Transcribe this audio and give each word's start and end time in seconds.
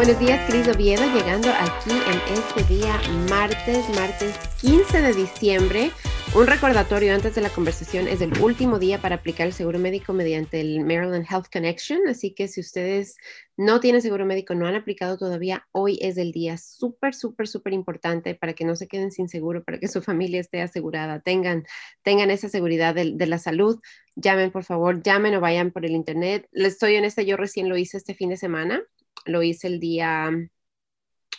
Buenos 0.00 0.18
días, 0.18 0.40
Cris 0.48 0.66
Oviedo, 0.66 1.02
llegando 1.12 1.50
aquí 1.50 1.90
en 1.90 2.32
este 2.32 2.74
día, 2.74 2.98
martes, 3.28 3.86
martes 3.90 4.34
15 4.62 5.02
de 5.02 5.12
diciembre. 5.12 5.90
Un 6.34 6.46
recordatorio 6.46 7.14
antes 7.14 7.34
de 7.34 7.42
la 7.42 7.50
conversación, 7.50 8.08
es 8.08 8.22
el 8.22 8.32
último 8.40 8.78
día 8.78 9.02
para 9.02 9.16
aplicar 9.16 9.46
el 9.46 9.52
seguro 9.52 9.78
médico 9.78 10.14
mediante 10.14 10.58
el 10.62 10.80
Maryland 10.86 11.26
Health 11.30 11.48
Connection, 11.52 12.08
así 12.08 12.32
que 12.32 12.48
si 12.48 12.62
ustedes 12.62 13.18
no 13.58 13.80
tienen 13.80 14.00
seguro 14.00 14.24
médico, 14.24 14.54
no 14.54 14.66
han 14.66 14.74
aplicado 14.74 15.18
todavía, 15.18 15.68
hoy 15.70 15.98
es 16.00 16.16
el 16.16 16.32
día 16.32 16.56
súper, 16.56 17.14
súper, 17.14 17.46
súper 17.46 17.74
importante 17.74 18.34
para 18.34 18.54
que 18.54 18.64
no 18.64 18.76
se 18.76 18.88
queden 18.88 19.10
sin 19.10 19.28
seguro, 19.28 19.62
para 19.64 19.78
que 19.78 19.88
su 19.88 20.00
familia 20.00 20.40
esté 20.40 20.62
asegurada, 20.62 21.20
tengan, 21.20 21.66
tengan 22.02 22.30
esa 22.30 22.48
seguridad 22.48 22.94
de, 22.94 23.12
de 23.16 23.26
la 23.26 23.36
salud. 23.36 23.78
Llamen, 24.16 24.50
por 24.50 24.64
favor, 24.64 25.02
llamen 25.02 25.34
o 25.34 25.40
vayan 25.40 25.72
por 25.72 25.84
el 25.84 25.92
internet. 25.92 26.48
Les 26.52 26.72
estoy 26.72 26.96
honesta, 26.96 27.20
yo 27.20 27.36
recién 27.36 27.68
lo 27.68 27.76
hice 27.76 27.98
este 27.98 28.14
fin 28.14 28.30
de 28.30 28.38
semana, 28.38 28.82
lo 29.24 29.42
hice 29.42 29.66
el 29.68 29.80
día 29.80 30.30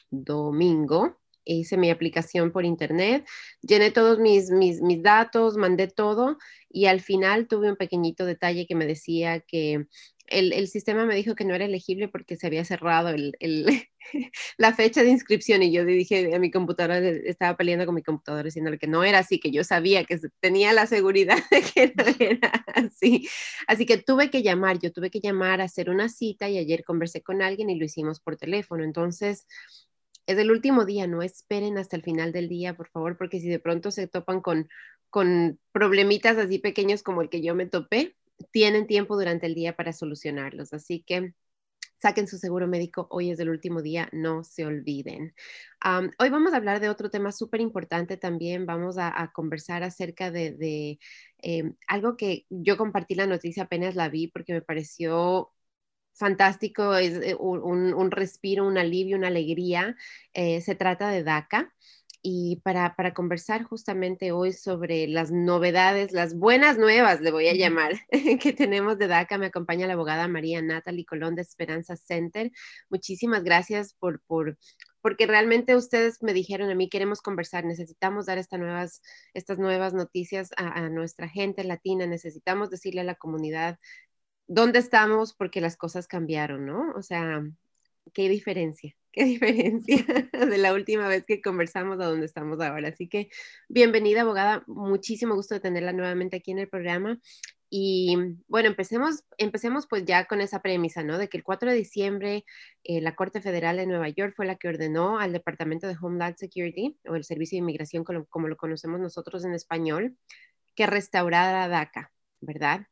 domingo 0.09 1.21
hice 1.43 1.77
mi 1.77 1.89
aplicación 1.89 2.51
por 2.51 2.65
internet, 2.65 3.27
llené 3.61 3.91
todos 3.91 4.19
mis, 4.19 4.51
mis, 4.51 4.81
mis, 4.81 5.01
datos, 5.01 5.57
mandé 5.57 5.87
todo 5.87 6.37
y 6.69 6.85
al 6.85 7.01
final 7.01 7.47
tuve 7.47 7.69
un 7.69 7.77
pequeñito 7.77 8.25
detalle 8.25 8.67
que 8.67 8.75
me 8.75 8.85
decía 8.85 9.39
que 9.41 9.87
el, 10.31 10.53
el 10.53 10.67
sistema 10.67 11.05
me 11.05 11.15
dijo 11.15 11.35
que 11.35 11.45
no 11.45 11.53
era 11.53 11.65
elegible 11.65 12.07
porque 12.07 12.35
se 12.35 12.47
había 12.47 12.65
cerrado 12.65 13.09
el, 13.09 13.35
el, 13.39 13.65
la 14.57 14.73
fecha 14.73 15.03
de 15.03 15.09
inscripción 15.09 15.63
y 15.63 15.71
yo 15.71 15.85
dije 15.85 16.33
a 16.33 16.39
mi 16.39 16.51
computadora, 16.51 16.97
estaba 16.99 17.57
peleando 17.57 17.85
con 17.85 17.95
mi 17.95 18.03
computadora 18.03 18.43
diciéndole 18.43 18.77
que 18.77 18.87
no 18.87 19.03
era 19.03 19.19
así, 19.19 19.39
que 19.39 19.51
yo 19.51 19.63
sabía 19.63 20.03
que 20.05 20.19
tenía 20.39 20.73
la 20.73 20.87
seguridad 20.87 21.37
de 21.51 21.61
que 21.61 21.93
no 21.95 22.05
era 22.19 22.49
así. 22.73 23.27
Así 23.67 23.85
que 23.85 23.97
tuve 23.97 24.29
que 24.29 24.43
llamar, 24.43 24.79
yo 24.79 24.91
tuve 24.91 25.09
que 25.09 25.19
llamar 25.19 25.61
a 25.61 25.65
hacer 25.65 25.89
una 25.89 26.09
cita 26.09 26.49
y 26.49 26.57
ayer 26.57 26.83
conversé 26.83 27.21
con 27.21 27.41
alguien 27.41 27.69
y 27.69 27.77
lo 27.77 27.85
hicimos 27.85 28.19
por 28.19 28.37
teléfono. 28.37 28.83
Entonces, 28.83 29.45
es 30.25 30.37
el 30.37 30.51
último 30.51 30.85
día, 30.85 31.07
no 31.07 31.21
esperen 31.21 31.77
hasta 31.77 31.95
el 31.95 32.03
final 32.03 32.31
del 32.31 32.47
día, 32.49 32.75
por 32.75 32.89
favor, 32.89 33.17
porque 33.17 33.39
si 33.39 33.49
de 33.49 33.59
pronto 33.59 33.91
se 33.91 34.07
topan 34.07 34.41
con, 34.41 34.69
con 35.09 35.59
problemitas 35.71 36.37
así 36.37 36.59
pequeños 36.59 37.03
como 37.03 37.21
el 37.21 37.29
que 37.29 37.41
yo 37.41 37.55
me 37.55 37.65
topé, 37.65 38.15
tienen 38.51 38.87
tiempo 38.87 39.15
durante 39.15 39.47
el 39.47 39.55
día 39.55 39.75
para 39.75 39.93
solucionarlos. 39.93 40.73
Así 40.73 41.03
que 41.03 41.33
saquen 42.01 42.27
su 42.27 42.37
seguro 42.37 42.67
médico, 42.67 43.07
hoy 43.11 43.31
es 43.31 43.39
el 43.39 43.49
último 43.49 43.81
día, 43.81 44.09
no 44.11 44.43
se 44.43 44.65
olviden. 44.65 45.35
hoy 46.19 46.29
vamos 46.29 46.53
a 46.53 46.57
hablar 46.57 46.79
de 46.79 46.89
otro 46.89 47.09
tema 47.11 47.31
súper 47.31 47.61
importante 47.61 48.17
también, 48.17 48.65
vamos 48.65 48.97
a, 48.97 49.31
conversar 49.33 49.83
acerca 49.83 50.31
de, 50.31 50.99
em, 51.39 51.75
algo 51.87 52.17
que 52.17 52.45
yo 52.49 52.77
compartí 52.77 53.15
la 53.15 53.27
noticia, 53.27 53.63
apenas 53.63 53.95
la 53.95 54.09
vi 54.09 54.27
porque 54.27 54.53
me 54.53 54.61
pareció 54.61 55.51
fantástico, 56.13 56.95
es 56.95 57.15
eh, 57.21 57.35
un, 57.39 58.11
respiro, 58.11 58.67
un 58.67 58.77
alivio, 58.77 59.17
una 59.17 59.27
alegría. 59.27 59.95
Eh, 60.33 60.61
se 60.61 60.75
trata 60.75 61.09
de 61.09 61.23
DACA. 61.23 61.73
Y 62.23 62.57
para, 62.63 62.93
conversar 63.15 63.63
justamente 63.63 64.31
hoy 64.31 64.53
sobre 64.53 65.07
las 65.07 65.31
novedades, 65.31 66.11
las 66.11 66.35
buenas 66.35 66.77
nuevas, 66.77 67.19
le 67.19 67.31
voy 67.31 67.47
a 67.47 67.55
llamar, 67.55 67.93
que 68.39 68.53
tenemos 68.53 68.99
de 68.99 69.07
DACA, 69.07 69.39
me 69.39 69.47
acompaña 69.47 69.87
la 69.87 69.93
abogada 69.93 70.27
María 70.27 70.61
Natalie 70.61 71.05
Colón 71.05 71.33
de 71.33 71.41
Esperanza 71.41 71.95
Center. 71.95 72.51
Muchísimas 72.89 73.43
gracias 73.43 73.95
por, 73.95 74.21
por, 74.27 74.59
porque 75.01 75.25
realmente 75.25 75.75
ustedes 75.75 76.21
me 76.21 76.33
dijeron 76.33 76.69
a 76.69 76.75
mí, 76.75 76.89
queremos 76.89 77.21
conversar, 77.21 77.65
necesitamos 77.65 78.27
dar 78.27 78.37
estas 78.37 78.59
nuevas, 78.59 79.01
estas 79.33 79.57
nuevas 79.57 79.95
noticias 79.95 80.51
a, 80.57 80.67
a, 80.85 80.89
nuestra 80.89 81.27
gente 81.27 81.63
latina, 81.63 82.05
necesitamos 82.05 82.69
decirle 82.69 83.01
a 83.01 83.05
la 83.05 83.15
comunidad 83.15 83.79
dónde 84.45 84.77
estamos 84.77 85.33
porque 85.33 85.59
las 85.59 85.75
cosas 85.75 86.07
cambiaron, 86.07 86.67
¿no? 86.67 86.91
O 86.95 87.01
sea, 87.01 87.41
qué 88.13 88.29
diferencia, 88.29 88.95
qué 89.11 89.25
diferencia 89.25 89.97
de 90.33 90.57
la 90.57 90.73
última 90.73 91.07
vez 91.07 91.25
que 91.25 91.41
conversamos 91.41 91.99
a 91.99 92.05
dónde 92.05 92.25
estamos 92.25 92.59
ahora. 92.59 92.89
Así 92.89 93.07
que 93.07 93.29
bienvenida, 93.69 94.21
abogada. 94.21 94.63
Muchísimo 94.67 95.35
gusto 95.35 95.55
de 95.55 95.59
tenerla 95.59 95.93
nuevamente 95.93 96.37
aquí 96.37 96.51
en 96.51 96.59
el 96.59 96.69
programa. 96.69 97.19
Y 97.69 98.17
bueno, 98.47 98.67
empecemos, 98.67 99.23
empecemos 99.37 99.87
pues 99.87 100.03
ya 100.03 100.25
con 100.25 100.41
esa 100.41 100.61
premisa, 100.61 101.03
¿no? 101.03 101.17
De 101.17 101.29
que 101.29 101.37
el 101.37 101.43
4 101.43 101.71
de 101.71 101.77
diciembre 101.77 102.45
eh, 102.83 102.99
la 102.99 103.15
Corte 103.15 103.41
Federal 103.41 103.77
de 103.77 103.87
Nueva 103.87 104.09
York 104.09 104.33
fue 104.35 104.45
la 104.45 104.57
que 104.57 104.67
ordenó 104.67 105.19
al 105.19 105.31
Departamento 105.31 105.87
de 105.87 105.95
Homeland 106.01 106.35
Security 106.35 106.97
o 107.07 107.15
el 107.15 107.23
Servicio 107.23 107.55
de 107.55 107.59
Inmigración 107.59 108.03
como, 108.03 108.25
como 108.25 108.49
lo 108.49 108.57
conocemos 108.57 108.99
nosotros 108.99 109.45
en 109.45 109.53
español, 109.53 110.17
que 110.75 110.85
restaurara 110.85 111.67
DACA, 111.69 112.11
¿verdad? 112.41 112.87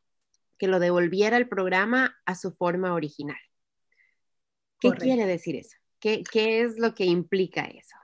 que 0.60 0.68
lo 0.68 0.80
devolviera 0.80 1.38
el 1.38 1.48
programa 1.48 2.20
a 2.26 2.36
su 2.36 2.52
forma 2.52 2.94
original. 2.94 3.40
¿Qué 4.80 4.92
quiere 4.92 5.26
decir 5.26 5.56
eso? 5.56 5.78
¿Qué, 6.00 6.24
¿Qué, 6.24 6.62
es 6.62 6.78
lo 6.78 6.94
que 6.94 7.06
implica 7.06 7.64
eso? 7.64 7.96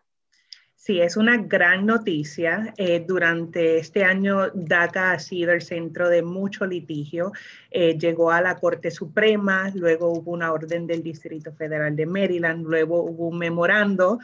Sí, 0.85 1.01
es 1.01 1.17
una 1.17 1.38
gran 1.38 1.88
noticia. 1.88 2.72
Eh, 2.78 3.03
durante 3.07 3.79
este 3.79 4.03
año, 4.03 4.51
DACA 4.53 5.13
ha 5.13 5.19
sido 5.19 5.51
el 5.51 5.63
centro 5.63 6.09
de 6.09 6.22
mucho 6.22 6.67
litigio. 6.67 7.31
Eh, 7.72 7.97
llegó 7.97 8.29
a 8.29 8.39
la 8.39 8.55
Corte 8.59 8.91
Suprema, 8.91 9.72
luego 9.73 10.09
hubo 10.09 10.31
una 10.31 10.51
orden 10.53 10.85
del 10.85 11.01
Distrito 11.01 11.51
Federal 11.53 11.95
de 11.95 12.05
Maryland, 12.05 12.67
luego 12.67 13.01
hubo 13.01 13.29
un 13.29 13.39
memorando 13.39 14.19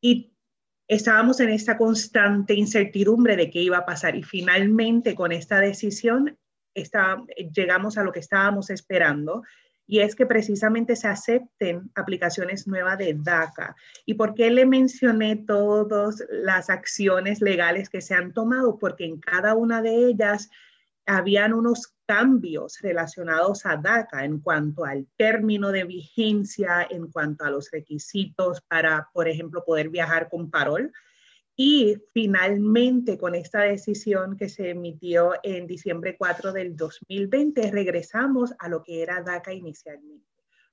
y 0.00 0.32
estábamos 0.86 1.40
en 1.40 1.48
esta 1.48 1.76
constante 1.76 2.54
incertidumbre 2.54 3.34
de 3.34 3.50
qué 3.50 3.60
iba 3.60 3.78
a 3.78 3.86
pasar. 3.86 4.14
Y 4.14 4.22
finalmente, 4.22 5.16
con 5.16 5.32
esta 5.32 5.58
decisión, 5.58 6.38
está, 6.74 7.24
llegamos 7.52 7.98
a 7.98 8.04
lo 8.04 8.12
que 8.12 8.20
estábamos 8.20 8.70
esperando 8.70 9.42
y 9.92 10.00
es 10.00 10.14
que 10.14 10.24
precisamente 10.24 10.96
se 10.96 11.06
acepten 11.06 11.90
aplicaciones 11.94 12.66
nuevas 12.66 12.96
de 12.96 13.12
DACA. 13.12 13.76
¿Y 14.06 14.14
por 14.14 14.32
qué 14.32 14.50
le 14.50 14.64
mencioné 14.64 15.36
todas 15.36 16.24
las 16.30 16.70
acciones 16.70 17.42
legales 17.42 17.90
que 17.90 18.00
se 18.00 18.14
han 18.14 18.32
tomado? 18.32 18.78
Porque 18.78 19.04
en 19.04 19.20
cada 19.20 19.54
una 19.54 19.82
de 19.82 19.94
ellas 19.94 20.48
habían 21.04 21.52
unos 21.52 21.92
cambios 22.06 22.78
relacionados 22.80 23.66
a 23.66 23.76
DACA 23.76 24.24
en 24.24 24.40
cuanto 24.40 24.86
al 24.86 25.06
término 25.18 25.70
de 25.70 25.84
vigencia, 25.84 26.86
en 26.88 27.10
cuanto 27.10 27.44
a 27.44 27.50
los 27.50 27.70
requisitos 27.70 28.62
para, 28.62 29.10
por 29.12 29.28
ejemplo, 29.28 29.62
poder 29.62 29.90
viajar 29.90 30.30
con 30.30 30.50
parol 30.50 30.90
y 31.64 31.96
finalmente, 32.12 33.16
con 33.16 33.36
esta 33.36 33.60
decisión 33.60 34.36
que 34.36 34.48
se 34.48 34.70
emitió 34.70 35.34
en 35.44 35.68
diciembre 35.68 36.16
4 36.18 36.52
del 36.52 36.76
2020, 36.76 37.70
regresamos 37.70 38.52
a 38.58 38.68
lo 38.68 38.82
que 38.82 39.00
era 39.00 39.22
DACA 39.22 39.52
inicialmente. 39.52 40.26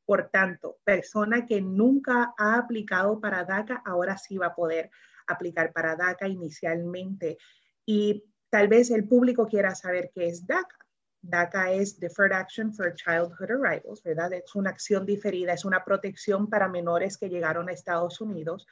Por 0.03 0.29
tanto, 0.31 0.79
persona 0.83 1.45
que 1.45 1.61
nunca 1.61 2.33
ha 2.35 2.55
aplicado 2.55 3.21
para 3.21 3.43
DACA, 3.43 3.83
ahora 3.85 4.17
sí 4.17 4.39
va 4.39 4.47
a 4.47 4.55
poder 4.55 4.89
aplicar 5.27 5.71
para 5.73 5.95
DACA 5.95 6.27
inicialmente. 6.27 7.37
Y 7.85 8.23
tal 8.49 8.67
vez 8.67 8.89
el 8.89 9.07
público 9.07 9.45
quiera 9.45 9.75
saber 9.75 10.09
qué 10.11 10.25
es 10.25 10.47
DACA. 10.47 10.75
DACA 11.21 11.71
es 11.71 11.99
Deferred 11.99 12.33
Action 12.33 12.73
for 12.73 12.95
Childhood 12.95 13.51
Arrivals, 13.51 14.01
¿verdad? 14.01 14.33
Es 14.33 14.55
una 14.55 14.71
acción 14.71 15.05
diferida, 15.05 15.53
es 15.53 15.65
una 15.65 15.85
protección 15.85 16.49
para 16.49 16.67
menores 16.67 17.15
que 17.15 17.29
llegaron 17.29 17.69
a 17.69 17.73
Estados 17.73 18.21
Unidos 18.21 18.65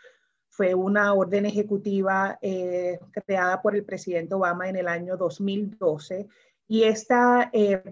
fue 0.58 0.74
una 0.74 1.14
orden 1.14 1.46
ejecutiva 1.46 2.40
eh, 2.42 2.98
creada 3.12 3.62
por 3.62 3.76
el 3.76 3.86
presidente 3.86 4.34
Obama 4.34 4.68
en 4.68 4.76
el 4.76 4.88
año 4.88 5.16
2012 5.16 6.28
y 6.68 6.82
esta 6.82 7.52
eh, 7.54 7.84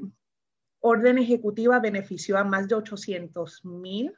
orden 0.79 1.19
ejecutiva 1.19 1.79
benefició 1.79 2.39
a 2.39 2.43
más 2.43 2.67
de 2.67 2.73
800 2.73 3.65
mil 3.65 4.15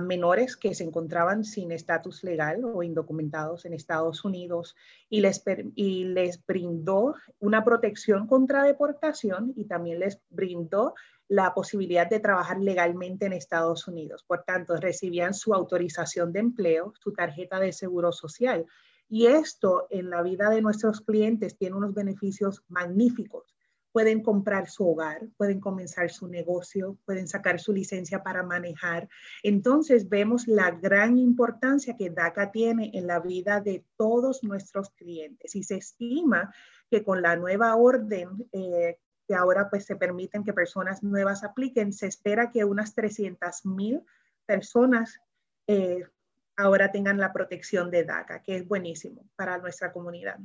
menores 0.00 0.56
que 0.56 0.74
se 0.74 0.84
encontraban 0.84 1.44
sin 1.44 1.72
estatus 1.72 2.22
legal 2.24 2.62
o 2.64 2.82
indocumentados 2.82 3.64
en 3.64 3.72
Estados 3.72 4.24
Unidos 4.24 4.76
y 5.08 5.20
les, 5.20 5.42
y 5.74 6.04
les 6.04 6.44
brindó 6.44 7.14
una 7.38 7.64
protección 7.64 8.26
contra 8.26 8.64
deportación 8.64 9.52
y 9.56 9.64
también 9.64 10.00
les 10.00 10.20
brindó 10.28 10.94
la 11.28 11.54
posibilidad 11.54 12.08
de 12.08 12.20
trabajar 12.20 12.60
legalmente 12.60 13.24
en 13.24 13.32
Estados 13.32 13.88
Unidos. 13.88 14.22
Por 14.26 14.42
tanto, 14.42 14.76
recibían 14.76 15.32
su 15.32 15.54
autorización 15.54 16.32
de 16.32 16.40
empleo, 16.40 16.92
su 17.00 17.12
tarjeta 17.12 17.58
de 17.58 17.72
seguro 17.72 18.12
social. 18.12 18.66
Y 19.08 19.26
esto 19.26 19.86
en 19.88 20.10
la 20.10 20.22
vida 20.22 20.50
de 20.50 20.60
nuestros 20.60 21.00
clientes 21.00 21.56
tiene 21.56 21.76
unos 21.76 21.94
beneficios 21.94 22.62
magníficos. 22.68 23.54
Pueden 23.92 24.22
comprar 24.22 24.68
su 24.70 24.88
hogar, 24.88 25.28
pueden 25.36 25.60
comenzar 25.60 26.10
su 26.10 26.26
negocio, 26.26 26.98
pueden 27.04 27.28
sacar 27.28 27.60
su 27.60 27.72
licencia 27.72 28.22
para 28.22 28.42
manejar. 28.42 29.08
Entonces 29.42 30.08
vemos 30.08 30.48
la 30.48 30.70
gran 30.70 31.18
importancia 31.18 31.96
que 31.96 32.10
DACA 32.10 32.50
tiene 32.50 32.90
en 32.94 33.06
la 33.06 33.20
vida 33.20 33.60
de 33.60 33.84
todos 33.96 34.42
nuestros 34.42 34.90
clientes 34.90 35.54
y 35.54 35.62
se 35.62 35.76
estima 35.76 36.54
que 36.90 37.04
con 37.04 37.22
la 37.22 37.36
nueva 37.36 37.76
orden 37.76 38.48
eh, 38.52 38.98
que 39.26 39.34
ahora 39.34 39.70
pues 39.70 39.84
se 39.84 39.96
permiten 39.96 40.44
que 40.44 40.52
personas 40.52 41.02
nuevas 41.02 41.44
apliquen, 41.44 41.92
se 41.92 42.06
espera 42.06 42.50
que 42.50 42.64
unas 42.64 42.94
300 42.94 43.64
mil 43.66 44.02
personas 44.46 45.20
eh, 45.66 46.04
ahora 46.56 46.90
tengan 46.90 47.18
la 47.18 47.32
protección 47.32 47.90
de 47.90 48.04
DACA, 48.04 48.42
que 48.42 48.56
es 48.56 48.66
buenísimo 48.66 49.24
para 49.36 49.58
nuestra 49.58 49.92
comunidad. 49.92 50.38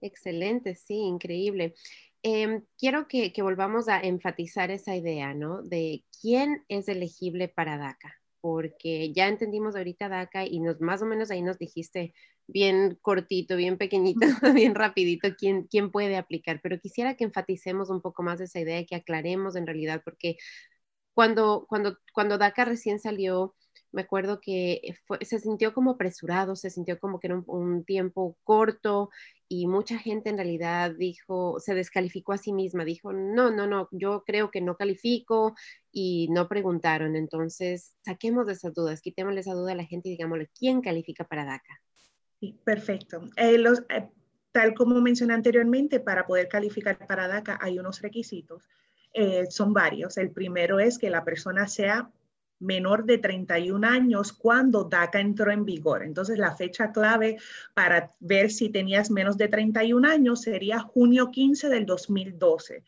Excelente, 0.00 0.74
sí, 0.74 0.94
increíble. 0.94 1.74
Em, 2.22 2.64
quiero 2.78 3.08
que, 3.08 3.32
que, 3.32 3.42
volvamos 3.42 3.88
a 3.88 4.00
enfatizar 4.00 4.70
esa 4.70 4.94
idea, 4.94 5.34
¿no? 5.34 5.62
De 5.62 6.04
quién 6.20 6.64
es 6.68 6.88
elegible 6.88 7.48
para 7.48 7.78
DACA. 7.78 8.18
porque 8.40 9.12
ya 9.12 9.28
entendimos 9.28 9.76
ahorita 9.76 10.08
DACA 10.08 10.46
y 10.46 10.58
nos 10.60 10.80
más 10.80 11.00
o 11.02 11.06
menos 11.06 11.30
ahí 11.30 11.42
nos 11.42 11.58
dijiste 11.58 12.12
bien 12.48 12.98
cortito, 13.00 13.56
bien 13.56 13.78
pequeñito, 13.78 14.20
bien 14.54 14.74
rapidito 14.74 15.28
quién, 15.38 15.64
quién 15.68 15.90
puede 15.90 16.16
aplicar, 16.16 16.60
pero 16.62 16.78
quisiera 16.80 17.14
que 17.16 17.24
enfaticemos 17.24 17.90
un 17.90 18.00
poco 18.02 18.22
más 18.22 18.40
esa 18.40 18.60
idea 18.60 18.80
y 18.80 18.86
que 18.86 18.96
aclaremos 18.96 19.56
en 19.56 19.66
realidad, 19.66 20.02
porque 20.04 20.36
cuando, 21.14 21.66
cuando, 21.68 21.98
cuando 22.12 22.38
DACA 22.38 22.64
recién 22.64 22.98
salió, 22.98 23.54
me 23.92 24.02
acuerdo 24.02 24.40
que 24.40 24.80
se 25.20 25.38
sintió 25.38 25.72
como 25.72 25.92
apresurado, 25.92 26.56
se 26.56 26.70
sintió 26.70 26.98
como 26.98 27.20
que 27.20 27.28
era 27.28 27.42
un, 27.46 27.84
tiempo 27.84 28.36
corto 28.44 29.10
y 29.48 29.66
mucha 29.66 29.98
gente 29.98 30.30
en 30.30 30.36
realidad 30.36 30.92
dijo, 30.96 31.60
se 31.60 31.74
descalificó 31.74 32.32
a 32.32 32.38
sí 32.38 32.52
misma, 32.52 32.84
dijo, 32.84 33.12
no, 33.12 33.50
no, 33.50 33.66
no, 33.66 33.88
yo 33.90 34.24
creo 34.26 34.50
que 34.50 34.60
no 34.60 34.76
califico 34.76 35.54
y 35.90 36.28
no 36.30 36.48
preguntaron. 36.48 37.16
Entonces, 37.16 37.94
saquemos 38.04 38.46
de 38.46 38.54
esas 38.54 38.72
dudas, 38.74 39.02
quitémosle 39.02 39.40
esa 39.40 39.54
duda 39.54 39.72
a 39.72 39.76
la 39.76 39.84
gente 39.84 40.08
y 40.08 40.12
digámosle, 40.12 40.48
¿quién 40.58 40.80
califica 40.80 41.24
para 41.24 41.44
DACA? 41.44 41.80
Perfecto. 42.64 43.20
Eh, 43.36 43.58
los, 43.58 43.80
eh, 43.88 44.08
tal 44.52 44.74
como 44.74 45.00
mencioné 45.00 45.34
anteriormente, 45.34 46.00
para 46.00 46.26
poder 46.26 46.48
calificar 46.48 47.06
para 47.06 47.28
DACA 47.28 47.58
hay 47.60 47.78
unos 47.78 48.00
requisitos. 48.00 48.68
Eh, 49.14 49.46
son 49.50 49.72
varios. 49.72 50.16
El 50.16 50.30
primero 50.30 50.80
es 50.80 50.98
que 50.98 51.10
la 51.10 51.24
persona 51.24 51.68
sea 51.68 52.10
menor 52.62 53.04
de 53.04 53.18
31 53.18 53.86
años 53.86 54.32
cuando 54.32 54.84
DACA 54.84 55.20
entró 55.20 55.50
en 55.50 55.64
vigor. 55.64 56.02
Entonces, 56.02 56.38
la 56.38 56.56
fecha 56.56 56.92
clave 56.92 57.38
para 57.74 58.10
ver 58.20 58.50
si 58.50 58.70
tenías 58.70 59.10
menos 59.10 59.36
de 59.36 59.48
31 59.48 60.08
años 60.08 60.42
sería 60.42 60.78
junio 60.78 61.30
15 61.30 61.68
del 61.68 61.84
2012. 61.84 62.82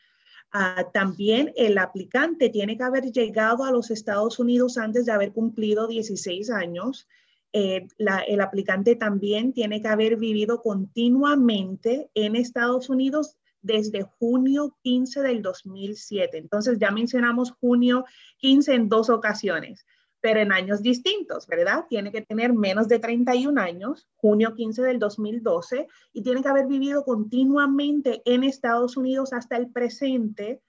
Ah, 0.52 0.86
también 0.92 1.52
el 1.56 1.76
aplicante 1.78 2.48
tiene 2.48 2.76
que 2.76 2.84
haber 2.84 3.10
llegado 3.10 3.64
a 3.64 3.72
los 3.72 3.90
Estados 3.90 4.38
Unidos 4.38 4.78
antes 4.78 5.04
de 5.04 5.12
haber 5.12 5.32
cumplido 5.32 5.88
16 5.88 6.48
años. 6.50 7.08
Eh, 7.52 7.86
el 8.28 8.40
aplicante 8.40 8.94
también 8.94 9.52
tiene 9.52 9.82
que 9.82 9.88
haber 9.88 10.16
vivido 10.16 10.62
continuamente 10.62 12.08
en 12.14 12.36
Estados 12.36 12.88
Unidos 12.88 13.36
desde 13.64 14.02
junio 14.02 14.76
15 14.82 15.22
del 15.22 15.43
2007. 15.43 16.38
Entonces 16.38 16.78
ya 16.78 16.90
mencionamos 16.90 17.50
junio 17.50 18.05
15 18.38 18.75
en 18.75 18.88
dos 18.88 19.08
ocasiones, 19.08 19.87
pero 20.20 20.40
en 20.40 20.52
años 20.52 20.82
distintos, 20.82 21.46
¿verdad? 21.46 21.87
Tiene 21.88 22.12
que 22.12 22.20
tener 22.20 22.52
menos 22.52 22.88
de 22.88 22.99
31 22.99 23.61
años, 23.61 24.06
junio 24.16 24.55
15 24.55 24.82
del 24.82 24.99
2012, 24.99 25.88
y 26.12 26.22
tiene 26.22 26.43
que 26.43 26.49
haber 26.49 26.66
vivido 26.66 27.05
continuamente 27.05 28.22
en 28.26 28.44
Estados 28.44 28.96
Unidos 28.99 29.32
hasta 29.32 29.56
el 29.56 29.70
presente, 29.70 30.62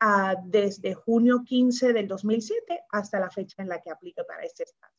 uh, 0.00 0.40
desde 0.44 0.94
junio 0.94 1.42
15 1.44 1.92
del 1.92 2.06
2007 2.06 2.84
hasta 2.90 3.18
la 3.18 3.30
fecha 3.30 3.60
en 3.62 3.68
la 3.68 3.80
que 3.82 3.90
aplica 3.90 4.24
para 4.24 4.44
este 4.44 4.62
estado. 4.62 4.92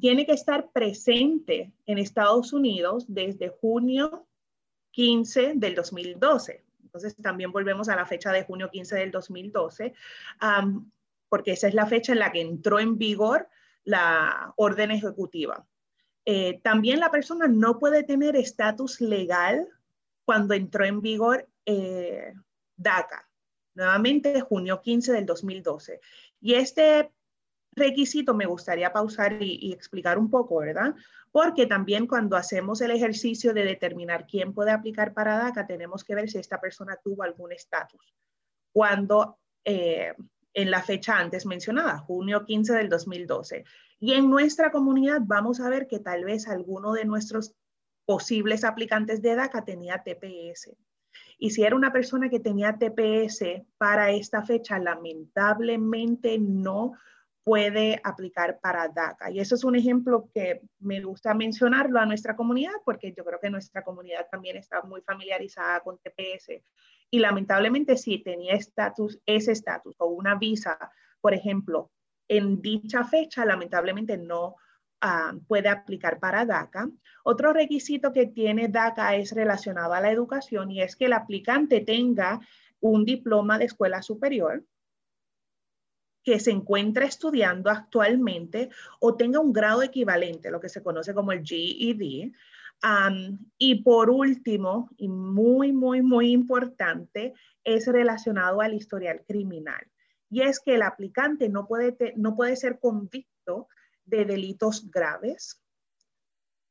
Tiene 0.00 0.24
que 0.24 0.32
estar 0.32 0.70
presente 0.70 1.72
en 1.84 1.98
Estados 1.98 2.52
Unidos 2.52 3.04
desde 3.08 3.48
junio 3.48 4.28
15 4.98 5.52
del 5.54 5.76
2012. 5.76 6.64
Entonces 6.82 7.14
también 7.22 7.52
volvemos 7.52 7.88
a 7.88 7.94
la 7.94 8.04
fecha 8.04 8.32
de 8.32 8.42
junio 8.42 8.68
15 8.68 8.96
del 8.96 9.12
2012, 9.12 9.94
porque 11.28 11.52
esa 11.52 11.68
es 11.68 11.74
la 11.74 11.86
fecha 11.86 12.10
en 12.10 12.18
la 12.18 12.32
que 12.32 12.40
entró 12.40 12.80
en 12.80 12.98
vigor 12.98 13.48
la 13.84 14.52
orden 14.56 14.90
ejecutiva. 14.90 15.64
Eh, 16.24 16.58
también 16.64 16.98
la 16.98 17.12
persona 17.12 17.46
no 17.46 17.78
puede 17.78 18.02
tener 18.02 18.34
estatus 18.34 19.00
legal 19.00 19.68
cuando 20.24 20.54
entró 20.54 20.84
en 20.84 21.00
vigor 21.00 21.48
eh, 21.64 22.34
DACA, 22.76 23.30
nuevamente 23.74 24.40
junio 24.40 24.80
15 24.82 25.12
del 25.12 25.26
2012. 25.26 26.00
Y 26.40 26.54
este 26.54 27.12
requisito 27.72 28.34
me 28.34 28.46
gustaría 28.46 28.92
pausar 28.92 29.42
y, 29.42 29.72
explicar 29.72 30.18
un 30.18 30.30
poco, 30.30 30.58
¿verdad? 30.58 30.94
Porque 31.30 31.66
también 31.66 32.06
cuando 32.06 32.36
hacemos 32.36 32.80
el 32.80 32.90
ejercicio 32.90 33.52
de 33.52 33.64
determinar 33.64 34.26
quién 34.26 34.52
puede 34.52 34.70
aplicar 34.70 35.14
para 35.14 35.38
DACA, 35.38 35.66
tenemos 35.66 36.04
que 36.04 36.14
ver 36.14 36.28
si 36.28 36.38
esta 36.38 36.60
persona 36.60 36.96
tuvo 37.02 37.22
algún 37.22 37.52
estatus. 37.52 38.14
Cuando 38.72 39.38
eh, 39.64 40.14
en 40.54 40.70
la 40.70 40.82
fecha 40.82 41.18
antes 41.18 41.46
mencionada, 41.46 41.98
junio 41.98 42.44
15 42.44 42.74
del 42.74 42.88
2012. 42.88 43.64
Y 44.00 44.14
en 44.14 44.30
nuestra 44.30 44.70
comunidad 44.70 45.20
vamos 45.22 45.60
a 45.60 45.68
ver 45.68 45.86
que 45.86 46.00
tal 46.00 46.24
vez 46.24 46.48
alguno 46.48 46.92
de 46.92 47.04
nuestros 47.04 47.54
posibles 48.04 48.64
aplicantes 48.64 49.22
de 49.22 49.34
DACA 49.34 49.64
tenía 49.64 50.02
TPS. 50.02 50.70
Y 51.38 51.50
si 51.50 51.62
era 51.62 51.76
una 51.76 51.92
persona 51.92 52.28
que 52.28 52.40
tenía 52.40 52.78
TPS 52.78 53.62
para 53.76 54.10
esta 54.10 54.42
fecha, 54.42 54.78
lamentablemente 54.78 56.38
no 56.38 56.94
puede 57.48 57.98
aplicar 58.04 58.60
para 58.60 58.88
DACA. 58.88 59.30
Y 59.30 59.40
eso 59.40 59.54
es 59.54 59.64
un 59.64 59.74
ejemplo 59.74 60.28
que 60.34 60.60
me 60.80 61.00
gusta 61.00 61.32
mencionarlo 61.32 61.98
a 61.98 62.04
nuestra 62.04 62.36
comunidad 62.36 62.74
porque 62.84 63.14
yo 63.16 63.24
creo 63.24 63.40
que 63.40 63.48
nuestra 63.48 63.82
comunidad 63.82 64.26
también 64.30 64.58
está 64.58 64.82
muy 64.82 65.00
familiarizada 65.00 65.80
con 65.80 65.96
TPS. 65.96 66.62
Y 67.10 67.18
lamentablemente 67.20 67.96
si 67.96 68.22
tenía 68.22 68.52
estatus, 68.52 69.18
ese 69.24 69.52
estatus 69.52 69.96
o 69.98 70.08
una 70.08 70.34
visa, 70.34 70.78
por 71.22 71.32
ejemplo, 71.32 71.90
en 72.28 72.60
dicha 72.60 73.02
fecha, 73.04 73.46
lamentablemente 73.46 74.18
no 74.18 74.56
ah, 75.00 75.32
puede 75.46 75.70
aplicar 75.70 76.20
para 76.20 76.44
DACA. 76.44 76.90
Otro 77.24 77.54
requisito 77.54 78.12
que 78.12 78.26
tiene 78.26 78.68
DACA 78.68 79.16
es 79.16 79.32
relacionado 79.32 79.94
a 79.94 80.02
la 80.02 80.10
educación 80.10 80.70
y 80.70 80.82
es 80.82 80.96
que 80.96 81.06
el 81.06 81.14
aplicante 81.14 81.80
tenga 81.80 82.40
un 82.80 83.06
diploma 83.06 83.56
de 83.56 83.64
escuela 83.64 84.02
superior 84.02 84.64
que 86.24 86.40
se 86.40 86.50
encuentra 86.50 87.04
estudiando 87.04 87.70
actualmente 87.70 88.70
o 89.00 89.16
tenga 89.16 89.40
un 89.40 89.52
grado 89.52 89.82
equivalente, 89.82 90.50
lo 90.50 90.60
que 90.60 90.68
se 90.68 90.82
conoce 90.82 91.14
como 91.14 91.32
el 91.32 91.42
GED. 91.44 92.32
y 93.58 93.82
por 93.82 94.10
último, 94.10 94.90
y 94.96 95.08
muy, 95.08 95.72
muy, 95.72 96.02
muy 96.02 96.32
importante, 96.32 97.34
es 97.64 97.86
relacionado 97.86 98.60
al 98.60 98.74
historial 98.74 99.24
criminal. 99.26 99.86
Y 100.30 100.42
es 100.42 100.60
que 100.60 100.74
el 100.74 100.82
aplicante 100.82 101.48
no 101.48 101.66
puede, 101.66 102.12
no 102.16 102.36
puede 102.36 102.56
ser 102.56 102.78
convicto 102.78 103.68
de 104.04 104.24
delitos 104.24 104.90
graves, 104.90 105.60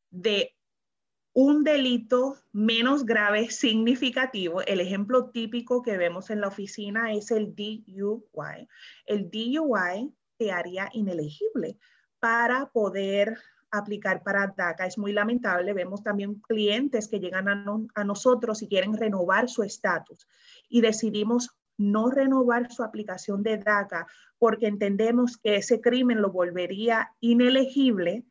de 0.10 0.57
un 1.40 1.64
delito 1.64 2.36
menos 2.52 3.06
grave 3.06 3.52
significativo, 3.52 4.64
el 4.64 4.80
ejemplo 4.80 5.30
típico 5.30 5.84
que 5.84 5.96
vemos 5.96 6.32
en 6.32 6.42
la 6.42 6.48
oficina 6.48 7.14
es 7.14 7.30
el 7.30 7.54
DUI. 7.54 8.68
El 9.06 9.30
DUI 9.30 10.16
te 10.38 10.52
haría 10.52 10.90
inelegible 10.94 11.78
para 12.20 12.72
poder 12.72 13.38
aplicar 13.70 14.24
para 14.24 14.48
DACA. 14.58 14.88
Es 14.88 14.98
muy 14.98 15.14
lamentable. 15.14 15.76
Vemos 15.76 16.02
también 16.02 16.42
clientes 16.42 17.08
que 17.08 17.20
llegan 17.20 17.48
a, 17.48 17.64
a 17.94 18.04
nosotros 18.04 18.64
y 18.64 18.68
quieren 18.68 18.98
renovar 18.98 19.48
su 19.48 19.62
estatus 19.62 20.28
y 20.70 20.82
decidimos 20.82 21.52
no 21.78 22.10
renovar 22.10 22.72
su 22.72 22.82
aplicación 22.82 23.44
de 23.44 23.60
DACA 23.60 24.08
porque 24.40 24.66
entendemos 24.66 25.38
que 25.38 25.58
ese 25.58 25.82
crimen 25.82 26.20
lo 26.20 26.32
volvería 26.32 27.12
inelegible 27.20 28.26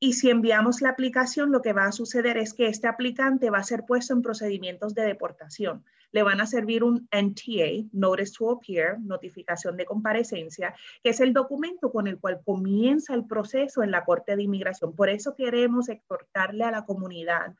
y 0.00 0.12
si 0.12 0.30
enviamos 0.30 0.80
la 0.80 0.90
aplicación, 0.90 1.50
lo 1.50 1.60
que 1.60 1.72
va 1.72 1.86
a 1.86 1.92
suceder 1.92 2.36
es 2.36 2.54
que 2.54 2.68
este 2.68 2.86
aplicante 2.86 3.50
va 3.50 3.58
a 3.58 3.64
ser 3.64 3.84
puesto 3.84 4.12
en 4.12 4.22
procedimientos 4.22 4.94
de 4.94 5.02
deportación. 5.02 5.84
Le 6.12 6.22
van 6.22 6.40
a 6.40 6.46
servir 6.46 6.84
un 6.84 7.08
NTA, 7.10 7.88
Notice 7.92 8.32
to 8.38 8.50
Appear, 8.50 9.00
notificación 9.00 9.76
de 9.76 9.84
comparecencia, 9.84 10.74
que 11.02 11.10
es 11.10 11.20
el 11.20 11.32
documento 11.32 11.90
con 11.90 12.06
el 12.06 12.18
cual 12.20 12.40
comienza 12.44 13.12
el 13.12 13.26
proceso 13.26 13.82
en 13.82 13.90
la 13.90 14.04
Corte 14.04 14.36
de 14.36 14.44
Inmigración. 14.44 14.94
Por 14.94 15.08
eso 15.08 15.34
queremos 15.34 15.88
exhortarle 15.88 16.64
a 16.64 16.70
la 16.70 16.84
comunidad 16.84 17.56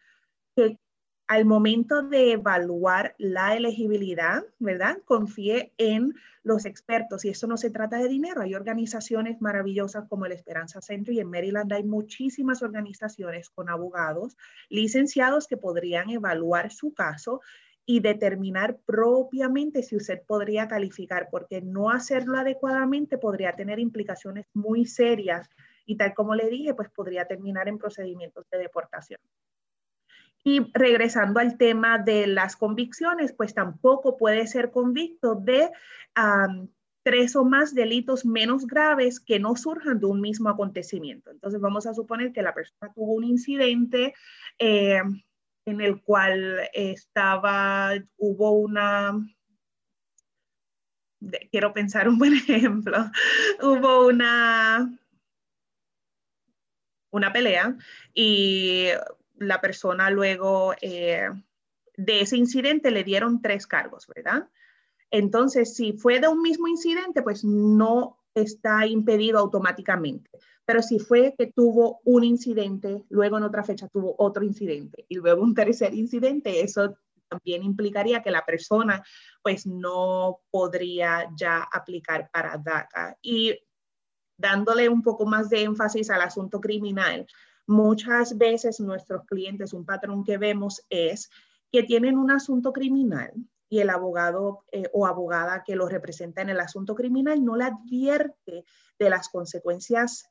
que 0.54 0.78
al 1.28 1.44
momento 1.44 2.02
de 2.02 2.32
evaluar 2.32 3.14
la 3.18 3.54
elegibilidad, 3.54 4.44
¿verdad? 4.58 4.96
Confíe 5.04 5.74
en 5.76 6.14
los 6.42 6.64
expertos 6.64 7.22
y 7.24 7.28
esto 7.28 7.46
no 7.46 7.58
se 7.58 7.70
trata 7.70 7.98
de 7.98 8.08
dinero. 8.08 8.40
Hay 8.40 8.54
organizaciones 8.54 9.38
maravillosas 9.42 10.08
como 10.08 10.24
el 10.24 10.32
Esperanza 10.32 10.80
Centro 10.80 11.12
y 11.12 11.20
en 11.20 11.28
Maryland 11.30 11.70
hay 11.70 11.84
muchísimas 11.84 12.62
organizaciones 12.62 13.50
con 13.50 13.68
abogados 13.68 14.38
licenciados 14.70 15.46
que 15.46 15.58
podrían 15.58 16.08
evaluar 16.08 16.72
su 16.72 16.94
caso 16.94 17.42
y 17.84 18.00
determinar 18.00 18.78
propiamente 18.86 19.82
si 19.82 19.96
usted 19.96 20.22
podría 20.26 20.66
calificar, 20.66 21.28
porque 21.30 21.60
no 21.60 21.90
hacerlo 21.90 22.38
adecuadamente 22.38 23.18
podría 23.18 23.54
tener 23.54 23.78
implicaciones 23.78 24.46
muy 24.54 24.86
serias 24.86 25.50
y 25.84 25.96
tal 25.96 26.14
como 26.14 26.34
le 26.34 26.48
dije, 26.48 26.72
pues 26.72 26.88
podría 26.88 27.26
terminar 27.26 27.68
en 27.68 27.76
procedimientos 27.76 28.46
de 28.50 28.58
deportación. 28.58 29.20
Y 30.48 30.70
regresando 30.72 31.40
al 31.40 31.58
tema 31.58 31.98
de 31.98 32.26
las 32.26 32.56
convicciones, 32.56 33.34
pues 33.34 33.52
tampoco 33.52 34.16
puede 34.16 34.46
ser 34.46 34.70
convicto 34.70 35.34
de 35.34 35.70
tres 37.02 37.36
o 37.36 37.44
más 37.44 37.74
delitos 37.74 38.24
menos 38.24 38.66
graves 38.66 39.20
que 39.20 39.38
no 39.38 39.56
surjan 39.56 40.00
de 40.00 40.06
un 40.06 40.22
mismo 40.22 40.48
acontecimiento. 40.48 41.30
Entonces 41.30 41.60
vamos 41.60 41.86
a 41.86 41.92
suponer 41.92 42.32
que 42.32 42.40
la 42.40 42.54
persona 42.54 42.90
tuvo 42.94 43.12
un 43.12 43.24
incidente 43.24 44.14
eh, 44.58 45.02
en 45.66 45.80
el 45.82 46.00
cual 46.00 46.60
estaba, 46.72 47.92
hubo 48.16 48.52
una 48.52 49.20
quiero 51.50 51.74
pensar 51.74 52.08
un 52.08 52.16
buen 52.16 52.32
ejemplo. 52.48 52.96
Hubo 53.60 54.06
una, 54.06 54.98
una 57.10 57.32
pelea 57.34 57.76
y 58.14 58.88
la 59.38 59.60
persona 59.60 60.10
luego 60.10 60.74
eh, 60.80 61.28
de 61.96 62.20
ese 62.20 62.36
incidente 62.36 62.90
le 62.90 63.04
dieron 63.04 63.42
tres 63.42 63.66
cargos, 63.66 64.06
¿verdad? 64.06 64.48
Entonces, 65.10 65.74
si 65.74 65.94
fue 65.94 66.20
de 66.20 66.28
un 66.28 66.42
mismo 66.42 66.68
incidente, 66.68 67.22
pues 67.22 67.44
no 67.44 68.18
está 68.34 68.86
impedido 68.86 69.38
automáticamente. 69.38 70.30
Pero 70.64 70.82
si 70.82 70.98
fue 70.98 71.34
que 71.36 71.46
tuvo 71.46 72.00
un 72.04 72.24
incidente, 72.24 73.04
luego 73.08 73.38
en 73.38 73.44
otra 73.44 73.64
fecha 73.64 73.88
tuvo 73.88 74.14
otro 74.18 74.44
incidente 74.44 75.06
y 75.08 75.16
luego 75.16 75.42
un 75.42 75.54
tercer 75.54 75.94
incidente, 75.94 76.60
eso 76.60 76.94
también 77.28 77.62
implicaría 77.62 78.22
que 78.22 78.30
la 78.30 78.44
persona 78.44 79.02
pues 79.42 79.66
no 79.66 80.40
podría 80.50 81.30
ya 81.36 81.62
aplicar 81.62 82.30
para 82.30 82.58
DACA. 82.58 83.16
Y 83.22 83.58
dándole 84.36 84.88
un 84.88 85.02
poco 85.02 85.26
más 85.26 85.48
de 85.50 85.62
énfasis 85.62 86.10
al 86.10 86.22
asunto 86.22 86.60
criminal, 86.60 87.26
muchas 87.68 88.36
veces 88.38 88.80
nuestros 88.80 89.24
clientes, 89.26 89.72
un 89.72 89.84
patrón 89.84 90.24
que 90.24 90.38
vemos 90.38 90.84
es 90.88 91.30
que 91.70 91.82
tienen 91.82 92.18
un 92.18 92.30
asunto 92.30 92.72
criminal 92.72 93.32
y 93.68 93.80
el 93.80 93.90
abogado 93.90 94.64
eh, 94.72 94.88
o 94.94 95.06
abogada 95.06 95.62
que 95.64 95.76
lo 95.76 95.86
representa 95.86 96.40
en 96.40 96.48
el 96.48 96.60
asunto 96.60 96.94
criminal 96.94 97.44
no 97.44 97.56
le 97.56 97.64
advierte 97.64 98.64
de 98.98 99.10
las 99.10 99.28
consecuencias 99.28 100.30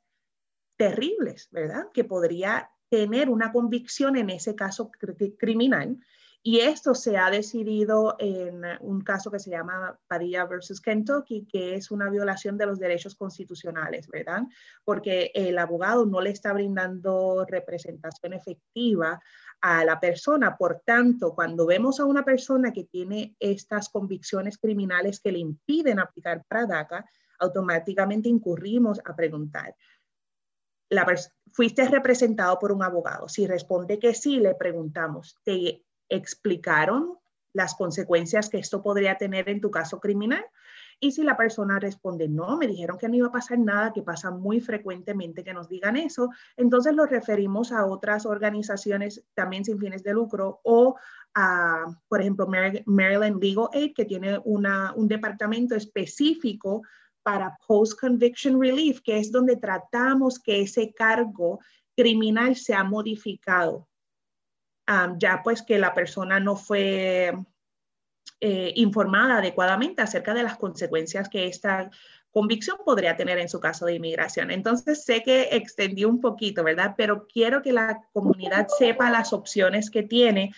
terribles, 0.77 1.47
¿verdad? 1.51 1.85
Que 1.93 2.03
podría 2.03 2.71
tener 2.89 3.29
una 3.29 3.51
convicción 3.51 4.15
en 4.15 4.31
ese 4.31 4.55
caso 4.55 4.89
criminal. 5.37 5.99
Y 6.43 6.59
esto 6.61 6.95
se 6.95 7.17
ha 7.17 7.29
decidido 7.29 8.15
en 8.19 8.61
un 8.79 9.01
caso 9.01 9.29
que 9.29 9.39
se 9.39 9.49
llama 9.49 9.99
Padilla 10.07 10.45
versus 10.45 10.79
Kentucky, 10.79 11.45
que 11.45 11.75
es 11.75 11.91
una 11.91 12.09
violación 12.09 12.57
de 12.57 12.65
los 12.65 12.79
derechos 12.79 13.15
constitucionales, 13.15 14.07
¿verdad? 14.07 14.43
Porque 14.85 15.31
el 15.33 15.57
abogado 15.57 16.05
no 16.05 16.21
le 16.21 16.29
está 16.29 16.53
brindando 16.53 17.45
representación 17.45 18.31
efectiva 18.31 19.21
a 19.59 19.83
la 19.83 19.99
persona. 19.99 20.55
Por 20.55 20.81
tanto, 20.85 21.33
cuando 21.35 21.65
vemos 21.65 21.99
a 21.99 22.05
una 22.05 22.23
persona 22.23 22.71
que 22.71 22.85
tiene 22.85 23.35
estas 23.39 23.89
convicciones 23.89 24.57
criminales 24.57 25.19
que 25.19 25.33
le 25.33 25.39
impiden 25.39 25.99
aplicar 25.99 26.45
para 26.47 26.65
DACA, 26.65 27.05
automáticamente 27.39 28.29
incurrimos 28.29 29.01
a 29.03 29.15
preguntar, 29.15 29.75
la 30.89 31.05
¿fuiste 31.51 31.87
representado 31.89 32.57
por 32.59 32.71
un 32.71 32.83
abogado? 32.83 33.27
Si 33.27 33.45
responde 33.45 33.99
que 33.99 34.13
sí, 34.13 34.39
le 34.39 34.55
preguntamos, 34.55 35.35
¿te 35.43 35.83
explicaron 36.09 37.17
las 37.53 37.75
consecuencias 37.75 38.49
que 38.49 38.59
esto 38.59 38.83
podría 38.83 39.17
tener 39.17 39.49
en 39.49 39.61
tu 39.61 39.71
caso 39.71 39.99
criminal? 39.99 40.45
Y 40.99 41.11
si 41.11 41.23
la 41.23 41.37
persona 41.37 41.79
responde, 41.79 42.27
no, 42.27 42.57
me 42.57 42.65
dijeron 42.65 42.97
que 42.97 43.07
no 43.07 43.15
iba 43.15 43.27
a 43.27 43.31
pasar 43.31 43.59
nada, 43.59 43.93
que 43.93 44.01
pasa 44.01 44.31
muy 44.31 44.59
frecuentemente 44.59 45.43
que 45.43 45.53
nos 45.53 45.69
digan 45.69 45.95
eso, 45.95 46.29
entonces 46.55 46.95
lo 46.95 47.05
referimos 47.05 47.71
a 47.71 47.85
otras 47.85 48.25
organizaciones 48.25 49.23
también 49.35 49.63
sin 49.63 49.77
fines 49.77 50.03
de 50.03 50.13
lucro 50.13 50.59
o 50.63 50.95
a, 51.35 51.85
por 52.07 52.21
ejemplo, 52.21 52.47
Maryland 52.47 53.43
Legal 53.43 53.69
Aid, 53.73 53.93
que 53.93 54.05
tiene 54.05 54.39
una, 54.43 54.93
un 54.95 55.07
departamento 55.07 55.75
específico 55.75 56.81
para 57.21 57.55
post-conviction 57.67 58.59
relief, 58.59 59.01
que 59.01 59.19
es 59.19 59.31
donde 59.31 59.57
tratamos 59.57 60.39
que 60.39 60.61
ese 60.61 60.93
cargo 60.93 61.59
criminal 61.95 62.55
sea 62.55 62.83
modificado. 62.83 63.87
Ya 65.17 65.41
pues 65.43 65.61
que 65.61 65.79
la 65.79 65.93
persona 65.93 66.39
no 66.39 66.55
fue 66.55 67.33
eh, 68.39 68.73
informada 68.75 69.39
adecuadamente 69.39 70.01
acerca 70.01 70.33
de 70.33 70.43
las 70.43 70.57
consecuencias 70.57 71.27
que 71.27 71.47
esta 71.47 71.89
convicción 72.31 72.77
podría 72.85 73.15
tener 73.15 73.39
en 73.39 73.49
su 73.49 73.59
caso 73.59 73.85
de 73.87 73.95
inmigración. 73.95 74.51
Entonces, 74.51 75.03
sé 75.03 75.23
que 75.23 75.49
extendí 75.53 76.05
un 76.05 76.21
poquito, 76.21 76.63
¿verdad? 76.63 76.93
Pero 76.95 77.25
quiero 77.27 77.63
que 77.63 77.73
la 77.73 77.99
comunidad 78.13 78.67
sepa 78.77 79.09
las 79.09 79.33
opciones 79.33 79.89
que 79.89 80.03
tiene, 80.03 80.53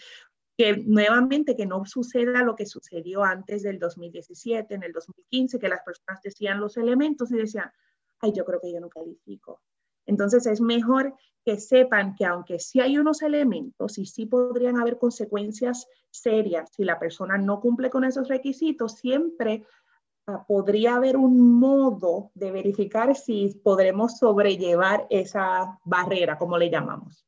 que 0.57 0.75
nuevamente 0.75 1.55
que 1.55 1.65
no 1.65 1.85
suceda 1.85 2.43
lo 2.43 2.55
que 2.55 2.65
sucedió 2.65 3.23
antes 3.23 3.63
del 3.63 3.79
2017, 3.79 4.75
en 4.75 4.83
el 4.83 4.91
2015, 4.91 5.57
que 5.57 5.69
las 5.69 5.81
personas 5.83 6.21
decían 6.21 6.59
los 6.59 6.75
elementos 6.75 7.31
y 7.31 7.37
decían, 7.37 7.71
ay, 8.19 8.33
yo 8.35 8.43
creo 8.43 8.59
que 8.59 8.73
yo 8.73 8.81
no 8.81 8.89
califico. 8.89 9.61
Entonces, 10.09 10.47
es 10.47 10.59
mejor 10.59 11.13
que 11.45 11.59
sepan 11.59 12.15
que 12.15 12.25
aunque 12.25 12.59
sí 12.59 12.81
hay 12.81 12.97
unos 12.97 13.21
elementos 13.21 13.97
y 13.97 14.05
sí 14.05 14.25
podrían 14.25 14.77
haber 14.79 14.97
consecuencias 14.97 15.87
serias 16.09 16.71
si 16.75 16.83
la 16.83 16.99
persona 16.99 17.37
no 17.37 17.61
cumple 17.61 17.91
con 17.91 18.03
esos 18.03 18.27
requisitos, 18.27 18.95
siempre 18.95 19.65
ah, 20.25 20.43
podría 20.47 20.95
haber 20.95 21.15
un 21.15 21.59
modo 21.59 22.31
de 22.33 22.51
verificar 22.51 23.15
si 23.15 23.61
podremos 23.63 24.17
sobrellevar 24.17 25.05
esa 25.11 25.79
barrera, 25.85 26.37
como 26.37 26.57
le 26.57 26.71
llamamos. 26.71 27.23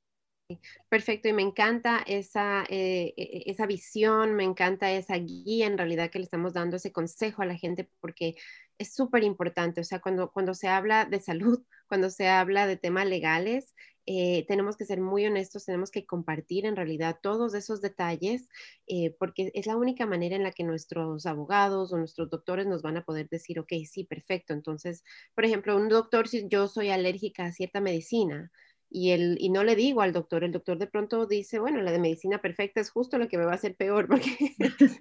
Perfecto, 0.90 1.30
y 1.30 1.34
me 1.34 1.44
encanta 1.44 2.00
esa, 2.06 2.64
eh, 2.68 3.14
e, 3.16 3.24
e, 3.24 3.52
esa 3.52 3.66
visión, 3.66 4.34
me 4.34 4.44
encanta 4.44 4.92
esa 4.92 5.16
guía 5.16 5.68
en 5.68 5.78
realidad 5.78 6.10
que 6.10 6.20
le 6.20 6.26
estamos 6.26 6.52
dando, 6.52 6.76
ese 6.76 6.92
consejo 6.92 7.42
a 7.42 7.46
la 7.46 7.56
gente, 7.56 7.90
porque 8.02 8.36
es 8.82 8.94
súper 8.96 9.24
importante, 9.24 9.82
o 9.82 9.84
sea, 9.84 10.00
cuando, 10.00 10.32
cuando 10.32 10.54
se 10.54 10.68
habla 10.68 11.06
de 11.06 11.22
salud, 11.22 11.64
cuando 11.88 12.10
se 12.10 12.28
habla 12.28 12.68
de 12.68 12.78
temas 12.78 13.08
legales, 13.08 13.76
eh, 14.08 14.46
tenemos 14.48 14.78
que 14.78 14.86
ser 14.86 15.00
muy 15.00 15.26
honestos, 15.26 15.66
tenemos 15.66 15.92
que 15.92 16.06
compartir 16.06 16.66
en 16.66 16.76
realidad 16.76 17.20
todos 17.22 17.54
esos 17.54 17.82
detalles, 17.82 18.50
eh, 18.88 19.16
porque 19.20 19.52
es 19.54 19.68
la 19.68 19.78
única 19.78 20.08
manera 20.08 20.36
en 20.36 20.44
la 20.44 20.52
que 20.52 20.64
nuestros 20.64 21.28
abogados 21.28 21.94
o 21.94 21.98
nuestros 21.98 22.30
doctores 22.30 22.66
nos 22.66 22.82
van 22.82 22.98
a 22.98 23.06
poder 23.06 23.30
decir, 23.30 23.60
ok, 23.60 23.74
sí, 23.90 24.04
perfecto. 24.06 24.54
Entonces, 24.54 25.04
por 25.36 25.46
ejemplo, 25.46 25.78
un 25.78 25.88
doctor, 25.88 26.28
si 26.28 26.48
yo 26.50 26.68
soy 26.68 26.90
alérgica 26.90 27.46
a 27.46 27.52
cierta 27.52 27.80
medicina, 27.80 28.52
y, 28.94 29.12
el, 29.12 29.38
y 29.40 29.50
no 29.50 29.64
le 29.64 29.76
digo 29.78 30.02
al 30.02 30.12
doctor, 30.12 30.44
el 30.44 30.52
doctor 30.52 30.78
de 30.78 30.86
pronto 30.86 31.26
dice, 31.26 31.60
bueno, 31.60 31.82
la 31.82 31.94
de 31.94 32.00
medicina 32.00 32.42
perfecta 32.42 32.82
es 32.82 32.92
justo 32.92 33.18
lo 33.18 33.30
que 33.30 33.38
me 33.38 33.46
va 33.46 33.54
a 33.54 33.56
hacer 33.56 33.76
peor 33.76 34.08
porque, 34.10 34.36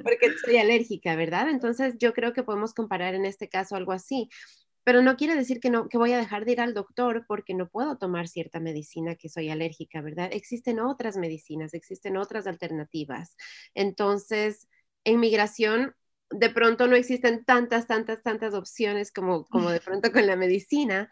porque 0.02 0.32
soy 0.44 0.58
alérgica, 0.58 1.16
¿verdad? 1.16 1.48
Entonces 1.50 1.94
yo 1.98 2.14
creo 2.14 2.32
que 2.32 2.44
podemos 2.44 2.72
comparar 2.72 3.14
en 3.14 3.26
este 3.26 3.48
caso 3.48 3.74
algo 3.74 3.92
así. 3.92 4.30
Pero 4.84 5.02
no 5.02 5.16
quiere 5.16 5.34
decir 5.34 5.60
que, 5.60 5.70
no, 5.70 5.88
que 5.88 5.98
voy 5.98 6.12
a 6.12 6.18
dejar 6.18 6.44
de 6.44 6.52
ir 6.52 6.60
al 6.60 6.72
doctor 6.72 7.24
porque 7.28 7.52
no 7.52 7.68
puedo 7.68 7.98
tomar 7.98 8.28
cierta 8.28 8.60
medicina 8.60 9.14
que 9.16 9.28
soy 9.28 9.50
alérgica, 9.50 10.00
¿verdad? 10.00 10.30
Existen 10.32 10.80
otras 10.80 11.16
medicinas, 11.16 11.74
existen 11.74 12.16
otras 12.16 12.46
alternativas. 12.46 13.36
Entonces, 13.74 14.68
en 15.04 15.20
migración, 15.20 15.94
de 16.30 16.48
pronto 16.48 16.86
no 16.86 16.96
existen 16.96 17.44
tantas, 17.44 17.86
tantas, 17.88 18.22
tantas 18.22 18.54
opciones 18.54 19.12
como, 19.12 19.44
como 19.46 19.70
de 19.70 19.80
pronto 19.80 20.12
con 20.12 20.26
la 20.26 20.36
medicina, 20.36 21.10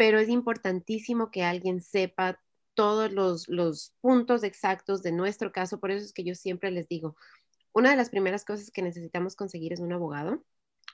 pero 0.00 0.18
es 0.18 0.30
importantísimo 0.30 1.30
que 1.30 1.42
alguien 1.44 1.82
sepa 1.82 2.40
todos 2.72 3.12
los, 3.12 3.50
los 3.50 3.92
puntos 4.00 4.44
exactos 4.44 5.02
de 5.02 5.12
nuestro 5.12 5.52
caso. 5.52 5.78
Por 5.78 5.90
eso 5.90 6.06
es 6.06 6.14
que 6.14 6.24
yo 6.24 6.34
siempre 6.34 6.70
les 6.70 6.88
digo, 6.88 7.16
una 7.74 7.90
de 7.90 7.96
las 7.96 8.08
primeras 8.08 8.46
cosas 8.46 8.70
que 8.70 8.80
necesitamos 8.80 9.36
conseguir 9.36 9.74
es 9.74 9.80
un 9.80 9.92
abogado 9.92 10.42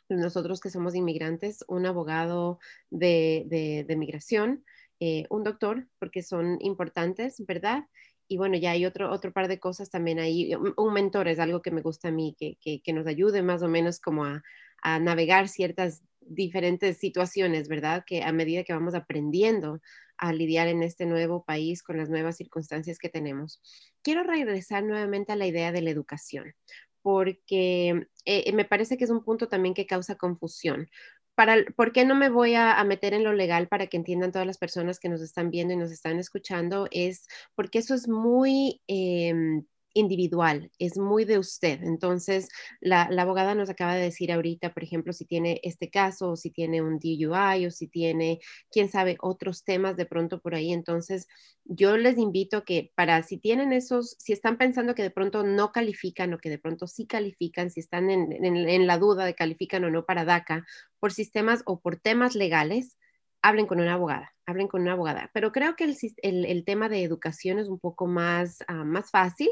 nosotros 0.08 0.60
que 0.60 0.70
somos 0.70 0.96
inmigrantes, 0.96 1.64
un 1.68 1.86
abogado 1.86 2.58
de, 2.90 3.84
de, 3.86 3.96
migración, 3.96 4.64
eh, 4.98 5.26
un 5.30 5.44
doctor, 5.44 5.86
porque 6.00 6.24
son 6.24 6.58
importantes, 6.60 7.36
¿verdad? 7.46 7.84
Y 8.26 8.38
bueno, 8.38 8.56
ya 8.56 8.72
hay 8.72 8.86
otro, 8.86 9.12
otro 9.12 9.32
par 9.32 9.46
de 9.46 9.60
cosas 9.60 9.88
también 9.88 10.18
ahí. 10.18 10.52
Un, 10.76 10.92
mentor 10.92 11.28
es 11.28 11.38
algo 11.38 11.62
que 11.62 11.70
me 11.70 11.82
gusta 11.82 12.08
a 12.08 12.12
mí, 12.12 12.34
que, 12.36 12.58
que, 12.60 12.82
que 12.82 12.92
nos 12.92 13.06
ayude 13.06 13.42
más 13.42 13.62
o 13.62 13.68
menos 13.68 14.00
como 14.00 14.24
a, 14.24 14.42
a, 14.82 14.98
navegar 14.98 15.48
ciertas 15.48 16.02
diferentes 16.20 16.98
situaciones, 16.98 17.68
¿verdad? 17.68 18.04
Que 18.06 18.22
a 18.22 18.32
medida 18.32 18.64
que 18.64 18.72
vamos 18.72 18.94
aprendiendo 18.94 19.80
a 20.18 20.32
lidiar 20.32 20.68
en 20.68 20.82
este 20.82 21.06
nuevo 21.06 21.44
país 21.44 21.82
con 21.82 21.98
las 21.98 22.08
nuevas 22.08 22.36
circunstancias 22.36 22.98
que 22.98 23.08
tenemos. 23.08 23.60
Quiero 24.02 24.22
regresar 24.22 24.82
nuevamente 24.82 25.32
a 25.32 25.36
la 25.36 25.46
idea 25.46 25.72
de 25.72 25.82
la 25.82 25.90
educación, 25.90 26.54
porque 27.02 28.08
eh, 28.24 28.52
me 28.52 28.64
parece 28.64 28.96
que 28.96 29.04
es 29.04 29.10
un 29.10 29.24
punto 29.24 29.48
también 29.48 29.74
que 29.74 29.86
causa 29.86 30.16
confusión. 30.16 30.88
Para, 31.34 31.64
¿Por 31.76 31.92
qué 31.92 32.06
no 32.06 32.14
me 32.14 32.30
voy 32.30 32.54
a, 32.54 32.82
meter 32.84 33.12
en 33.12 33.22
lo 33.22 33.34
legal 33.34 33.68
para 33.68 33.88
que 33.88 33.98
entiendan 33.98 34.32
todas 34.32 34.46
las 34.46 34.56
personas 34.56 34.98
que 34.98 35.10
nos 35.10 35.20
están 35.20 35.50
viendo 35.50 35.74
y 35.74 35.76
nos 35.76 35.92
están 35.92 36.18
escuchando? 36.18 36.88
Es 36.90 37.28
porque 37.54 37.78
eso 37.78 37.94
es 37.94 38.08
muy... 38.08 38.80
Em, 38.86 39.66
individual, 39.96 40.70
es 40.78 40.98
muy 40.98 41.24
de 41.24 41.38
usted. 41.38 41.82
Entonces, 41.82 42.48
la, 42.80 43.02
abogada 43.02 43.54
nos 43.54 43.70
acaba 43.70 43.94
de 43.94 44.02
decir 44.02 44.30
ahorita, 44.30 44.74
por 44.74 44.82
ejemplo, 44.82 45.12
si 45.12 45.24
tiene 45.24 45.60
este 45.64 45.90
caso, 45.90 46.30
o 46.30 46.36
si 46.36 46.50
tiene 46.50 46.82
un 46.82 46.98
DUI, 46.98 47.66
o 47.66 47.70
si 47.70 47.88
tiene, 47.88 48.40
quién 48.70 48.88
sabe, 48.90 49.16
otros 49.20 49.64
temas 49.64 49.96
de 49.96 50.06
pronto 50.06 50.40
por 50.40 50.54
ahí. 50.54 50.72
Entonces, 50.72 51.26
yo 51.64 51.96
les 51.96 52.18
invito 52.18 52.64
que 52.64 52.92
para, 52.94 53.22
si 53.22 53.38
tienen 53.38 53.72
esos, 53.72 54.16
si 54.18 54.32
están 54.32 54.58
pensando 54.58 54.94
que 54.94 55.02
de 55.02 55.10
pronto 55.10 55.42
no 55.42 55.72
califican 55.72 56.32
o 56.34 56.38
que 56.38 56.50
de 56.50 56.58
pronto 56.58 56.86
sí 56.86 57.06
califican, 57.06 57.70
si 57.70 57.80
están 57.80 58.10
en, 58.10 58.86
la 58.86 58.98
duda 58.98 59.24
de 59.24 59.34
califican 59.34 59.84
o 59.84 59.90
no 59.90 60.04
para 60.04 60.24
DACA, 60.24 60.66
por 61.00 61.12
sistemas 61.12 61.62
o 61.64 61.80
por 61.80 61.96
temas 61.96 62.34
legales, 62.34 62.98
hablen 63.46 63.66
con 63.66 63.78
una 63.80 63.94
abogada, 63.94 64.34
hablen 64.44 64.66
con 64.66 64.82
una 64.82 64.92
abogada. 64.92 65.30
Pero 65.32 65.52
creo 65.52 65.76
que 65.76 65.84
el, 65.84 66.64
tema 66.64 66.88
de 66.88 67.04
educación 67.04 67.60
es 67.60 67.68
un 67.68 67.78
poco 67.78 68.06
más, 68.08 68.58
ah, 68.66 68.82
más 68.84 69.10
fácil, 69.12 69.50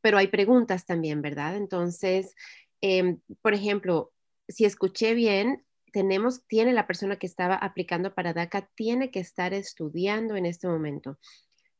pero 0.00 0.16
hay 0.16 0.28
preguntas 0.28 0.86
también, 0.86 1.22
¿verdad? 1.22 1.56
Entonces, 1.56 2.36
em, 2.80 3.20
por 3.40 3.52
ejemplo, 3.52 4.12
si 4.46 4.64
escuché 4.64 5.14
bien, 5.14 5.64
tenemos, 5.92 6.46
tiene 6.46 6.72
la 6.72 6.86
persona 6.86 7.16
que 7.16 7.26
estaba 7.26 7.56
aplicando 7.56 8.14
para 8.14 8.32
DACA, 8.32 8.70
tiene 8.76 9.10
que 9.10 9.18
estar 9.18 9.52
estudiando 9.54 10.36
en 10.36 10.46
este 10.46 10.68
momento. 10.68 11.18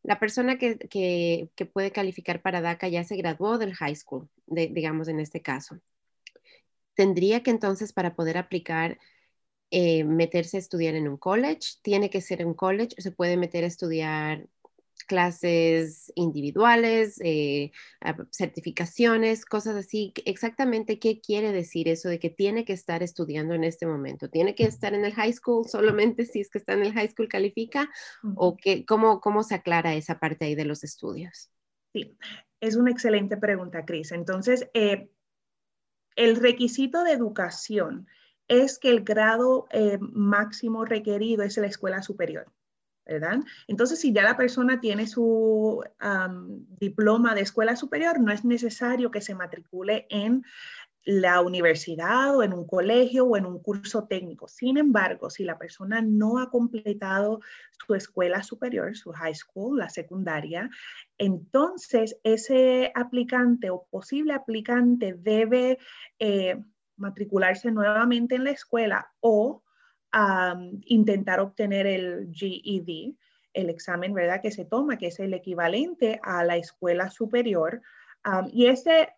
La 0.02 0.18
persona 0.18 0.58
que, 0.58 0.78
que, 0.88 1.66
puede 1.66 1.92
calificar 1.92 2.42
para 2.42 2.60
DACA 2.60 2.88
ya 2.88 3.04
se 3.04 3.16
graduó 3.16 3.56
del 3.56 3.74
high 3.74 3.94
school, 3.94 4.28
digamos 4.46 5.06
en 5.06 5.20
este 5.20 5.42
caso. 5.42 5.78
Tendría 6.94 7.44
que 7.44 7.52
entonces 7.52 7.92
para 7.92 8.16
poder 8.16 8.36
aplicar 8.36 8.98
eh, 9.74 10.04
meterse 10.04 10.58
a 10.58 10.60
estudiar 10.60 10.94
en 10.96 11.08
un 11.08 11.16
college, 11.16 11.78
tiene 11.80 12.10
que 12.10 12.20
ser 12.20 12.44
un 12.44 12.52
college, 12.52 12.94
se 12.98 13.10
puede 13.10 13.38
meter 13.38 13.64
a 13.64 13.68
estudiar 13.68 14.46
clases 15.06 16.12
individuales, 16.14 17.18
eh, 17.24 17.72
certificaciones, 18.32 19.46
cosas 19.46 19.76
así. 19.76 20.12
Exactamente 20.26 20.98
qué 20.98 21.22
quiere 21.22 21.52
decir 21.52 21.88
eso 21.88 22.10
de 22.10 22.18
que 22.18 22.28
tiene 22.28 22.66
que 22.66 22.74
estar 22.74 23.02
estudiando 23.02 23.54
en 23.54 23.64
este 23.64 23.86
momento. 23.86 24.28
¿Tiene 24.28 24.54
que 24.54 24.64
estar 24.64 24.92
en 24.92 25.06
el 25.06 25.14
high 25.14 25.32
school 25.32 25.66
solamente 25.66 26.26
si 26.26 26.40
es 26.40 26.50
que 26.50 26.58
está 26.58 26.74
en 26.74 26.82
el 26.82 26.92
high 26.92 27.08
school 27.08 27.28
califica? 27.28 27.88
¿O 28.36 28.58
que, 28.58 28.84
cómo, 28.84 29.22
cómo 29.22 29.42
se 29.42 29.54
aclara 29.54 29.94
esa 29.94 30.20
parte 30.20 30.44
ahí 30.44 30.54
de 30.54 30.66
los 30.66 30.84
estudios? 30.84 31.50
Sí, 31.94 32.14
es 32.60 32.76
una 32.76 32.90
excelente 32.90 33.38
pregunta, 33.38 33.86
Cris. 33.86 34.12
Entonces, 34.12 34.68
eh, 34.74 35.08
el 36.14 36.36
requisito 36.36 37.04
de 37.04 37.12
educación 37.12 38.06
es 38.48 38.78
que 38.78 38.90
el 38.90 39.02
grado 39.02 39.66
eh, 39.70 39.98
máximo 40.00 40.84
requerido 40.84 41.42
es 41.42 41.56
la 41.56 41.66
escuela 41.66 42.02
superior. 42.02 42.46
¿verdad? 43.04 43.40
Entonces, 43.66 44.00
si 44.00 44.12
ya 44.12 44.22
la 44.22 44.36
persona 44.36 44.80
tiene 44.80 45.08
su 45.08 45.82
diploma 46.78 47.34
de 47.34 47.40
escuela 47.40 47.74
superior, 47.74 48.20
no 48.20 48.32
es 48.32 48.44
necesario 48.44 49.10
que 49.10 49.20
se 49.20 49.34
matricule 49.34 50.06
en 50.08 50.44
la 51.04 51.40
universidad 51.40 52.36
o 52.36 52.42
en 52.42 52.52
un 52.52 52.66
colegio 52.66 53.24
o 53.24 53.36
en 53.36 53.44
un 53.44 53.58
curso 53.60 54.04
técnico. 54.04 54.46
Sin 54.46 54.76
embargo, 54.76 55.30
si 55.30 55.44
la 55.44 55.58
persona 55.58 56.00
no 56.00 56.38
ha 56.38 56.48
completado 56.48 57.40
su 57.84 57.94
escuela 57.94 58.42
superior, 58.44 58.96
su 58.96 59.10
high 59.10 59.34
school, 59.34 59.78
la 59.78 59.88
secundaria, 59.88 60.70
entonces 61.18 62.18
ese 62.22 62.92
aplicante 62.94 63.70
o 63.70 63.86
posible 63.90 64.32
aplicante 64.32 65.14
debe 65.18 65.78
eh, 66.20 66.62
matricularse 67.02 67.70
nuevamente 67.70 68.36
en 68.36 68.44
la 68.44 68.50
escuela 68.50 69.12
o 69.20 69.62
intentar 70.84 71.40
obtener 71.40 71.86
el 71.86 72.30
GED, 72.32 73.14
el 73.54 73.70
examen, 73.70 74.12
¿verdad? 74.12 74.42
Que 74.42 74.50
se 74.50 74.64
toma, 74.64 74.98
que 74.98 75.06
es 75.06 75.20
el 75.20 75.32
equivalente 75.34 76.20
a 76.22 76.44
la 76.44 76.56
escuela 76.56 77.10
superior. 77.10 77.80
y 78.52 78.66
este, 78.66 79.14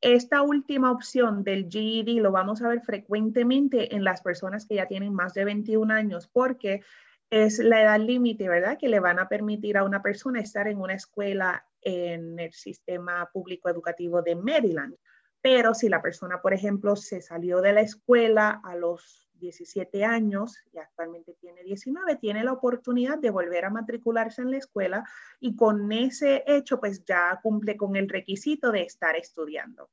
esta 0.00 0.40
última 0.42 0.90
opción 0.90 1.44
del 1.44 1.68
GED 1.70 2.20
lo 2.20 2.32
vamos 2.32 2.62
a 2.62 2.68
ver 2.68 2.80
frecuentemente 2.80 3.94
en 3.94 4.02
las 4.02 4.22
personas 4.22 4.66
que 4.66 4.76
ya 4.76 4.86
tienen 4.86 5.12
más 5.12 5.34
de 5.34 5.44
21 5.44 5.92
años 5.92 6.26
porque 6.26 6.80
es 7.28 7.58
la 7.58 7.82
edad 7.82 8.00
límite, 8.00 8.48
¿verdad? 8.48 8.78
Que 8.78 8.88
le 8.88 8.98
van 8.98 9.18
a 9.18 9.28
permitir 9.28 9.76
a 9.76 9.84
una 9.84 10.02
persona 10.02 10.40
estar 10.40 10.66
en 10.68 10.78
una 10.78 10.94
escuela 10.94 11.64
en 11.82 12.38
el 12.38 12.52
sistema 12.52 13.28
público 13.32 13.68
educativo 13.68 14.20
de 14.22 14.34
Maryland. 14.34 14.96
Pero 15.42 15.74
si 15.74 15.88
la 15.88 16.02
persona, 16.02 16.42
por 16.42 16.52
ejemplo, 16.52 16.96
se 16.96 17.22
salió 17.22 17.60
de 17.60 17.72
la 17.72 17.80
escuela 17.80 18.60
a 18.62 18.76
los 18.76 19.30
17 19.40 20.04
años 20.04 20.58
y 20.72 20.78
actualmente 20.78 21.34
tiene 21.40 21.62
19, 21.62 22.16
tiene 22.16 22.44
la 22.44 22.52
oportunidad 22.52 23.18
de 23.18 23.30
volver 23.30 23.64
a 23.64 23.70
matricularse 23.70 24.42
en 24.42 24.50
la 24.50 24.58
escuela 24.58 25.04
y 25.40 25.56
con 25.56 25.90
ese 25.92 26.44
hecho 26.46 26.78
pues 26.78 27.04
ya 27.04 27.40
cumple 27.42 27.76
con 27.76 27.96
el 27.96 28.08
requisito 28.08 28.70
de 28.70 28.82
estar 28.82 29.16
estudiando. 29.16 29.88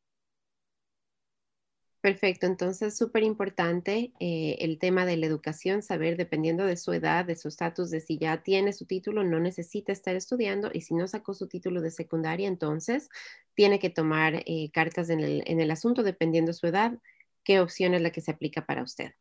Perfecto, 2.08 2.46
entonces 2.46 2.98
súper 2.98 3.24
importante 3.24 4.14
eh, 4.22 4.56
el 4.62 4.80
tema 4.80 5.06
de 5.06 5.18
la 5.18 5.26
educación, 5.26 5.82
saber 5.84 6.16
dependiendo 6.16 6.64
de 6.64 6.78
su 6.78 6.94
edad, 6.94 7.26
de 7.26 7.36
su 7.36 7.50
estatus, 7.50 7.92
de 7.92 8.00
si 8.00 8.18
ya 8.18 8.44
tiene 8.44 8.72
su 8.72 8.86
título, 8.86 9.26
no 9.26 9.42
necesita 9.42 9.92
estar 9.92 10.16
estudiando 10.16 10.70
y 10.72 10.80
si 10.80 10.96
no 10.96 11.06
sacó 11.10 11.34
su 11.34 11.50
título 11.50 11.82
de 11.82 11.92
secundaria, 11.92 12.48
entonces 12.48 13.10
tiene 13.56 13.78
que 13.80 13.90
tomar 13.90 14.42
eh, 14.46 14.72
cartas 14.72 15.10
en 15.10 15.20
el, 15.20 15.70
asunto 15.70 16.02
dependiendo 16.02 16.52
de 16.52 16.58
su 16.58 16.68
edad, 16.68 16.98
qué 17.44 17.60
opción 17.60 17.94
es 17.94 18.02
la 18.02 18.12
que 18.12 18.22
se 18.22 18.32
aplica 18.32 18.66
para 18.66 18.84
usted. 18.84 19.12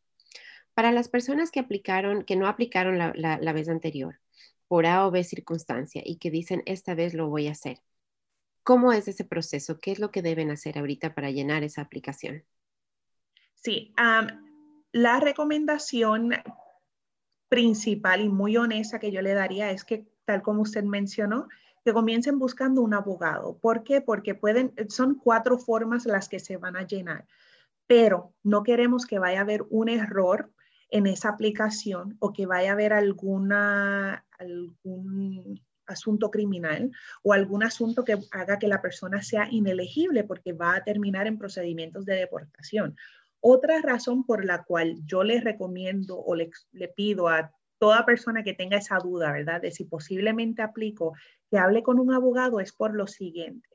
Para 0.73 0.93
las 0.93 1.09
personas 1.09 1.51
que 1.51 1.59
aplicaron, 1.59 2.23
que 2.23 2.37
no 2.37 2.47
aplicaron 2.47 2.97
la, 2.97 3.53
vez 3.53 3.67
anterior, 3.67 4.21
por 4.69 4.85
A 4.85 5.05
o 5.05 5.11
B 5.11 5.25
circunstancia, 5.25 6.01
y 6.05 6.19
que 6.19 6.31
dicen, 6.31 6.63
esta 6.65 6.95
vez 6.95 7.13
lo 7.13 7.27
voy 7.27 7.49
a 7.49 7.51
hacer, 7.51 7.81
¿cómo 8.63 8.93
es 8.93 9.09
ese 9.09 9.25
proceso? 9.25 9.77
¿Qué 9.77 9.91
es 9.91 9.99
lo 9.99 10.09
que 10.09 10.21
deben 10.21 10.51
hacer 10.51 10.77
ahorita 10.77 11.13
para 11.15 11.31
llenar 11.31 11.63
esa 11.63 11.81
aplicación? 11.81 12.45
Sí, 13.61 13.93
la 14.91 15.19
recomendación 15.19 16.31
principal 17.49 18.21
y 18.21 18.29
muy 18.29 18.57
honesta 18.57 18.99
que 18.99 19.11
yo 19.11 19.21
le 19.21 19.33
daría 19.33 19.71
es 19.71 19.83
que, 19.83 20.07
tal 20.25 20.41
como 20.41 20.61
usted 20.61 20.83
mencionó, 20.83 21.47
que 21.83 21.93
comiencen 21.93 22.39
buscando 22.39 22.81
un 22.81 22.93
abogado. 22.93 23.57
¿Por 23.59 23.83
qué? 23.83 24.01
Porque 24.01 24.35
pueden, 24.35 24.73
son 24.89 25.15
cuatro 25.15 25.57
formas 25.57 26.05
las 26.05 26.27
que 26.29 26.39
se 26.39 26.57
van 26.57 26.75
a 26.75 26.85
llenar, 26.85 27.25
pero 27.87 28.33
no 28.43 28.63
queremos 28.63 29.05
que 29.05 29.19
vaya 29.19 29.39
a 29.39 29.43
haber 29.43 29.65
un 29.69 29.89
error 29.89 30.51
en 30.89 31.07
esa 31.07 31.29
aplicación 31.29 32.17
o 32.19 32.33
que 32.33 32.45
vaya 32.45 32.71
a 32.71 32.73
haber 32.73 32.93
algún 32.93 33.51
asunto 35.85 36.29
criminal 36.29 36.91
o 37.23 37.33
algún 37.33 37.63
asunto 37.63 38.03
que 38.03 38.17
haga 38.31 38.59
que 38.59 38.67
la 38.67 38.81
persona 38.81 39.21
sea 39.21 39.47
inelegible 39.49 40.23
porque 40.23 40.53
va 40.53 40.75
a 40.75 40.83
terminar 40.83 41.27
en 41.27 41.37
procedimientos 41.37 42.05
de 42.05 42.15
deportación. 42.15 42.97
Otra 43.39 43.81
razón 43.81 44.25
por 44.25 44.45
la 44.45 44.63
cual 44.63 44.97
yo 45.05 45.23
le 45.23 45.39
recomiendo 45.41 46.19
o 46.19 46.35
le, 46.35 46.49
le 46.71 46.87
pido 46.87 47.27
a 47.27 47.51
toda 47.79 48.05
persona 48.05 48.43
que 48.43 48.53
tenga 48.53 48.77
esa 48.77 48.97
duda, 48.97 49.31
¿verdad? 49.31 49.61
De 49.61 49.71
si 49.71 49.85
posiblemente 49.85 50.61
aplico, 50.61 51.13
que 51.49 51.57
hable 51.57 51.83
con 51.83 51.99
un 51.99 52.13
abogado 52.13 52.59
es 52.59 52.73
por 52.73 52.93
lo 52.93 53.07
siguiente. 53.07 53.69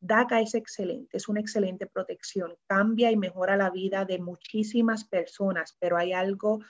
DACA 0.00 0.40
es 0.40 0.54
excelente, 0.54 1.16
es 1.16 1.28
una 1.28 1.40
excelente 1.40 1.86
protección, 1.86 2.54
cambia 2.68 3.10
y 3.10 3.16
mejora 3.16 3.56
la 3.56 3.70
vida 3.70 4.04
de 4.04 4.18
muchísimas 4.18 5.04
personas, 5.04 5.76
pero 5.80 5.96
hay 5.96 6.12
algo 6.12 6.60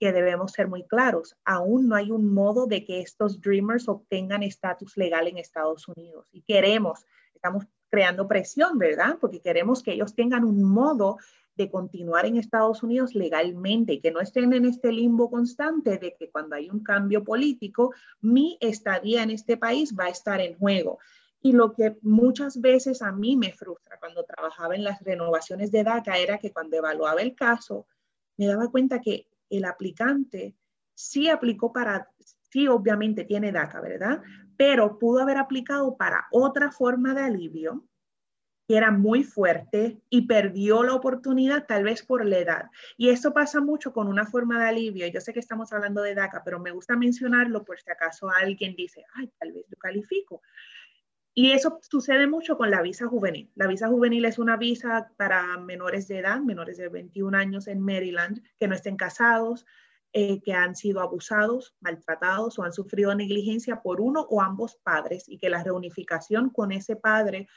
que 0.00 0.12
debemos 0.12 0.52
ser 0.52 0.68
muy 0.68 0.86
claros. 0.86 1.36
Aún 1.44 1.88
no 1.88 1.96
hay 1.96 2.10
un 2.10 2.32
modo 2.32 2.66
de 2.66 2.84
que 2.84 3.00
estos 3.00 3.40
Dreamers 3.40 3.88
obtengan 3.88 4.42
estatus 4.42 4.96
legal 4.96 5.26
en 5.26 5.38
Estados 5.38 5.86
Unidos. 5.88 6.28
Y 6.32 6.42
queremos, 6.42 7.04
estamos 7.34 7.66
creando 7.90 8.28
presión, 8.28 8.78
¿verdad? 8.78 9.18
Porque 9.20 9.40
queremos 9.40 9.82
que 9.82 9.92
ellos 9.92 10.14
tengan 10.14 10.44
un 10.44 10.62
modo 10.62 11.18
de 11.58 11.70
continuar 11.70 12.24
en 12.24 12.36
Estados 12.36 12.82
Unidos 12.82 13.14
legalmente 13.14 13.92
y 13.92 14.00
que 14.00 14.12
no 14.12 14.20
estén 14.20 14.52
en 14.54 14.64
este 14.64 14.92
limbo 14.92 15.28
constante 15.28 15.98
de 15.98 16.14
que 16.18 16.30
cuando 16.30 16.54
hay 16.54 16.70
un 16.70 16.82
cambio 16.82 17.24
político, 17.24 17.92
mi 18.22 18.56
estadía 18.60 19.22
en 19.24 19.30
este 19.30 19.56
país 19.56 19.94
va 19.98 20.04
a 20.04 20.10
estar 20.10 20.40
en 20.40 20.56
juego. 20.56 20.98
Y 21.42 21.52
lo 21.52 21.72
que 21.72 21.98
muchas 22.02 22.60
veces 22.60 23.02
a 23.02 23.12
mí 23.12 23.36
me 23.36 23.52
frustra 23.52 23.98
cuando 23.98 24.24
trabajaba 24.24 24.76
en 24.76 24.84
las 24.84 25.02
renovaciones 25.02 25.70
de 25.72 25.84
DACA 25.84 26.16
era 26.16 26.38
que 26.38 26.52
cuando 26.52 26.76
evaluaba 26.76 27.20
el 27.20 27.34
caso, 27.34 27.86
me 28.36 28.46
daba 28.46 28.70
cuenta 28.70 29.00
que 29.00 29.26
el 29.50 29.64
aplicante 29.64 30.54
sí 30.94 31.28
aplicó 31.28 31.72
para, 31.72 32.08
sí 32.50 32.68
obviamente 32.68 33.24
tiene 33.24 33.50
DACA, 33.50 33.80
¿verdad? 33.80 34.22
Pero 34.56 34.98
pudo 34.98 35.20
haber 35.20 35.38
aplicado 35.38 35.96
para 35.96 36.26
otra 36.30 36.70
forma 36.70 37.14
de 37.14 37.22
alivio 37.22 37.84
que 38.68 38.76
era 38.76 38.90
muy 38.90 39.24
fuerte 39.24 39.98
y 40.10 40.26
perdió 40.26 40.82
la 40.82 40.92
oportunidad 40.92 41.64
tal 41.66 41.84
vez 41.84 42.02
por 42.04 42.26
la 42.26 42.36
edad. 42.36 42.70
Y 42.98 43.08
eso 43.08 43.32
pasa 43.32 43.62
mucho 43.62 43.94
con 43.94 44.08
una 44.08 44.26
forma 44.26 44.60
de 44.60 44.68
alivio. 44.68 45.06
Yo 45.06 45.22
sé 45.22 45.32
que 45.32 45.40
estamos 45.40 45.72
hablando 45.72 46.02
de 46.02 46.14
DACA, 46.14 46.42
pero 46.44 46.60
me 46.60 46.70
gusta 46.70 46.94
mencionarlo 46.94 47.64
por 47.64 47.80
si 47.80 47.90
acaso 47.90 48.28
alguien 48.28 48.76
dice, 48.76 49.06
ay, 49.14 49.32
tal 49.38 49.52
vez 49.52 49.64
yo 49.70 49.78
califico. 49.78 50.42
Y 51.32 51.52
eso 51.52 51.78
sucede 51.80 52.26
mucho 52.26 52.58
con 52.58 52.70
la 52.70 52.82
visa 52.82 53.06
juvenil. 53.06 53.50
La 53.54 53.66
visa 53.66 53.88
juvenil 53.88 54.26
es 54.26 54.38
una 54.38 54.58
visa 54.58 55.12
para 55.16 55.56
menores 55.56 56.06
de 56.06 56.18
edad, 56.18 56.40
menores 56.40 56.76
de 56.76 56.90
21 56.90 57.38
años 57.38 57.68
en 57.68 57.80
Maryland, 57.80 58.42
que 58.58 58.68
no 58.68 58.74
estén 58.74 58.98
casados, 58.98 59.64
eh, 60.12 60.42
que 60.42 60.52
han 60.52 60.76
sido 60.76 61.00
abusados, 61.00 61.74
maltratados 61.80 62.58
o 62.58 62.64
han 62.64 62.72
sufrido 62.74 63.14
negligencia 63.14 63.80
por 63.80 64.02
uno 64.02 64.26
o 64.28 64.42
ambos 64.42 64.76
padres 64.76 65.26
y 65.26 65.38
que 65.38 65.48
la 65.48 65.62
reunificación 65.62 66.50
con 66.50 66.70
ese 66.70 66.96
padre 66.96 67.48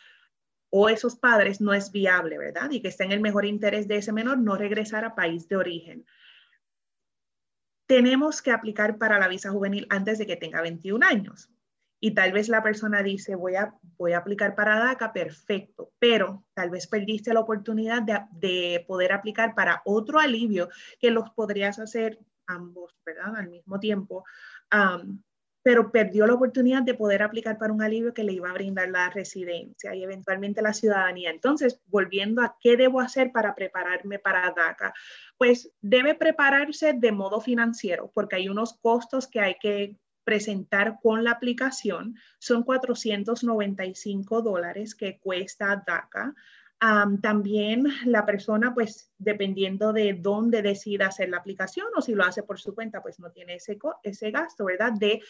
o 0.71 0.89
esos 0.89 1.15
padres 1.15 1.61
no 1.61 1.73
es 1.73 1.91
viable, 1.91 2.37
¿verdad? 2.37 2.71
Y 2.71 2.81
que 2.81 2.87
está 2.87 3.03
en 3.03 3.11
el 3.11 3.19
mejor 3.21 3.45
interés 3.45 3.87
de 3.87 3.97
ese 3.97 4.11
menor 4.11 4.39
no 4.39 4.55
regresar 4.55 5.05
a 5.05 5.13
país 5.13 5.47
de 5.47 5.57
origen. 5.57 6.05
Tenemos 7.85 8.41
que 8.41 8.51
aplicar 8.51 8.97
para 8.97 9.19
la 9.19 9.27
visa 9.27 9.51
juvenil 9.51 9.85
antes 9.89 10.17
de 10.17 10.25
que 10.25 10.37
tenga 10.37 10.61
21 10.61 11.05
años 11.05 11.51
y 12.03 12.11
tal 12.15 12.31
vez 12.31 12.49
la 12.49 12.63
persona 12.63 13.03
dice, 13.03 13.35
voy 13.35 13.55
a, 13.55 13.75
voy 13.97 14.13
a 14.13 14.17
aplicar 14.17 14.55
para 14.55 14.79
DACA, 14.79 15.13
perfecto, 15.13 15.93
pero 15.99 16.43
tal 16.55 16.71
vez 16.71 16.87
perdiste 16.87 17.31
la 17.31 17.41
oportunidad 17.41 18.01
de, 18.31 18.83
poder 18.87 19.13
aplicar 19.13 19.53
para 19.53 19.83
otro 19.85 20.19
alivio 20.19 20.69
que 20.99 21.11
los 21.11 21.29
podrías 21.29 21.77
hacer 21.77 22.17
ambos, 22.47 22.97
¿verdad? 23.05 23.35
Al 23.35 23.49
mismo 23.49 23.79
tiempo. 23.79 24.25
Pero 25.63 25.91
perdió 25.91 26.25
la 26.25 26.33
oportunidad 26.33 26.81
de 26.83 26.93
poder 26.93 27.21
aplicar 27.21 27.57
para 27.57 27.73
un 27.73 27.81
alivio 27.81 28.13
que 28.13 28.23
le 28.23 28.33
iba 28.33 28.49
a 28.49 28.53
brindar 28.53 28.89
la 28.89 29.09
residencia 29.09 29.93
y 29.93 30.03
eventualmente 30.03 30.61
la 30.61 30.73
ciudadanía. 30.73 31.29
Entonces, 31.29 31.79
volviendo 31.87 32.41
a 32.41 32.57
qué 32.59 32.77
debo 32.77 32.99
hacer 32.99 33.31
para 33.31 33.53
prepararme 33.53 34.17
para 34.17 34.53
DACA, 34.55 34.93
pues 35.37 35.71
debe 35.81 36.15
prepararse 36.15 36.93
de 36.93 37.11
modo 37.11 37.41
financiero, 37.41 38.11
porque 38.13 38.37
hay 38.37 38.49
unos 38.49 38.73
costos 38.79 39.27
que 39.27 39.39
hay 39.39 39.55
que 39.61 39.97
presentar 40.23 40.99
con 41.01 41.23
la 41.23 41.31
aplicación. 41.31 42.15
Son 42.39 42.63
495 42.63 44.41
dólares 44.41 44.95
que 44.95 45.19
cuesta 45.19 45.83
DACA 45.85 46.33
también 47.21 47.85
la 48.05 48.25
persona, 48.25 48.73
pues 48.73 49.13
dependiendo 49.19 49.93
de 49.93 50.13
dónde 50.13 50.63
decida 50.63 51.07
hacer 51.07 51.29
la 51.29 51.37
aplicación 51.37 51.87
o 51.95 52.01
si 52.01 52.15
lo 52.15 52.23
hace 52.23 52.41
por 52.41 52.59
su 52.59 52.73
cuenta, 52.73 53.03
pues 53.03 53.19
no 53.19 53.31
tiene 53.31 53.55
ese, 53.55 53.77
ese 54.01 54.31
gasto, 54.31 54.65
¿verdad? 54.65 54.93
De 54.93 55.21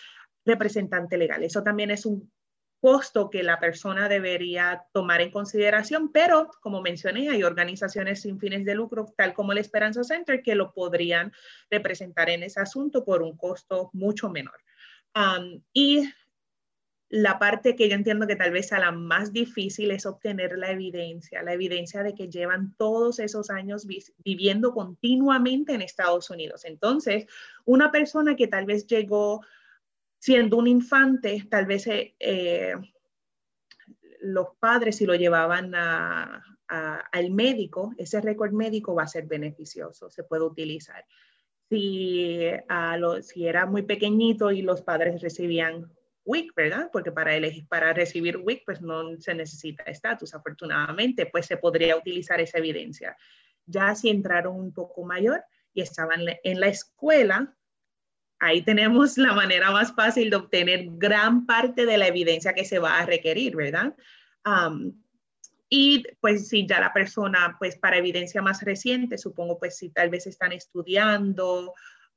representante 0.45 1.17
legal. 1.17 1.43
Eso 1.43 1.61
también 1.61 1.91
es 1.91 2.05
un 2.05 2.31
costo 2.79 3.29
que 3.29 3.43
la 3.43 3.59
persona 3.59 4.07
debería 4.07 4.85
tomar 4.93 5.21
en 5.21 5.29
consideración, 5.29 6.11
pero 6.11 6.49
como 6.61 6.81
mencioné, 6.81 7.29
hay 7.29 7.43
organizaciones 7.43 8.21
sin 8.21 8.39
fines 8.39 8.65
de 8.65 8.73
lucro, 8.73 9.13
tal 9.15 9.33
como 9.33 9.51
el 9.51 9.59
Esperanza 9.59 10.03
Center, 10.03 10.41
que 10.41 10.55
lo 10.55 10.73
podrían 10.73 11.31
representar 11.69 12.29
en 12.29 12.43
ese 12.43 12.61
asunto 12.61 13.03
por 13.03 13.21
un 13.21 13.35
costo 13.35 13.89
mucho 13.93 14.29
menor. 14.29 14.57
y 15.73 16.09
la 17.11 17.39
parte 17.39 17.75
que 17.75 17.89
yo 17.89 17.95
entiendo 17.95 18.25
que 18.25 18.37
tal 18.37 18.51
vez 18.51 18.69
sea 18.69 18.79
la 18.79 18.93
más 18.93 19.33
difícil 19.33 19.91
es 19.91 20.05
obtener 20.05 20.57
la 20.57 20.71
evidencia, 20.71 21.43
la 21.43 21.51
evidencia 21.51 22.03
de 22.03 22.15
que 22.15 22.29
llevan 22.29 22.73
todos 22.77 23.19
esos 23.19 23.49
años 23.49 23.85
viviendo 24.23 24.73
continuamente 24.73 25.73
en 25.73 25.81
Estados 25.81 26.29
Unidos. 26.29 26.63
Entonces, 26.63 27.25
una 27.65 27.91
persona 27.91 28.37
que 28.37 28.47
tal 28.47 28.65
vez 28.65 28.87
llegó 28.87 29.41
siendo 30.19 30.55
un 30.55 30.67
infante, 30.67 31.45
tal 31.49 31.65
vez 31.65 31.85
eh, 31.87 32.15
eh, 32.17 32.75
los 34.21 34.55
padres 34.57 34.95
si 34.95 35.05
lo 35.05 35.13
llevaban 35.13 35.75
al 35.75 37.31
médico, 37.31 37.93
ese 37.97 38.21
récord 38.21 38.53
médico 38.53 38.95
va 38.95 39.03
a 39.03 39.07
ser 39.07 39.25
beneficioso, 39.25 40.09
se 40.09 40.23
puede 40.23 40.45
utilizar. 40.45 41.03
Si, 41.69 42.39
si 43.23 43.47
era 43.47 43.65
muy 43.65 43.81
pequeñito 43.81 44.49
y 44.51 44.61
los 44.61 44.81
padres 44.81 45.21
recibían 45.21 45.91
WIC, 46.25 46.53
¿verdad? 46.55 46.89
Porque 46.91 47.11
para, 47.11 47.35
elegir, 47.35 47.67
para 47.67 47.93
recibir 47.93 48.37
WIC, 48.37 48.63
pues 48.65 48.81
no 48.81 49.19
se 49.19 49.33
necesita 49.33 49.83
estatus, 49.83 50.33
afortunadamente, 50.33 51.25
pues 51.25 51.45
se 51.45 51.57
podría 51.57 51.97
utilizar 51.97 52.39
esa 52.39 52.57
evidencia. 52.57 53.15
Ya 53.65 53.95
si 53.95 54.09
entraron 54.09 54.55
un 54.55 54.73
poco 54.73 55.03
mayor 55.03 55.43
y 55.73 55.81
estaban 55.81 56.21
en 56.43 56.59
la 56.59 56.67
escuela, 56.67 57.55
ahí 58.39 58.63
tenemos 58.63 59.17
la 59.17 59.33
manera 59.33 59.71
más 59.71 59.93
fácil 59.93 60.29
de 60.29 60.35
obtener 60.35 60.85
gran 60.93 61.45
parte 61.45 61.85
de 61.85 61.97
la 61.97 62.07
evidencia 62.07 62.53
que 62.53 62.65
se 62.65 62.79
va 62.79 62.99
a 62.99 63.05
requerir, 63.05 63.55
¿verdad? 63.55 63.95
y 65.73 66.03
pues 66.19 66.49
si 66.49 66.65
ya 66.65 66.81
la 66.81 66.91
persona, 66.91 67.55
pues 67.57 67.77
para 67.77 67.97
evidencia 67.97 68.41
más 68.41 68.61
reciente, 68.63 69.17
supongo 69.17 69.57
pues 69.57 69.77
si 69.77 69.89
tal 69.89 70.09
vez 70.09 70.27
están 70.27 70.51
estudiando 70.51 71.73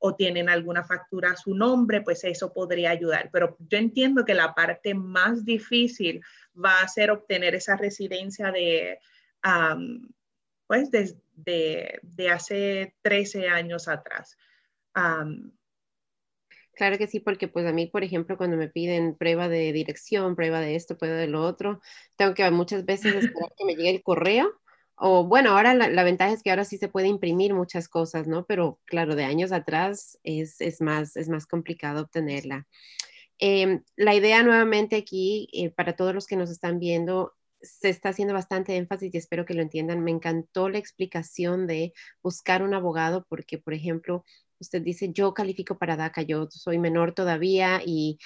o 0.06 0.14
tienen 0.14 0.50
alguna 0.50 0.84
factura 0.84 1.30
a 1.30 1.36
su 1.36 1.54
nombre, 1.54 2.02
pues 2.02 2.24
eso 2.24 2.52
podría 2.52 2.90
ayudar. 2.90 3.30
Pero 3.32 3.56
yo 3.58 3.78
entiendo 3.78 4.26
que 4.26 4.34
la 4.34 4.54
parte 4.54 4.92
más 4.92 5.46
difícil 5.46 6.22
va 6.54 6.82
a 6.82 6.88
ser 6.88 7.10
obtener 7.10 7.54
esa 7.54 7.74
residencia 7.74 8.52
de, 8.52 8.98
pues, 10.66 10.90
de, 10.90 12.30
hace 12.30 12.94
13 13.00 13.48
años 13.48 13.88
atrás. 13.88 14.36
Claro 16.74 16.98
que 16.98 17.06
sí, 17.06 17.20
porque 17.20 17.48
pues 17.48 17.64
a 17.64 17.72
mí, 17.72 17.86
por 17.86 18.04
ejemplo, 18.04 18.36
cuando 18.36 18.58
me 18.58 18.68
piden 18.68 19.16
prueba 19.16 19.48
de 19.48 19.72
dirección, 19.72 20.36
prueba 20.36 20.60
de 20.60 20.74
esto, 20.74 20.98
prueba 20.98 21.16
de 21.16 21.28
lo 21.28 21.40
otro, 21.40 21.80
tengo 22.16 22.34
que 22.34 22.50
muchas 22.50 22.84
veces 22.84 23.14
esperar 23.14 23.52
que 23.56 23.64
me 23.64 23.74
llegue 23.74 23.88
el 23.88 24.02
correo 24.02 24.52
o 24.96 25.24
bueno, 25.26 25.50
ahora 25.50 25.74
la, 25.74 26.04
ventaja 26.04 26.32
es 26.32 26.42
que 26.42 26.50
ahora 26.50 26.64
sí 26.64 26.78
se 26.78 26.88
puede 26.88 27.08
imprimir 27.08 27.54
muchas 27.54 27.88
cosas, 27.88 28.26
¿no? 28.28 28.44
Pero 28.46 28.80
claro, 28.84 29.16
de 29.16 29.24
años 29.24 29.52
atrás 29.52 30.18
es, 30.22 30.56
más, 30.80 31.16
es 31.16 31.28
más 31.28 31.46
complicado 31.46 32.02
obtenerla. 32.02 32.66
Em, 33.38 33.82
la 33.96 34.14
idea 34.14 34.42
nuevamente 34.42 34.96
aquí, 34.96 35.48
eh, 35.52 35.70
para 35.70 35.96
todos 35.96 36.14
los 36.14 36.26
que 36.26 36.36
nos 36.36 36.50
están 36.50 36.78
viendo, 36.78 37.34
se 37.60 37.88
está 37.88 38.10
haciendo 38.10 38.34
bastante 38.34 38.76
énfasis 38.76 39.14
y 39.14 39.18
espero 39.18 39.44
que 39.44 39.54
lo 39.54 39.62
entiendan. 39.62 40.04
Me 40.04 40.10
encantó 40.12 40.68
la 40.68 40.78
explicación 40.78 41.66
de 41.66 41.92
buscar 42.22 42.62
un 42.62 42.74
abogado 42.74 43.26
porque, 43.28 43.58
por 43.58 43.74
ejemplo, 43.74 44.24
usted 44.58 44.82
dice, 44.82 45.10
yo 45.12 45.34
califico 45.34 45.78
para 45.78 45.96
DACA, 45.96 46.22
yo 46.22 46.48
soy 46.50 46.78
menor 46.78 47.14
todavía 47.14 47.80
y 47.84 48.18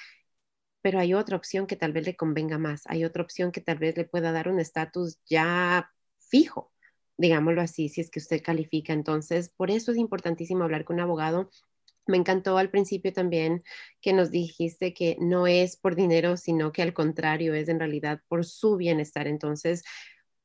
pero 0.81 0.99
hay 0.99 1.13
otra 1.13 1.35
opción 1.37 1.67
que 1.67 1.75
tal 1.75 1.93
vez 1.93 2.05
le 2.05 2.15
convenga 2.15 2.57
más, 2.57 2.83
hay 2.87 3.03
otra 3.05 3.23
opción 3.23 3.51
que 3.51 3.61
tal 3.61 3.79
vez 3.79 3.97
le 3.97 4.05
pueda 4.05 4.31
dar 4.31 4.47
un 4.49 4.59
estatus 4.59 5.17
ya 5.25 5.91
fijo, 6.29 6.71
digámoslo 7.17 7.61
así, 7.61 7.89
si 7.89 8.01
es 8.01 8.09
que 8.09 8.19
usted 8.19 8.41
califica. 8.41 8.93
Entonces, 8.93 9.49
por 9.49 9.71
eso 9.71 9.91
es 9.91 9.97
importantísimo 9.97 10.63
hablar 10.63 10.85
con 10.85 10.95
un 10.95 11.01
abogado. 11.01 11.49
Me 12.07 12.17
encantó 12.17 12.57
al 12.57 12.71
principio 12.71 13.13
también 13.13 13.63
que 14.01 14.13
nos 14.13 14.31
dijiste 14.31 14.93
que 14.93 15.17
no 15.19 15.47
es 15.47 15.77
por 15.77 15.95
dinero, 15.95 16.37
sino 16.37 16.71
que 16.71 16.81
al 16.81 16.93
contrario, 16.93 17.53
es 17.53 17.69
en 17.69 17.79
realidad 17.79 18.21
por 18.27 18.45
su 18.45 18.77
bienestar. 18.77 19.27
Entonces, 19.27 19.83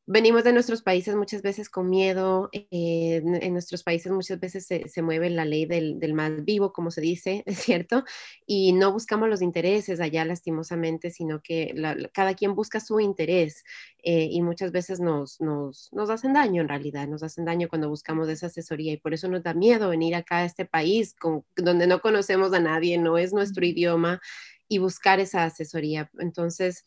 venimos 0.07 0.45
de 0.45 0.53
nuestros 0.53 0.83
países 0.83 1.17
muchas 1.17 1.41
veces 1.41 1.71
con 1.71 1.89
miedo, 1.89 2.51
eh, 2.53 3.23
en, 3.25 3.53
nuestros 3.53 3.83
países 3.83 4.13
muchas 4.13 4.39
veces 4.39 4.67
se, 4.67 5.03
mueve 5.03 5.31
la 5.31 5.45
ley 5.45 5.65
del, 5.65 5.99
del, 5.99 6.13
más 6.13 6.45
vivo, 6.45 6.73
como 6.73 6.91
se 6.91 7.01
dice, 7.01 7.43
¿es 7.47 7.59
cierto? 7.59 8.05
Y 8.47 8.73
no 8.73 8.93
buscamos 8.93 9.29
los 9.29 9.41
intereses 9.41 10.01
allá 10.01 10.25
lastimosamente, 10.25 11.11
sino 11.11 11.41
que 11.41 11.75
cada 12.13 12.35
quien 12.35 12.55
busca 12.55 12.81
su 12.81 13.01
interés 13.01 13.65
eh, 14.03 14.29
y 14.31 14.43
muchas 14.43 14.73
veces 14.73 15.01
nos, 15.01 15.41
nos, 15.41 15.91
nos, 15.93 16.11
hacen 16.11 16.35
daño 16.35 16.61
en 16.63 16.69
realidad, 16.69 17.09
nos 17.09 17.23
hacen 17.23 17.45
daño 17.45 17.69
cuando 17.69 17.89
buscamos 17.89 18.29
esa 18.29 18.47
asesoría 18.47 18.93
y 18.93 18.99
por 18.99 19.15
eso 19.15 19.29
nos 19.29 19.43
da 19.43 19.55
miedo 19.55 19.89
venir 19.89 20.15
acá 20.15 20.39
a 20.39 20.45
este 20.45 20.67
país 20.67 21.15
con, 21.15 21.45
donde 21.57 21.87
no 21.87 22.01
conocemos 22.01 22.53
a 22.53 22.61
nadie, 22.61 22.99
no 22.99 23.17
es 23.17 23.33
nuestro 23.33 23.65
idioma 23.65 24.21
y 24.69 24.79
buscar 24.79 25.21
esa 25.21 25.45
asesoría. 25.45 26.11
Entonces, 26.19 26.85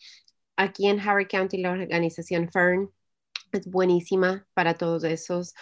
aquí 0.55 0.87
en 0.87 0.99
Harry 0.99 1.27
County, 1.27 1.57
la 1.57 1.71
organización 1.71 2.49
FERN, 2.51 2.91
es 3.51 3.67
buenísima 3.67 4.47
para 4.53 4.75
todos 4.75 5.03
esos 5.03 5.53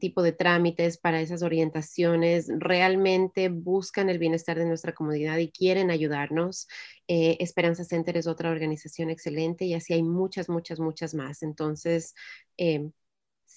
tipos 0.00 0.24
de 0.24 0.32
trámites, 0.32 0.98
para 0.98 1.20
esas 1.20 1.42
orientaciones. 1.42 2.48
Realmente 2.58 3.48
buscan 3.48 4.08
el 4.08 4.18
bienestar 4.18 4.58
de 4.58 4.66
nuestra 4.66 4.94
comunidad 4.94 5.38
y 5.38 5.50
quieren 5.50 5.90
ayudarnos. 5.90 6.68
Eh, 7.08 7.36
Esperanza 7.40 7.84
Center 7.84 8.16
es 8.16 8.26
otra 8.26 8.50
organización 8.50 9.10
excelente 9.10 9.64
y 9.64 9.74
así 9.74 9.94
hay 9.94 10.02
muchas, 10.02 10.48
muchas, 10.48 10.78
muchas 10.80 11.14
más. 11.14 11.42
Entonces, 11.42 12.14
em, 12.56 12.92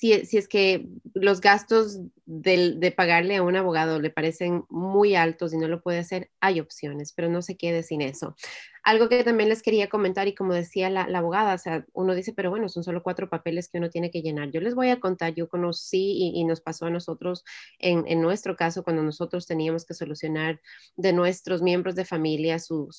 si, 0.02 0.38
es 0.38 0.48
que 0.48 0.88
los 1.14 1.42
gastos 1.42 2.00
de 2.26 2.94
pagarle 2.98 3.36
a 3.36 3.44
un 3.44 3.56
abogado 3.56 4.00
le 4.00 4.10
parecen 4.10 4.64
muy 4.68 5.14
altos 5.14 5.54
y 5.54 5.58
no 5.58 5.68
lo 5.68 5.84
puede 5.84 6.00
hacer, 6.00 6.32
hay 6.40 6.60
opciones, 6.60 7.14
pero 7.14 7.30
no 7.30 7.44
se 7.44 7.56
quede 7.56 7.84
sin 7.84 8.02
eso. 8.02 8.36
Algo 8.82 9.10
que 9.10 9.24
también 9.24 9.50
les 9.50 9.62
quería 9.62 9.90
comentar 9.90 10.28
y 10.28 10.34
como 10.34 10.56
decía 10.56 10.90
la, 10.90 11.04
abogada, 11.04 11.54
o 11.54 11.58
sea, 11.60 11.86
uno 11.94 12.16
dice, 12.16 12.34
pero 12.34 12.50
bueno, 12.50 12.68
son 12.68 12.84
solo 12.84 13.04
cuatro 13.04 13.30
papeles 13.30 13.70
que 13.70 13.78
uno 13.78 13.92
tiene 13.92 14.10
que 14.10 14.24
llenar. 14.24 14.50
Yo 14.50 14.60
les 14.60 14.74
voy 14.74 14.90
a 14.90 15.00
contar, 15.00 15.36
yo 15.36 15.48
conocí 15.48 16.34
y, 16.34 16.44
nos 16.46 16.62
pasó 16.62 16.88
a 16.88 16.90
nosotros 16.90 17.44
en, 17.78 18.22
nuestro 18.22 18.56
caso 18.56 18.84
cuando 18.84 19.04
nosotros 19.04 19.46
teníamos 19.46 19.86
que 19.86 19.94
solucionar 19.94 20.60
de 20.96 21.14
nuestros 21.14 21.62
miembros 21.62 21.94
de 21.94 22.06
familia 22.06 22.58
su, 22.58 22.90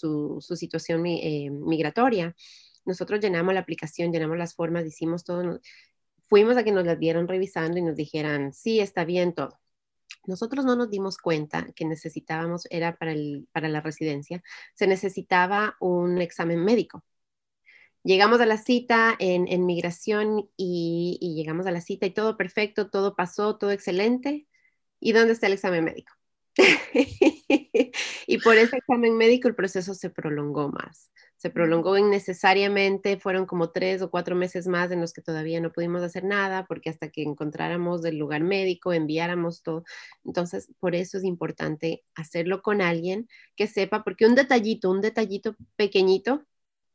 situación 0.54 1.04
eh, 1.06 1.50
migratoria 1.50 2.36
nosotros 2.84 3.20
llenamos 3.20 3.54
la 3.54 3.60
aplicación, 3.60 4.12
llenamos 4.12 4.36
las 4.36 4.54
formas, 4.54 4.84
hicimos 4.84 5.22
todo, 5.22 5.60
fuimos 6.32 6.56
a 6.56 6.64
que 6.64 6.72
nos 6.72 6.86
las 6.86 6.98
dieran 6.98 7.28
revisando 7.28 7.76
y 7.76 7.82
nos 7.82 7.94
dijeran, 7.94 8.54
sí, 8.54 8.80
está 8.80 9.04
bien 9.04 9.34
todo. 9.34 9.60
Nosotros 10.26 10.64
no 10.64 10.76
nos 10.76 10.88
dimos 10.88 11.18
cuenta 11.18 11.66
que 11.76 11.84
necesitábamos, 11.84 12.66
era 12.70 12.96
para, 12.96 13.12
el, 13.12 13.46
para 13.52 13.68
la 13.68 13.82
residencia, 13.82 14.42
se 14.72 14.86
necesitaba 14.86 15.76
un 15.78 16.22
examen 16.22 16.64
médico. 16.64 17.04
Llegamos 18.02 18.40
a 18.40 18.46
la 18.46 18.56
cita 18.56 19.14
en, 19.18 19.46
en 19.46 19.66
migración 19.66 20.48
y, 20.56 21.18
y 21.20 21.34
llegamos 21.34 21.66
a 21.66 21.70
la 21.70 21.82
cita 21.82 22.06
y 22.06 22.14
todo 22.14 22.38
perfecto, 22.38 22.88
todo 22.88 23.14
pasó, 23.14 23.58
todo 23.58 23.70
excelente. 23.70 24.46
¿Y 25.00 25.12
dónde 25.12 25.34
está 25.34 25.48
el 25.48 25.52
examen 25.52 25.84
médico? 25.84 26.14
y 28.26 28.38
por 28.38 28.56
ese 28.56 28.78
examen 28.78 29.18
médico 29.18 29.48
el 29.48 29.54
proceso 29.54 29.92
se 29.92 30.08
prolongó 30.08 30.70
más 30.70 31.10
se 31.42 31.50
prolongó 31.50 31.98
innecesariamente, 31.98 33.18
fueron 33.18 33.46
como 33.46 33.72
tres 33.72 34.00
o 34.00 34.12
cuatro 34.12 34.36
meses 34.36 34.68
más 34.68 34.92
en 34.92 35.00
los 35.00 35.12
que 35.12 35.22
todavía 35.22 35.60
no 35.60 35.72
pudimos 35.72 36.00
hacer 36.04 36.22
nada, 36.22 36.66
porque 36.68 36.88
hasta 36.88 37.10
que 37.10 37.24
encontráramos 37.24 38.04
el 38.04 38.16
lugar 38.16 38.44
médico, 38.44 38.92
enviáramos 38.92 39.64
todo. 39.64 39.82
Entonces, 40.24 40.70
por 40.78 40.94
eso 40.94 41.18
es 41.18 41.24
importante 41.24 42.04
hacerlo 42.14 42.62
con 42.62 42.80
alguien 42.80 43.28
que 43.56 43.66
sepa, 43.66 44.04
porque 44.04 44.24
un 44.24 44.36
detallito, 44.36 44.88
un 44.88 45.00
detallito 45.00 45.56
pequeñito 45.74 46.46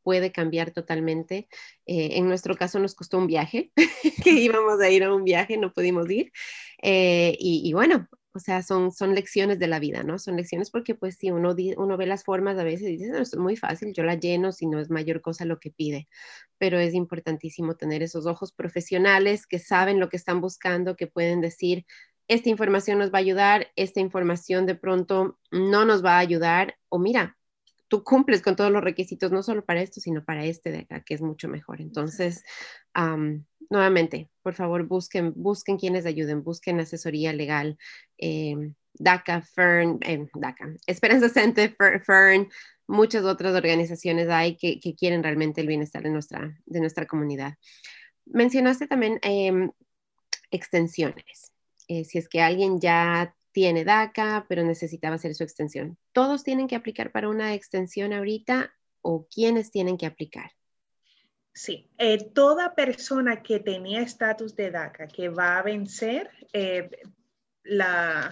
puede 0.01 0.31
cambiar 0.31 0.71
totalmente. 0.71 1.49
Eh, 1.85 2.11
en 2.13 2.29
nuestro 2.29 2.55
caso 2.55 2.79
nos 2.79 2.95
costó 2.95 3.17
un 3.17 3.27
viaje, 3.27 3.73
que 4.23 4.29
íbamos 4.31 4.79
a 4.79 4.89
ir 4.89 5.03
a 5.03 5.13
un 5.13 5.25
viaje, 5.25 5.57
no 5.57 5.73
pudimos 5.73 6.09
ir. 6.09 6.31
Eh, 6.81 7.35
y, 7.37 7.63
y, 7.67 7.73
bueno, 7.73 8.07
o 8.37 8.39
sea, 8.39 8.61
son, 8.61 8.91
son 8.91 9.15
lecciones 9.15 9.57
de 9.57 9.67
la 9.67 9.79
vida, 9.79 10.03
¿no? 10.03 10.19
Son 10.19 10.35
lecciones 10.35 10.69
porque 10.69 10.93
pues 10.93 11.17
si 11.17 11.31
uno, 11.31 11.55
uno 11.77 11.97
ve 11.97 12.05
las 12.05 12.23
formas 12.23 12.57
a 12.59 12.63
veces 12.63 12.87
dice, 12.87 13.09
no, 13.09 13.17
es 13.17 13.35
muy 13.35 13.57
fácil, 13.57 13.93
yo 13.93 14.03
la 14.03 14.13
lleno 14.13 14.51
si 14.51 14.67
no 14.67 14.79
es 14.79 14.91
mayor 14.91 15.21
cosa 15.21 15.43
lo 15.43 15.59
que 15.59 15.71
pide, 15.71 16.07
pero 16.59 16.77
es 16.77 16.93
importantísimo 16.93 17.75
tener 17.75 18.03
esos 18.03 18.27
ojos 18.27 18.51
profesionales 18.53 19.47
que 19.47 19.57
saben 19.57 19.99
lo 19.99 20.07
que 20.07 20.17
están 20.17 20.39
buscando, 20.39 20.95
que 20.95 21.07
pueden 21.07 21.41
decir, 21.41 21.85
esta 22.27 22.49
información 22.49 22.99
nos 22.99 23.11
va 23.11 23.17
a 23.17 23.21
ayudar, 23.21 23.67
esta 23.75 24.01
información 24.01 24.67
de 24.67 24.75
pronto 24.75 25.39
no 25.49 25.83
nos 25.83 26.05
va 26.05 26.17
a 26.17 26.19
ayudar, 26.19 26.75
o 26.89 26.99
mira, 26.99 27.37
tú 27.87 28.03
cumples 28.03 28.41
con 28.43 28.55
todos 28.55 28.71
los 28.71 28.83
requisitos, 28.83 29.31
no 29.31 29.41
solo 29.41 29.65
para 29.65 29.81
esto, 29.81 29.99
sino 29.99 30.23
para 30.23 30.45
este 30.45 30.71
de 30.71 30.79
acá, 30.79 31.01
que 31.01 31.13
es 31.15 31.21
mucho 31.21 31.47
mejor. 31.47 31.81
Entonces, 31.81 32.43
nuevamente, 33.69 34.29
por 34.41 34.53
favor, 34.53 34.87
busquen, 34.87 35.33
busquen 35.35 35.77
quienes 35.77 36.05
ayuden, 36.05 36.43
busquen 36.43 36.79
asesoría 36.79 37.33
legal. 37.33 37.77
Eh, 38.17 38.55
DACA, 38.99 39.41
FERN, 39.41 39.99
eh, 40.01 40.27
DACA, 40.33 40.73
Esperanza 40.87 41.29
Center, 41.29 41.75
FERN, 42.03 42.49
muchas 42.87 43.23
otras 43.25 43.55
organizaciones 43.55 44.29
hay 44.29 44.57
que, 44.57 44.79
quieren 44.95 45.23
realmente 45.23 45.61
el 45.61 45.67
bienestar 45.67 46.03
de 46.03 46.09
nuestra, 46.09 46.57
de 46.65 46.79
nuestra 46.79 47.05
comunidad. 47.05 47.55
Mencionaste 48.25 48.87
también 48.87 49.19
em, 49.21 49.71
extensiones. 50.51 51.51
Eh, 51.87 52.03
si 52.05 52.17
es 52.17 52.27
que 52.27 52.41
alguien 52.41 52.79
ya 52.79 53.35
tiene 53.51 53.85
DACA, 53.85 54.45
pero 54.49 54.63
necesitaba 54.63 55.15
hacer 55.15 55.33
su 55.35 55.43
extensión. 55.43 55.97
¿Todos 56.11 56.43
tienen 56.43 56.67
que 56.67 56.75
aplicar 56.75 57.11
para 57.11 57.29
una 57.29 57.53
extensión 57.53 58.13
ahorita 58.13 58.73
o 59.01 59.27
quiénes 59.27 59.71
tienen 59.71 59.97
que 59.97 60.05
aplicar? 60.05 60.51
Sí, 61.57 61.89
eh, 61.97 62.23
toda 62.35 62.75
persona 62.75 63.41
que 63.41 63.59
tenía 63.59 64.01
estatus 64.01 64.55
de 64.55 64.69
DACA 64.69 65.07
que 65.07 65.29
va 65.29 65.57
a 65.57 65.63
vencer 65.63 66.29
eh, 66.53 66.87
la, 67.63 68.31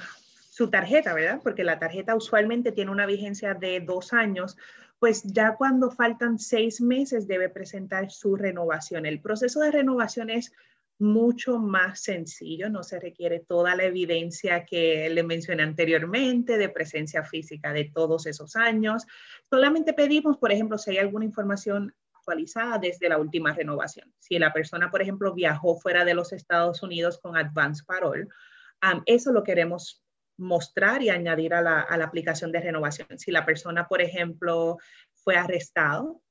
su 0.52 0.70
tarjeta, 0.70 1.12
¿verdad? 1.16 1.40
Porque 1.42 1.64
la 1.64 1.80
tarjeta 1.80 2.16
usualmente 2.16 2.72
tiene 2.72 2.92
una 2.92 3.08
vigencia 3.08 3.56
de 3.56 3.80
dos 3.80 4.14
años, 4.14 4.58
pues 5.00 5.24
ya 5.24 5.56
cuando 5.56 5.90
faltan 5.90 6.38
seis 6.38 6.82
meses 6.82 7.28
debe 7.28 7.50
presentar 7.50 8.12
su 8.12 8.36
renovación. 8.36 9.08
El 9.08 9.20
proceso 9.20 9.60
de 9.62 9.72
renovación 9.72 10.30
es 10.30 10.52
mucho 11.00 11.58
más 11.58 12.02
sencillo, 12.02 12.70
no 12.70 12.84
se 12.84 13.00
requiere 13.00 13.40
toda 13.40 13.76
la 13.76 13.86
evidencia 13.86 14.66
que 14.66 15.10
le 15.10 15.24
mencioné 15.24 15.64
anteriormente 15.64 16.60
de 16.60 16.70
presencia 16.70 17.24
física 17.24 17.74
de 17.74 17.86
todos 17.86 18.28
esos 18.28 18.56
años. 18.56 19.08
Solamente 19.50 19.94
pedimos, 19.94 20.38
por 20.38 20.52
ejemplo, 20.52 20.78
si 20.78 20.92
hay 20.92 21.00
alguna 21.00 21.26
información 21.26 21.92
actualizada 22.26 22.80
desde 22.80 23.08
la 23.08 23.20
última 23.20 23.54
renovación. 23.54 24.12
Si 24.18 24.40
la 24.40 24.52
persona, 24.52 24.90
por 24.90 25.02
ejemplo, 25.02 25.34
viajó 25.34 25.78
fuera 25.78 26.04
de 26.04 26.16
los 26.16 26.34
Estados 26.34 26.82
Unidos 26.82 27.20
con 27.22 27.38
Advance 27.38 27.84
Parole, 27.86 28.28
eso 29.06 29.32
lo 29.32 29.44
queremos 29.44 30.04
mostrar 30.38 31.02
y 31.02 31.10
añadir 31.10 31.54
a 31.54 31.62
la, 31.62 31.82
aplicación 31.82 32.52
de 32.52 32.62
renovación. 32.62 33.08
Si 33.18 33.32
la 33.32 33.46
persona, 33.46 33.88
por 33.88 34.02
ejemplo, 34.02 34.78
fue 35.14 35.36
arrestado 35.36 36.22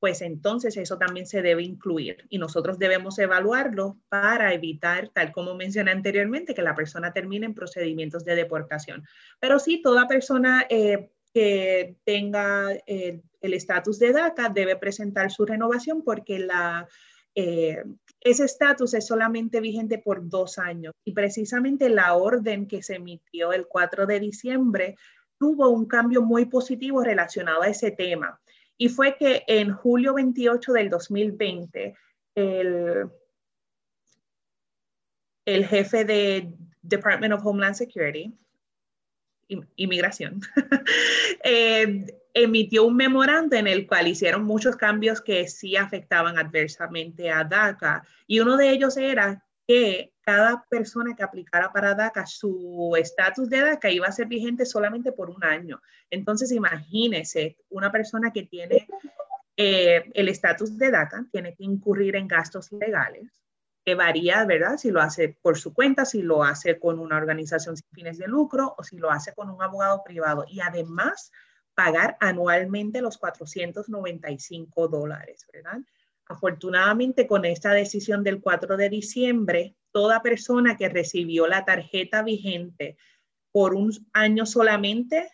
pues 0.00 0.22
entonces 0.22 0.78
eso 0.78 0.96
también 0.96 1.26
se 1.26 1.42
debe 1.42 1.62
incluir 1.62 2.24
y 2.30 2.38
nosotros 2.38 2.78
debemos 2.78 3.18
evaluarlo 3.18 3.98
para 4.08 4.54
evitar, 4.54 5.10
tal 5.10 5.30
como 5.30 5.54
mencioné 5.54 5.90
anteriormente, 5.90 6.54
que 6.54 6.62
la 6.62 6.74
persona 6.74 7.12
termine 7.12 7.44
en 7.44 7.54
procedimientos 7.54 8.24
de 8.24 8.34
deportación. 8.34 9.04
Pero 9.40 9.58
sí, 9.58 9.82
toda 9.82 10.08
persona 10.08 10.64
eh, 10.70 11.10
que 11.32 11.96
tenga 12.04 12.72
eh, 12.86 13.20
el 13.40 13.54
estatus 13.54 13.98
de 13.98 14.12
DACA 14.12 14.48
debe 14.48 14.76
presentar 14.76 15.30
su 15.30 15.46
renovación 15.46 16.02
porque 16.02 16.38
la, 16.38 16.88
eh, 17.34 17.82
ese 18.20 18.44
estatus 18.44 18.94
es 18.94 19.06
solamente 19.06 19.60
vigente 19.60 19.98
por 19.98 20.28
dos 20.28 20.58
años. 20.58 20.92
Y 21.04 21.12
precisamente 21.12 21.88
la 21.88 22.14
orden 22.14 22.66
que 22.66 22.82
se 22.82 22.96
emitió 22.96 23.52
el 23.52 23.66
4 23.66 24.06
de 24.06 24.20
diciembre 24.20 24.96
tuvo 25.38 25.70
un 25.70 25.86
cambio 25.86 26.22
muy 26.22 26.46
positivo 26.46 27.02
relacionado 27.02 27.62
a 27.62 27.68
ese 27.68 27.90
tema. 27.90 28.40
Y 28.76 28.88
fue 28.88 29.16
que 29.16 29.44
en 29.46 29.72
julio 29.72 30.14
28 30.14 30.72
del 30.72 30.90
2020, 30.90 31.94
el, 32.34 33.10
el 35.46 35.66
jefe 35.66 36.04
de 36.04 36.54
Department 36.82 37.34
of 37.34 37.44
Homeland 37.44 37.74
Security, 37.74 38.34
inmigración, 39.76 40.40
eh, 41.44 42.06
emitió 42.34 42.84
un 42.84 42.96
memorando 42.96 43.56
en 43.56 43.66
el 43.66 43.86
cual 43.86 44.08
hicieron 44.08 44.44
muchos 44.44 44.76
cambios 44.76 45.20
que 45.20 45.48
sí 45.48 45.76
afectaban 45.76 46.38
adversamente 46.38 47.30
a 47.30 47.44
DACA. 47.44 48.04
Y 48.26 48.40
uno 48.40 48.56
de 48.56 48.70
ellos 48.70 48.96
era 48.96 49.44
que 49.66 50.12
cada 50.22 50.64
persona 50.68 51.14
que 51.16 51.22
aplicara 51.22 51.72
para 51.72 51.94
DACA, 51.94 52.26
su 52.26 52.94
estatus 52.96 53.48
de 53.48 53.60
DACA 53.60 53.90
iba 53.90 54.06
a 54.06 54.12
ser 54.12 54.26
vigente 54.26 54.64
solamente 54.64 55.12
por 55.12 55.30
un 55.30 55.42
año. 55.44 55.80
Entonces, 56.10 56.52
imagínese, 56.52 57.56
una 57.68 57.90
persona 57.90 58.32
que 58.32 58.44
tiene 58.44 58.86
eh, 59.56 60.10
el 60.14 60.28
estatus 60.28 60.78
de 60.78 60.90
DACA 60.90 61.26
tiene 61.30 61.54
que 61.54 61.64
incurrir 61.64 62.16
en 62.16 62.28
gastos 62.28 62.72
legales, 62.72 63.39
que 63.84 63.94
varía, 63.94 64.44
¿verdad? 64.44 64.76
Si 64.76 64.90
lo 64.90 65.00
hace 65.00 65.36
por 65.40 65.58
su 65.58 65.72
cuenta, 65.72 66.04
si 66.04 66.22
lo 66.22 66.44
hace 66.44 66.78
con 66.78 66.98
una 66.98 67.16
organización 67.16 67.76
sin 67.76 67.88
fines 67.92 68.18
de 68.18 68.28
lucro 68.28 68.74
o 68.76 68.84
si 68.84 68.98
lo 68.98 69.10
hace 69.10 69.32
con 69.34 69.50
un 69.50 69.62
abogado 69.62 70.02
privado. 70.04 70.44
Y 70.48 70.60
además, 70.60 71.32
pagar 71.74 72.16
anualmente 72.20 73.00
los 73.00 73.16
495 73.18 74.88
dólares, 74.88 75.46
¿verdad? 75.52 75.78
Afortunadamente, 76.26 77.26
con 77.26 77.44
esta 77.44 77.72
decisión 77.72 78.22
del 78.22 78.40
4 78.40 78.76
de 78.76 78.88
diciembre, 78.88 79.74
toda 79.90 80.22
persona 80.22 80.76
que 80.76 80.88
recibió 80.88 81.46
la 81.46 81.64
tarjeta 81.64 82.22
vigente 82.22 82.96
por 83.50 83.74
un 83.74 83.92
año 84.12 84.46
solamente, 84.46 85.32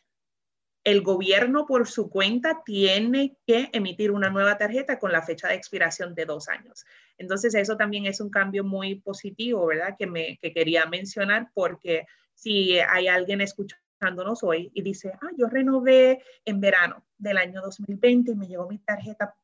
el 0.85 1.03
gobierno 1.03 1.67
por 1.67 1.89
su 1.89 2.09
cuenta 2.09 2.63
tiene 2.65 3.37
que 3.45 3.69
emitir 3.73 4.13
una 4.13 4.31
nueva 4.31 4.57
tarjeta 4.57 4.99
con 4.99 5.11
la 5.11 5.21
fecha 5.21 5.49
de 5.49 5.55
expiración 5.55 6.15
de 6.15 6.27
dos 6.27 6.49
años. 6.49 6.87
Entonces, 7.19 7.55
eso 7.55 7.77
también 7.77 8.07
es 8.07 8.21
un 8.21 8.31
cambio 8.31 8.65
muy 8.65 8.97
positivo, 8.97 9.67
¿verdad? 9.67 9.97
Que, 9.99 10.07
me, 10.07 10.39
que 10.39 10.53
quería 10.53 10.87
mencionar 10.87 11.51
porque 11.55 12.07
si 12.35 12.79
hay 12.79 13.09
alguien 13.09 13.41
escuchándonos 13.41 14.43
hoy 14.43 14.71
y 14.75 14.83
dice, 14.83 15.13
ah, 15.15 15.31
yo 15.37 15.49
renové 15.49 16.23
en 16.45 16.61
verano 16.61 17.05
del 17.17 17.39
año 17.39 17.63
2020 17.63 18.33
y 18.33 18.35
me 18.35 18.47
llegó 18.47 18.69
mi 18.69 18.79
tarjeta 18.79 19.35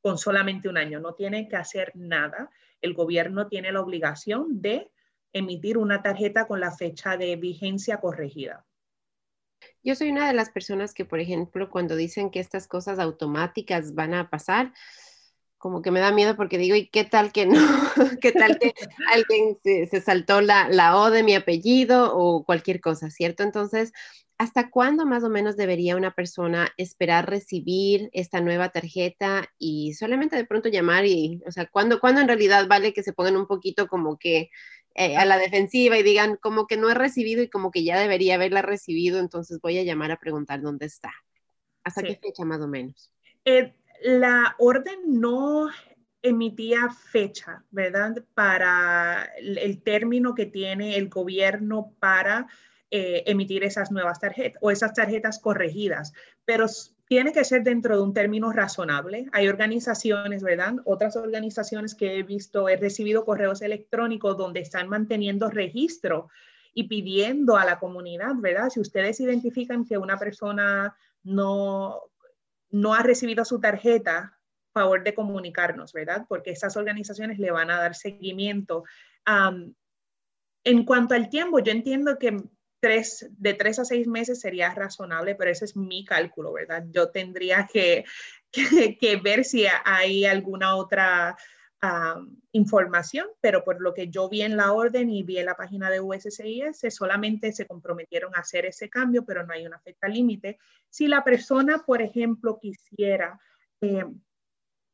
con 0.00 0.18
solamente 0.18 0.68
un 0.68 0.76
año. 0.76 1.00
No 1.00 1.14
tiene 1.14 1.48
que 1.48 1.56
hacer 1.56 1.92
nada. 1.94 2.50
El 2.80 2.94
gobierno 2.94 3.48
tiene 3.48 3.72
la 3.72 3.80
obligación 3.80 4.60
de 4.60 4.90
emitir 5.32 5.78
una 5.78 6.02
tarjeta 6.02 6.46
con 6.46 6.60
la 6.60 6.72
fecha 6.72 7.16
de 7.16 7.36
vigencia 7.36 7.98
corregida. 7.98 8.66
Yo 9.82 9.94
soy 9.94 10.10
una 10.10 10.26
de 10.26 10.34
las 10.34 10.50
personas 10.50 10.92
que, 10.92 11.04
por 11.04 11.20
ejemplo, 11.20 11.70
cuando 11.70 11.96
dicen 11.96 12.30
que 12.30 12.40
estas 12.40 12.66
cosas 12.66 12.98
automáticas 12.98 13.94
van 13.94 14.14
a 14.14 14.28
pasar, 14.28 14.72
como 15.62 15.80
que 15.80 15.92
me 15.92 16.00
da 16.00 16.10
miedo 16.10 16.34
porque 16.34 16.58
digo, 16.58 16.74
¿y 16.74 16.88
qué 16.88 17.04
tal 17.04 17.30
que 17.30 17.46
no? 17.46 17.54
¿Qué 18.20 18.32
tal 18.32 18.58
que 18.58 18.74
alguien 19.12 19.56
se, 19.62 20.00
saltó 20.00 20.40
la, 20.40 20.68
la, 20.68 20.96
O 20.96 21.12
de 21.12 21.22
mi 21.22 21.36
apellido 21.36 22.16
o 22.16 22.44
cualquier 22.44 22.80
cosa, 22.80 23.10
¿cierto? 23.10 23.44
Entonces, 23.44 23.92
¿hasta 24.38 24.70
cuándo 24.70 25.06
más 25.06 25.22
o 25.22 25.30
menos 25.30 25.56
debería 25.56 25.94
una 25.94 26.16
persona 26.16 26.72
esperar 26.76 27.30
recibir 27.30 28.10
esta 28.12 28.40
nueva 28.40 28.70
tarjeta 28.70 29.52
y 29.56 29.94
solamente 29.94 30.34
de 30.34 30.46
pronto 30.46 30.68
llamar 30.68 31.06
y, 31.06 31.40
o 31.46 31.52
sea, 31.52 31.66
¿cuándo, 31.66 32.00
en 32.02 32.26
realidad 32.26 32.66
vale 32.66 32.92
que 32.92 33.04
se 33.04 33.12
pongan 33.12 33.36
un 33.36 33.46
poquito 33.46 33.86
como 33.86 34.18
que 34.18 34.50
eh, 34.96 35.16
a 35.16 35.24
la 35.24 35.38
defensiva 35.38 35.96
y 35.96 36.02
digan 36.02 36.38
como 36.42 36.66
que 36.66 36.76
no 36.76 36.90
he 36.90 36.94
recibido 36.94 37.40
y 37.40 37.48
como 37.48 37.70
que 37.70 37.84
ya 37.84 38.00
debería 38.00 38.34
haberla 38.34 38.62
recibido, 38.62 39.20
entonces 39.20 39.60
voy 39.62 39.78
a 39.78 39.84
llamar 39.84 40.10
a 40.10 40.18
preguntar 40.18 40.60
dónde 40.60 40.86
está? 40.86 41.12
¿Hasta 41.84 42.02
qué 42.02 42.16
fecha 42.16 42.44
más 42.44 42.60
o 42.60 42.66
menos? 42.66 43.12
Eh, 43.44 43.72
la 44.02 44.54
orden 44.58 45.20
no 45.20 45.70
emitía 46.22 46.88
fecha, 46.90 47.64
¿verdad? 47.70 48.24
Para 48.34 49.28
el 49.36 49.82
término 49.82 50.34
que 50.34 50.46
tiene 50.46 50.96
el 50.96 51.08
gobierno 51.08 51.92
para 51.98 52.46
eh, 52.90 53.24
emitir 53.26 53.64
esas 53.64 53.90
nuevas 53.90 54.20
tarjetas 54.20 54.62
o 54.62 54.70
esas 54.70 54.94
tarjetas 54.94 55.38
corregidas, 55.40 56.12
pero 56.44 56.66
tiene 57.08 57.32
que 57.32 57.44
ser 57.44 57.62
dentro 57.62 57.96
de 57.96 58.02
un 58.02 58.14
término 58.14 58.52
razonable. 58.52 59.26
Hay 59.32 59.48
organizaciones, 59.48 60.42
¿verdad? 60.42 60.76
Otras 60.84 61.16
organizaciones 61.16 61.94
que 61.94 62.18
he 62.18 62.22
visto, 62.22 62.68
he 62.68 62.76
recibido 62.76 63.24
correos 63.24 63.62
electrónicos 63.62 64.36
donde 64.36 64.60
están 64.60 64.88
manteniendo 64.88 65.50
registro 65.50 66.28
y 66.72 66.84
pidiendo 66.84 67.56
a 67.56 67.64
la 67.64 67.78
comunidad, 67.78 68.34
¿verdad? 68.36 68.70
Si 68.70 68.80
ustedes 68.80 69.20
identifican 69.20 69.84
que 69.84 69.98
una 69.98 70.18
persona 70.18 70.96
no, 71.24 72.00
no 72.72 72.94
ha 72.94 73.02
recibido 73.02 73.44
su 73.44 73.60
tarjeta, 73.60 74.38
favor 74.72 75.04
de 75.04 75.14
comunicarnos, 75.14 75.92
¿verdad? 75.92 76.24
Porque 76.28 76.50
esas 76.50 76.76
organizaciones 76.76 77.38
le 77.38 77.50
van 77.50 77.70
a 77.70 77.78
dar 77.78 77.94
seguimiento. 77.94 78.84
en 80.64 80.84
cuanto 80.84 81.14
al 81.14 81.28
tiempo, 81.28 81.60
yo 81.60 81.70
entiendo 81.70 82.18
que 82.18 82.42
tres, 82.80 83.28
de 83.30 83.54
tres 83.54 83.78
a 83.78 83.84
seis 83.84 84.08
meses 84.08 84.40
sería 84.40 84.74
razonable, 84.74 85.34
pero 85.36 85.50
ese 85.50 85.66
es 85.66 85.76
mi 85.76 86.04
cálculo, 86.04 86.52
¿verdad? 86.52 86.84
Yo 86.90 87.10
tendría 87.10 87.68
que, 87.72 88.04
que, 89.00 89.20
ver 89.22 89.44
si 89.44 89.66
hay 89.84 90.24
alguna 90.24 90.74
otra 90.74 91.36
información, 92.52 93.26
pero 93.40 93.64
por 93.64 93.80
lo 93.80 93.92
que 93.92 94.08
yo 94.08 94.28
vi 94.28 94.42
en 94.42 94.56
la 94.56 94.72
orden 94.72 95.10
y 95.10 95.24
vi 95.24 95.38
en 95.38 95.46
la 95.46 95.56
página 95.56 95.90
de 95.90 96.00
USCIS, 96.00 96.80
solamente 96.90 97.52
se 97.52 97.66
comprometieron 97.66 98.34
a 98.36 98.40
hacer 98.40 98.66
ese 98.66 98.88
cambio, 98.88 99.24
pero 99.24 99.44
no 99.44 99.52
hay 99.52 99.66
una 99.66 99.80
fecha 99.80 100.06
límite. 100.06 100.58
Si 100.88 101.08
la 101.08 101.24
persona, 101.24 101.82
por 101.84 102.00
ejemplo, 102.00 102.58
quisiera 102.60 103.40
eh, 103.80 104.04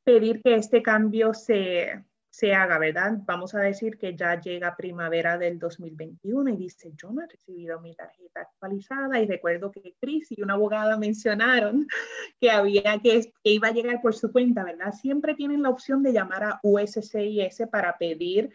pedir 0.03 0.40
que 0.42 0.55
este 0.55 0.83
cambio 0.83 1.35
se, 1.35 2.05
se 2.38 2.55
haga, 2.55 2.79
¿verdad? 2.79 3.18
Vamos 3.24 3.53
a 3.57 3.59
decir 3.59 3.98
que 3.98 4.14
ya 4.14 4.40
llega 4.40 4.77
primavera 4.77 5.37
del 5.37 5.59
2021 5.59 6.51
y 6.51 6.57
dice, 6.57 6.92
yo 6.94 7.11
no 7.11 7.20
he 7.20 7.27
recibido 7.27 7.81
mi 7.81 7.96
tarjeta 7.96 8.42
actualizada 8.42 9.20
y 9.20 9.27
recuerdo 9.27 9.72
que 9.72 9.96
Cris 10.01 10.31
y 10.31 10.40
una 10.40 10.55
abogada 10.55 10.96
mencionaron 10.96 11.88
que 12.40 12.48
había 12.48 13.01
que, 13.03 13.33
iba 13.42 13.66
a 13.66 13.72
llegar 13.72 14.01
por 14.01 14.14
su 14.14 14.31
cuenta, 14.31 14.62
¿verdad? 14.62 14.92
Siempre 14.92 15.35
tienen 15.35 15.64
la 15.64 15.70
opción 15.70 16.05
de 16.05 16.12
llamar 16.12 16.44
a 16.44 16.61
USCIS 16.62 17.66
para 17.72 17.98
pedir 17.98 18.55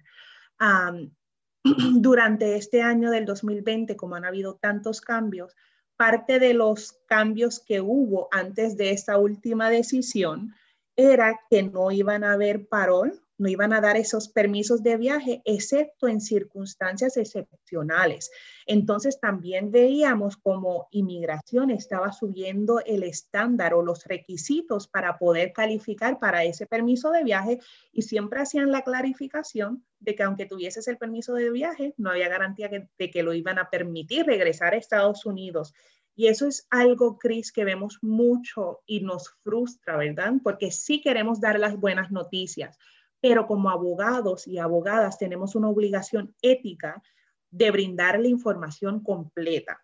durante 1.95 2.55
este 2.55 2.81
año 2.81 3.11
del 3.11 3.25
2020, 3.25 3.97
como 3.97 4.15
han 4.15 4.23
habido 4.23 4.55
tantos 4.55 5.01
cambios, 5.01 5.57
parte 5.97 6.39
de 6.39 6.53
los 6.53 6.93
cambios 7.07 7.59
que 7.59 7.81
hubo 7.81 8.27
antes 8.31 8.77
de 8.77 8.91
esta 8.91 9.17
última 9.17 9.69
decisión 9.69 10.53
era 10.95 11.39
que 11.49 11.63
no 11.63 11.91
iban 11.91 12.23
a 12.23 12.33
haber 12.33 12.67
parol, 12.67 13.21
no 13.37 13.47
iban 13.49 13.73
a 13.73 13.81
dar 13.81 13.97
esos 13.97 14.29
permisos 14.29 14.83
de 14.83 14.97
viaje, 14.97 15.41
excepto 15.45 16.07
en 16.07 16.21
circunstancias 16.21 17.17
excepcionales. 17.17 18.31
Entonces 18.65 19.19
también 19.19 19.71
veíamos 19.71 20.37
como 20.37 20.87
inmigración 20.91 21.69
estaba 21.69 22.11
subiendo 22.11 22.79
el 22.85 23.03
estándar 23.03 23.73
o 23.73 23.81
los 23.81 24.05
requisitos 24.05 24.87
para 24.87 25.17
poder 25.17 25.53
calificar 25.53 26.19
para 26.19 26.43
ese 26.43 26.65
permiso 26.65 27.11
de 27.11 27.23
viaje 27.23 27.59
y 27.91 28.01
siempre 28.01 28.41
hacían 28.41 28.71
la 28.71 28.81
clarificación 28.81 29.85
de 29.99 30.15
que 30.15 30.23
aunque 30.23 30.45
tuvieses 30.45 30.87
el 30.87 30.97
permiso 30.97 31.33
de 31.33 31.49
viaje, 31.49 31.93
no 31.97 32.11
había 32.11 32.29
garantía 32.29 32.69
de 32.69 33.11
que 33.11 33.23
lo 33.23 33.33
iban 33.33 33.59
a 33.59 33.69
permitir 33.69 34.25
regresar 34.25 34.73
a 34.73 34.77
Estados 34.77 35.25
Unidos. 35.25 35.73
Y 36.15 36.27
eso 36.27 36.47
es 36.47 36.65
algo, 36.71 37.19
Cris, 37.19 37.51
que 37.51 37.63
vemos 37.63 37.99
mucho 38.01 38.81
y 38.87 39.01
nos 39.01 39.29
frustra, 39.43 39.97
¿verdad? 39.97 40.33
Porque 40.43 40.71
sí 40.71 40.99
queremos 40.99 41.39
dar 41.39 41.59
las 41.59 41.77
buenas 41.77 42.11
noticias, 42.11 42.79
pero 43.21 43.47
como 43.47 43.69
abogados 43.69 44.47
y 44.47 44.57
abogadas 44.57 45.17
tenemos 45.17 45.55
una 45.55 45.69
obligación 45.69 46.35
ética 46.41 47.01
de 47.49 47.71
brindar 47.71 48.19
la 48.19 48.27
información 48.27 49.01
completa. 49.01 49.83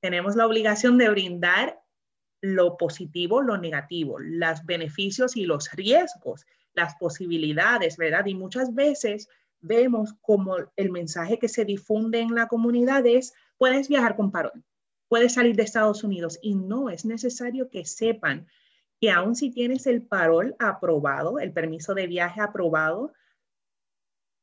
Tenemos 0.00 0.36
la 0.36 0.46
obligación 0.46 0.98
de 0.98 1.08
brindar 1.08 1.80
lo 2.40 2.76
positivo, 2.76 3.42
lo 3.42 3.58
negativo, 3.58 4.18
los 4.18 4.64
beneficios 4.64 5.36
y 5.36 5.44
los 5.44 5.70
riesgos, 5.72 6.46
las 6.74 6.94
posibilidades, 6.96 7.96
¿verdad? 7.96 8.26
Y 8.26 8.34
muchas 8.34 8.74
veces 8.74 9.28
vemos 9.60 10.14
como 10.20 10.56
el 10.76 10.90
mensaje 10.90 11.38
que 11.38 11.48
se 11.48 11.64
difunde 11.64 12.20
en 12.20 12.34
la 12.34 12.46
comunidad 12.46 13.04
es, 13.06 13.34
puedes 13.56 13.88
viajar 13.88 14.14
con 14.14 14.30
parón, 14.30 14.64
puedes 15.08 15.34
salir 15.34 15.56
de 15.56 15.64
Estados 15.64 16.04
Unidos 16.04 16.38
y 16.40 16.54
no 16.54 16.90
es 16.90 17.04
necesario 17.04 17.68
que 17.70 17.84
sepan 17.84 18.46
que 19.00 19.10
aun 19.10 19.36
si 19.36 19.50
tienes 19.50 19.86
el 19.86 20.02
parol 20.02 20.56
aprobado, 20.58 21.38
el 21.38 21.52
permiso 21.52 21.94
de 21.94 22.06
viaje 22.06 22.40
aprobado, 22.40 23.12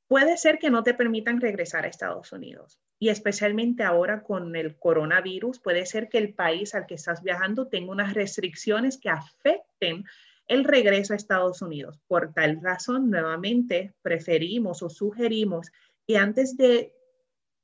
puede 0.08 0.38
ser 0.38 0.60
que 0.60 0.70
no 0.70 0.84
te 0.84 0.94
permitan 0.94 1.41
regresar 1.41 1.86
a 1.86 1.89
Estados 1.89 2.32
Unidos. 2.32 2.80
Y 2.98 3.10
especialmente 3.10 3.84
ahora 3.84 4.24
con 4.24 4.56
el 4.56 4.78
coronavirus, 4.78 5.60
puede 5.60 5.86
ser 5.86 6.08
que 6.08 6.18
el 6.18 6.34
país 6.34 6.74
al 6.74 6.86
que 6.86 6.96
estás 6.96 7.22
viajando 7.22 7.68
tenga 7.68 7.91
unas 7.91 8.13
restricciones 8.13 8.98
que 8.98 9.10
afecten 9.10 10.06
el 10.48 10.63
regreso 10.63 11.13
a 11.13 11.18
Estados 11.18 11.62
Unidos. 11.62 12.00
Por 12.08 12.34
tal 12.34 12.62
razón, 12.62 13.10
nuevamente, 13.10 13.94
preferimos 14.02 14.82
o 14.84 14.89
sugerimos 14.89 15.72
que 16.08 16.18
antes 16.18 16.56
de 16.56 16.94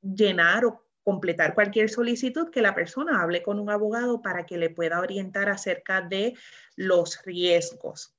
llenar 0.01 0.65
o 0.65 0.83
completar 1.03 1.55
cualquier 1.55 1.89
solicitud, 1.89 2.49
que 2.49 2.61
la 2.61 2.75
persona 2.75 3.21
hable 3.21 3.41
con 3.41 3.59
un 3.59 3.69
abogado 3.69 4.21
para 4.21 4.45
que 4.45 4.57
le 4.57 4.69
pueda 4.69 4.99
orientar 4.99 5.49
acerca 5.49 6.01
de 6.01 6.35
los 6.75 7.23
riesgos. 7.23 8.15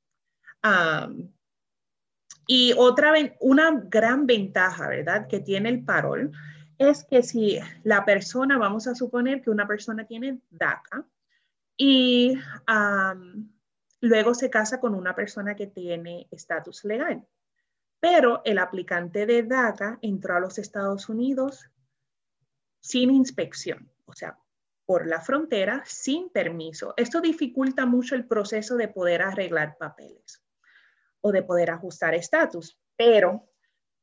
y 2.46 2.74
otra, 2.76 3.14
una 3.40 3.70
gran 3.84 4.26
ventaja, 4.26 4.88
¿verdad?, 4.88 5.26
que 5.28 5.40
tiene 5.40 5.68
el 5.68 5.84
parol 5.84 6.32
es 6.78 7.04
que 7.04 7.22
si 7.22 7.58
la 7.84 8.04
persona, 8.04 8.58
vamos 8.58 8.86
a 8.86 8.94
suponer 8.94 9.42
que 9.42 9.50
una 9.50 9.66
persona 9.66 10.06
tiene 10.06 10.40
DACA 10.50 11.04
y 11.76 12.34
luego 14.00 14.34
se 14.34 14.50
casa 14.50 14.80
con 14.80 14.94
una 14.94 15.14
persona 15.14 15.54
que 15.54 15.68
tiene 15.68 16.26
estatus 16.30 16.84
legal, 16.84 17.24
pero 18.00 18.42
el 18.44 18.58
aplicante 18.58 19.26
de 19.26 19.44
DACA 19.44 19.98
entró 20.02 20.36
a 20.36 20.40
los 20.40 20.58
Estados 20.58 21.08
Unidos 21.08 21.70
sin 22.82 23.10
inspección, 23.10 23.90
o 24.04 24.12
sea, 24.12 24.38
por 24.84 25.06
la 25.06 25.20
frontera 25.20 25.82
sin 25.86 26.28
permiso. 26.30 26.92
Esto 26.96 27.20
dificulta 27.20 27.86
mucho 27.86 28.14
el 28.14 28.26
proceso 28.26 28.76
de 28.76 28.88
poder 28.88 29.22
arreglar 29.22 29.76
papeles 29.78 30.44
o 31.20 31.32
de 31.32 31.42
poder 31.42 31.70
ajustar 31.70 32.14
estatus, 32.14 32.78
pero 32.96 33.48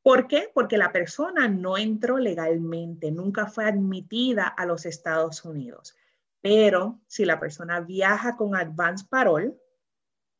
¿por 0.02 0.26
qué? 0.26 0.50
Porque 0.54 0.78
la 0.78 0.90
persona 0.90 1.46
no 1.46 1.76
entró 1.76 2.18
legalmente, 2.18 3.12
nunca 3.12 3.46
fue 3.46 3.66
admitida 3.66 4.48
a 4.48 4.64
los 4.64 4.86
Estados 4.86 5.44
Unidos. 5.44 5.94
Pero 6.40 7.02
si 7.06 7.26
la 7.26 7.38
persona 7.38 7.80
viaja 7.80 8.36
con 8.36 8.56
advance 8.56 9.04
parole, 9.08 9.54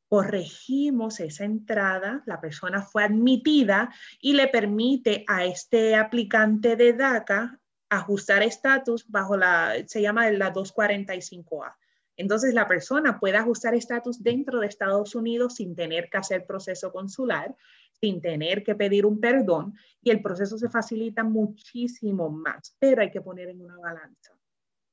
corregimos 0.09 1.21
esa 1.21 1.45
entrada, 1.45 2.23
la 2.25 2.41
persona 2.41 2.83
fue 2.83 3.05
admitida 3.05 3.95
y 4.19 4.33
le 4.33 4.49
permite 4.49 5.25
a 5.29 5.45
este 5.45 5.95
aplicante 5.95 6.75
de 6.75 6.95
DACA 6.95 7.60
ajustar 7.91 8.43
estatus 8.43 9.05
bajo 9.09 9.37
la, 9.37 9.75
se 9.87 10.01
llama 10.01 10.31
la 10.31 10.53
245A. 10.53 11.75
Entonces 12.17 12.55
la 12.55 12.67
persona 12.67 13.19
puede 13.19 13.37
ajustar 13.37 13.75
estatus 13.75 14.23
dentro 14.23 14.61
de 14.61 14.67
Estados 14.67 15.15
Unidos 15.15 15.57
sin 15.57 15.75
tener 15.75 16.09
que 16.09 16.19
hacer 16.19 16.47
proceso 16.47 16.93
consular, 16.93 17.55
sin 17.93 18.21
tener 18.21 18.63
que 18.63 18.75
pedir 18.75 19.07
un 19.07 19.21
perdón 19.21 19.75
y 20.03 20.11
el 20.11 20.23
proceso 20.23 20.57
se 20.57 20.69
facilita 20.69 21.25
muchísimo 21.25 22.31
más, 22.31 22.77
pero 22.79 23.03
hay 23.03 23.11
que 23.11 23.21
poner 23.21 23.49
en 23.49 23.61
una 23.61 23.79
balanza. 23.79 24.33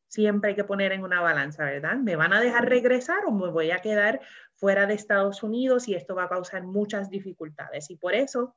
Siempre 0.07 0.51
hay 0.51 0.55
que 0.55 0.63
poner 0.63 0.93
en 0.93 1.03
una 1.03 1.21
balanza, 1.21 1.65
¿verdad? 1.65 1.97
¿Me 1.97 2.15
van 2.15 2.31
a 2.31 2.39
dejar 2.39 2.69
regresar 2.69 3.25
o 3.25 3.31
me 3.31 3.49
voy 3.49 3.71
a 3.71 3.79
quedar 3.79 4.21
fuera 4.53 4.85
de 4.85 4.93
Estados 4.93 5.43
Unidos 5.43 5.87
y 5.89 5.95
esto 5.95 6.15
va 6.15 6.23
a 6.23 6.29
causar 6.29 6.63
muchas 6.63 7.09
dificultades? 7.09 7.91
Y 7.91 7.97
por 7.97 8.15
eso 8.15 8.55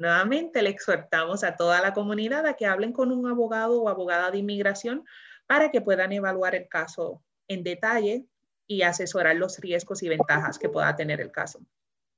Nuevamente 0.00 0.62
le 0.62 0.70
exhortamos 0.70 1.44
a 1.44 1.56
toda 1.56 1.82
la 1.82 1.92
comunidad 1.92 2.46
a 2.46 2.54
que 2.54 2.64
hablen 2.64 2.90
con 2.90 3.12
un 3.12 3.28
abogado 3.28 3.82
o 3.82 3.88
abogada 3.90 4.30
de 4.30 4.38
inmigración 4.38 5.04
para 5.46 5.70
que 5.70 5.82
puedan 5.82 6.10
evaluar 6.12 6.54
el 6.54 6.68
caso 6.68 7.22
en 7.48 7.62
detalle 7.62 8.24
y 8.66 8.80
asesorar 8.80 9.36
los 9.36 9.58
riesgos 9.58 10.02
y 10.02 10.08
ventajas 10.08 10.58
que 10.58 10.70
pueda 10.70 10.96
tener 10.96 11.20
el 11.20 11.30
caso. 11.30 11.60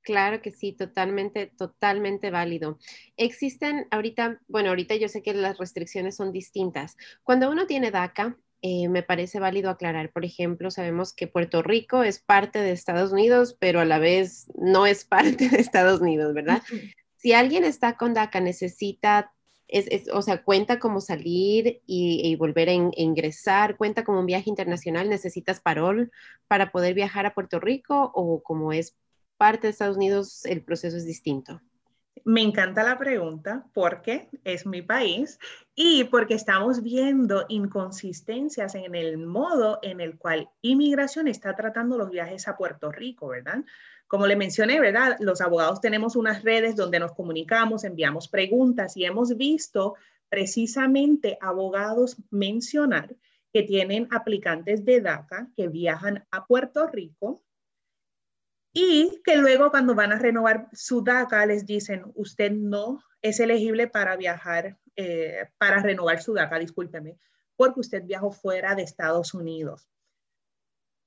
Claro 0.03 0.41
que 0.43 0.53
sí, 0.53 0.73
totalmente, 0.73 1.47
totalmente 1.59 2.31
válido. 2.31 2.79
Existen 3.17 3.89
ahorita, 3.91 4.41
bueno, 4.47 4.69
ahorita 4.69 4.95
yo 4.95 5.09
sé 5.09 5.21
que 5.21 5.35
las 5.35 5.59
restricciones 5.59 6.15
son 6.15 6.31
distintas. 6.31 6.97
Cuando 7.25 7.51
uno 7.51 7.67
tiene 7.67 7.91
DACA, 7.91 8.39
eh, 8.61 8.89
me 8.89 9.03
parece 9.03 9.41
válido 9.41 9.71
aclarar, 9.71 10.13
por 10.13 10.25
ejemplo, 10.25 10.71
sabemos 10.71 11.13
que 11.13 11.27
Puerto 11.27 11.63
Rico 11.63 12.05
es 12.05 12.21
parte 12.21 12.61
de 12.61 12.71
Estados 12.71 13.11
Unidos, 13.11 13.57
pero 13.59 13.81
a 13.81 13.85
la 13.85 13.99
vez 13.99 14.47
no 14.55 14.87
es 14.87 15.05
parte 15.05 15.49
de 15.49 15.57
Estados 15.57 16.01
Unidos, 16.01 16.33
¿verdad? 16.33 16.63
Si 17.23 17.33
alguien 17.35 17.63
está 17.63 17.97
con 17.97 18.15
DACA, 18.15 18.41
necesita, 18.41 19.33
es, 19.69 20.09
o 20.13 20.23
sea, 20.23 20.43
cuenta 20.43 20.81
como 20.81 21.01
salir 21.01 21.81
y, 21.87 22.35
volver 22.35 22.69
a, 22.69 22.73
ingresar, 22.73 23.77
cuenta 23.77 24.03
como 24.03 24.19
un 24.19 24.27
viaje 24.27 24.51
internacional, 24.51 25.09
necesitas 25.09 25.61
parol 25.61 26.11
para 26.49 26.73
poder 26.73 26.95
viajar 26.95 27.25
a 27.25 27.33
Puerto 27.33 27.61
Rico 27.61 28.11
o 28.17 28.43
como 28.43 28.73
es 28.73 28.97
parte 29.37 29.69
de 29.69 29.71
Estados 29.71 29.97
Unidos, 29.97 30.45
el 30.47 30.65
proceso 30.65 30.97
es 30.97 31.07
distinto. 31.07 31.61
Me 32.25 32.43
encanta 32.43 32.83
la 32.83 32.99
pregunta 32.99 33.67
porque 33.73 34.29
es 34.43 34.67
mi 34.67 34.83
país 34.83 35.39
y 35.77 36.05
porque 36.05 36.35
estamos 36.35 36.83
viendo 36.83 37.47
inconsistencias 37.49 38.75
en 38.75 38.97
el 38.97 39.17
modo 39.17 39.79
en 39.83 40.01
el 40.01 40.19
cual 40.19 40.51
inmigración 40.61 41.29
está 41.29 41.55
tratando 41.55 41.97
los 41.97 42.11
viajes 42.11 42.49
a 42.49 42.57
Puerto 42.57 42.91
Rico, 42.91 43.29
¿verdad? 43.29 43.65
Como 44.13 44.27
le 44.27 44.37
mencioné, 44.37 44.79
¿verdad? 44.79 45.17
Los 45.21 45.41
abogados 45.41 45.81
tenemos 45.81 46.17
unas 46.17 46.43
redes 46.43 46.77
donde 46.77 46.99
nos 46.99 47.15
comunicamos, 47.15 47.83
enviamos 47.83 48.29
preguntas 48.29 48.95
y 48.95 49.07
hemos 49.07 49.39
visto 49.39 49.95
precisamente 50.29 51.39
abogados 51.41 52.19
mencionar 52.29 53.17
que 53.55 53.63
tienen 53.63 54.09
aplicantes 54.11 54.85
de 54.85 55.01
DACA 55.01 55.49
que 55.57 55.69
viajan 55.69 56.27
a 56.31 56.45
Puerto 56.47 56.87
Rico 56.89 57.43
y 58.75 59.23
que 59.25 59.39
luego 59.39 59.71
cuando 59.71 59.95
van 59.95 60.13
a 60.13 60.19
renovar 60.19 60.69
su 60.75 61.03
DACA 61.03 61.47
les 61.47 61.65
dicen, 61.65 62.03
usted 62.15 62.53
no 62.53 63.03
es 63.23 63.41
elegible 63.41 63.87
para 63.89 64.15
viajar, 64.17 64.77
eh, 64.95 65.49
para 65.57 65.81
renovar 65.81 66.21
su 66.21 66.35
DACA, 66.35 66.59
discúlpeme, 66.59 67.17
porque 67.57 67.81
usted 67.81 68.05
viajó 68.05 68.31
fuera 68.31 68.75
de 68.75 68.83
Estados 68.83 69.33
Unidos 69.33 69.89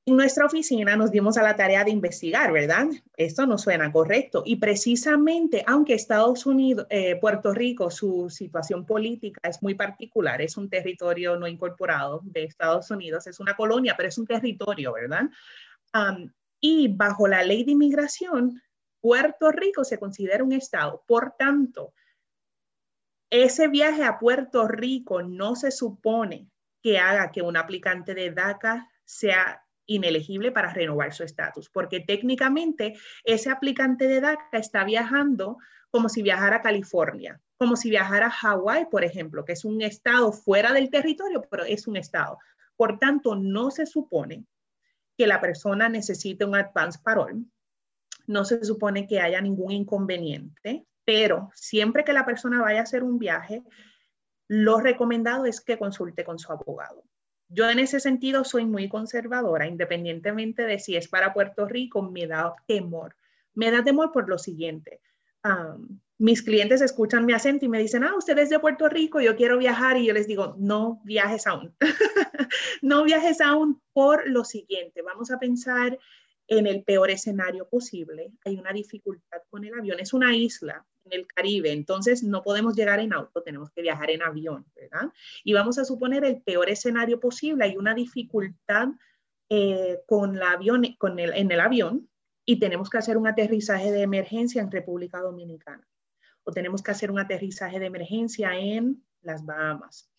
en 0.07 0.15
nuestra 0.15 0.45
oficina 0.45 0.95
nos 0.95 1.09
dimos 1.09 1.35
a 1.37 1.43
la 1.43 1.55
tarea 1.55 1.83
de 1.83 1.89
investigar, 1.89 2.51
¿verdad? 2.51 2.87
Esto 3.17 3.47
no 3.47 3.57
suena 3.57 3.91
correcto. 3.91 4.43
Y 4.45 4.57
precisamente, 4.57 5.63
aunque 5.65 5.95
Estados 5.95 6.45
Unidos, 6.45 6.85
eh, 6.91 7.15
Puerto 7.15 7.53
Rico, 7.53 7.89
su 7.89 8.29
situación 8.29 8.85
política 8.85 9.41
es 9.49 9.63
muy 9.63 9.73
particular, 9.73 10.41
es 10.43 10.57
un 10.57 10.69
territorio 10.69 11.37
no 11.37 11.47
incorporado 11.47 12.21
de 12.23 12.43
Estados 12.43 12.91
Unidos, 12.91 13.25
es 13.25 13.39
una 13.39 13.55
colonia, 13.55 13.95
pero 13.97 14.09
es 14.09 14.17
un 14.17 14.27
territorio, 14.27 14.93
¿verdad? 14.93 15.29
y 16.59 16.89
bajo 16.89 17.25
la 17.25 17.41
ley 17.41 17.63
de 17.63 17.71
inmigración, 17.71 18.61
Puerto 18.99 19.49
Rico 19.49 19.85
se 19.85 19.97
considera 19.97 20.43
un 20.43 20.51
estado. 20.51 21.05
Por 21.07 21.35
tanto, 21.37 21.93
ese 23.29 23.69
viaje 23.69 24.03
a 24.03 24.19
Puerto 24.19 24.67
Rico 24.67 25.23
no 25.23 25.55
se 25.55 25.71
supone 25.71 26.49
que 26.81 26.99
haga 26.99 27.31
que 27.31 27.41
un 27.41 27.55
aplicante 27.55 28.13
de 28.13 28.31
DACA 28.31 28.89
sea 29.05 29.64
inelegible 29.85 30.51
para 30.51 30.73
renovar 30.73 31.13
su 31.13 31.23
estatus, 31.23 31.69
porque 31.69 31.99
técnicamente 31.99 32.95
ese 33.23 33.49
aplicante 33.49 34.07
de 34.07 34.21
DACA 34.21 34.57
está 34.57 34.83
viajando 34.83 35.57
como 35.89 36.09
si 36.09 36.21
viajara 36.21 36.57
a 36.57 36.61
California, 36.61 37.39
como 37.57 37.75
si 37.75 37.89
viajara 37.89 38.27
a 38.27 38.31
Hawái, 38.31 38.87
por 38.91 39.03
ejemplo, 39.03 39.45
que 39.45 39.53
es 39.53 39.63
un 39.63 39.81
estado 39.81 40.31
fuera 40.31 40.73
del 40.73 40.89
territorio, 40.89 41.41
pero 41.49 41.63
es 41.63 41.87
un 41.87 41.97
estado. 41.97 42.37
Por 42.75 42.99
tanto, 42.99 43.35
no 43.35 43.71
se 43.71 43.85
supone 43.85 44.45
que 45.17 45.27
la 45.27 45.39
persona 45.39 45.87
necesite 45.87 46.43
un 46.43 46.55
advance 46.55 46.99
parole, 47.01 47.45
no 48.27 48.43
se 48.43 48.63
supone 48.65 49.07
que 49.07 49.21
haya 49.21 49.39
ningún 49.39 49.71
inconveniente, 49.71 50.85
pero 51.05 51.51
siempre 51.53 52.03
que 52.03 52.13
la 52.13 52.25
persona 52.25 52.61
vaya 52.61 52.79
a 52.79 52.83
hacer 52.83 53.03
un 53.03 53.17
viaje, 53.19 53.63
lo 54.47 54.79
recomendado 54.79 55.45
es 55.45 55.61
que 55.61 55.77
consulte 55.77 56.23
con 56.23 56.39
su 56.39 56.51
abogado. 56.51 57.03
Yo 57.47 57.69
en 57.69 57.79
ese 57.79 57.99
sentido 57.99 58.43
soy 58.43 58.65
muy 58.65 58.89
conservadora, 58.89 59.67
independientemente 59.67 60.63
de 60.63 60.79
si 60.79 60.95
es 60.95 61.07
para 61.07 61.33
Puerto 61.33 61.67
Rico, 61.67 62.01
me 62.01 62.27
da 62.27 62.55
temor. 62.67 63.15
Me 63.53 63.71
da 63.71 63.83
temor 63.83 64.11
por 64.11 64.27
lo 64.27 64.37
siguiente. 64.37 65.01
mis 66.17 66.41
clientes 66.41 66.81
escuchan 66.81 67.25
mi 67.25 67.33
acento 67.33 67.65
y 67.65 67.69
me 67.69 67.79
dicen, 67.79 68.03
ah, 68.03 68.15
usted 68.17 68.37
es 68.39 68.49
de 68.49 68.59
Puerto 68.59 68.89
Rico, 68.89 69.21
yo 69.21 69.35
quiero 69.35 69.57
viajar 69.57 69.97
y 69.97 70.07
yo 70.07 70.13
les 70.13 70.27
digo, 70.27 70.55
no 70.57 71.01
viajes 71.03 71.45
aún. 71.45 71.75
no 72.81 73.03
viajes 73.03 73.41
aún 73.41 73.81
por 73.93 74.27
lo 74.27 74.43
siguiente. 74.43 75.01
Vamos 75.01 75.29
a 75.29 75.39
pensar 75.39 75.97
en 76.47 76.67
el 76.67 76.83
peor 76.83 77.09
escenario 77.09 77.67
posible. 77.67 78.31
Hay 78.45 78.57
una 78.57 78.71
dificultad 78.71 79.39
con 79.49 79.63
el 79.65 79.73
avión. 79.73 79.99
Es 79.99 80.13
una 80.13 80.35
isla 80.35 80.85
en 81.05 81.19
el 81.19 81.27
Caribe, 81.27 81.71
entonces 81.71 82.23
no 82.23 82.43
podemos 82.43 82.75
llegar 82.75 82.99
en 82.99 83.13
auto, 83.13 83.43
tenemos 83.43 83.69
que 83.71 83.81
viajar 83.81 84.09
en 84.09 84.23
avión, 84.23 84.65
¿verdad? 84.75 85.11
Y 85.43 85.53
vamos 85.53 85.77
a 85.77 85.85
suponer 85.85 86.25
el 86.25 86.41
peor 86.41 86.69
escenario 86.69 87.19
posible, 87.19 87.65
hay 87.65 87.77
una 87.77 87.93
dificultad 87.93 88.89
eh, 89.49 89.99
con, 90.07 90.39
la 90.39 90.53
avión, 90.53 90.83
con 90.97 91.19
el, 91.19 91.31
en 91.33 91.51
el 91.51 91.59
avión 91.59 92.09
y 92.43 92.59
tenemos 92.59 92.89
que 92.89 92.97
hacer 92.97 93.17
un 93.17 93.27
aterrizaje 93.27 93.91
de 93.91 94.01
emergencia 94.01 94.61
en 94.61 94.71
República 94.71 95.19
Dominicana 95.19 95.87
o 96.43 96.51
tenemos 96.51 96.81
que 96.81 96.91
hacer 96.91 97.11
un 97.11 97.19
aterrizaje 97.19 97.79
de 97.79 97.87
emergencia 97.87 98.57
en 98.57 99.03
las 99.21 99.45
Bahamas. 99.45 100.09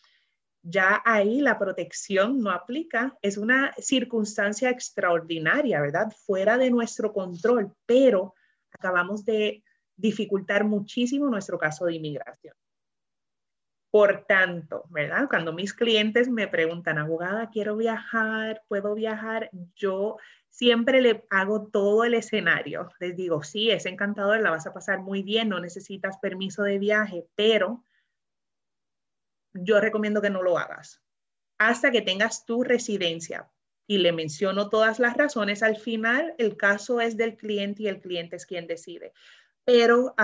Ya 0.68 1.00
ahí 1.04 1.40
la 1.40 1.60
protección 1.60 2.40
no 2.40 2.50
aplica, 2.50 3.16
es 3.22 3.36
una 3.36 3.72
circunstancia 3.78 4.68
extraordinaria, 4.68 5.80
¿verdad? 5.80 6.12
Fuera 6.26 6.58
de 6.58 6.72
nuestro 6.72 7.12
control, 7.12 7.72
pero 7.86 8.34
acabamos 8.72 9.24
de 9.24 9.62
dificultar 9.94 10.64
muchísimo 10.64 11.30
nuestro 11.30 11.56
caso 11.56 11.86
de 11.86 11.94
inmigración. 11.94 12.54
Por 13.92 14.24
tanto, 14.26 14.86
¿verdad? 14.90 15.28
Cuando 15.30 15.52
mis 15.52 15.72
clientes 15.72 16.28
me 16.28 16.48
preguntan, 16.48 16.98
abogada, 16.98 17.48
quiero 17.50 17.76
viajar, 17.76 18.60
¿puedo 18.66 18.94
viajar? 18.96 19.50
Yo 19.76 20.16
siempre 20.48 21.00
le 21.00 21.24
hago 21.30 21.68
todo 21.68 22.02
el 22.02 22.14
escenario. 22.14 22.90
Les 22.98 23.14
digo, 23.14 23.44
sí, 23.44 23.70
es 23.70 23.86
encantador, 23.86 24.40
la 24.40 24.50
vas 24.50 24.66
a 24.66 24.74
pasar 24.74 24.98
muy 24.98 25.22
bien, 25.22 25.48
no 25.48 25.60
necesitas 25.60 26.18
permiso 26.18 26.64
de 26.64 26.80
viaje, 26.80 27.24
pero 27.36 27.84
yo 29.62 29.80
recomiendo 29.80 30.22
que 30.22 30.30
no 30.30 30.42
lo 30.42 30.58
hagas 30.58 31.02
hasta 31.58 31.90
que 31.90 32.02
tengas 32.02 32.44
tu 32.44 32.62
residencia. 32.62 33.50
Y 33.88 33.98
le 33.98 34.10
menciono 34.10 34.68
todas 34.68 34.98
las 34.98 35.16
razones. 35.16 35.62
Al 35.62 35.76
final, 35.76 36.34
el 36.38 36.56
caso 36.56 37.00
es 37.00 37.16
del 37.16 37.36
cliente 37.36 37.84
y 37.84 37.88
el 37.88 38.00
cliente 38.00 38.34
es 38.34 38.44
quien 38.44 38.66
decide 38.66 39.12
pero 39.66 40.14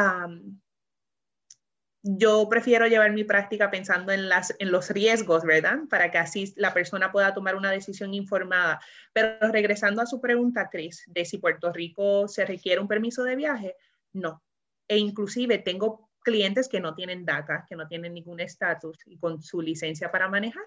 yo 2.04 2.48
prefiero 2.48 2.86
llevar 2.86 3.12
mi 3.12 3.24
práctica 3.24 3.70
pensando 3.70 4.12
en, 4.12 4.28
las, 4.28 4.54
en 4.58 4.70
los 4.70 4.88
riesgos, 4.90 5.42
¿verdad? 5.42 5.80
Para 5.90 6.10
que 6.10 6.18
así 6.18 6.54
la 6.56 6.72
persona 6.72 7.10
pueda 7.10 7.34
tomar 7.34 7.56
una 7.56 7.72
decisión 7.72 8.14
informada. 8.14 8.80
Pero 9.12 9.52
regresando 9.52 10.00
a 10.00 10.06
su 10.06 10.20
pregunta, 10.20 10.70
Cris, 10.70 11.04
de 11.08 11.24
si 11.24 11.38
Puerto 11.38 11.72
Rico 11.72 12.28
se 12.28 12.46
requiere 12.46 12.80
un 12.80 12.88
permiso 12.88 13.24
de 13.24 13.36
viaje, 13.36 13.76
no. 14.12 14.42
E 14.86 14.96
inclusive 14.96 15.58
tengo 15.58 16.08
clientes 16.22 16.68
que 16.68 16.80
no 16.80 16.94
tienen 16.94 17.24
DACA, 17.24 17.66
que 17.68 17.76
no 17.76 17.86
tienen 17.86 18.14
ningún 18.14 18.40
estatus 18.40 18.98
y 19.06 19.18
con 19.18 19.42
su 19.42 19.60
licencia 19.60 20.10
para 20.10 20.28
manejar, 20.28 20.64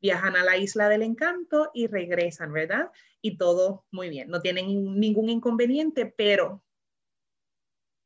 viajan 0.00 0.36
a 0.36 0.44
la 0.44 0.56
isla 0.56 0.88
del 0.88 1.02
encanto 1.02 1.70
y 1.72 1.86
regresan, 1.86 2.52
¿verdad? 2.52 2.90
Y 3.22 3.38
todo 3.38 3.84
muy 3.90 4.08
bien, 4.08 4.28
no 4.28 4.40
tienen 4.40 4.98
ningún 4.98 5.28
inconveniente, 5.28 6.06
pero 6.06 6.62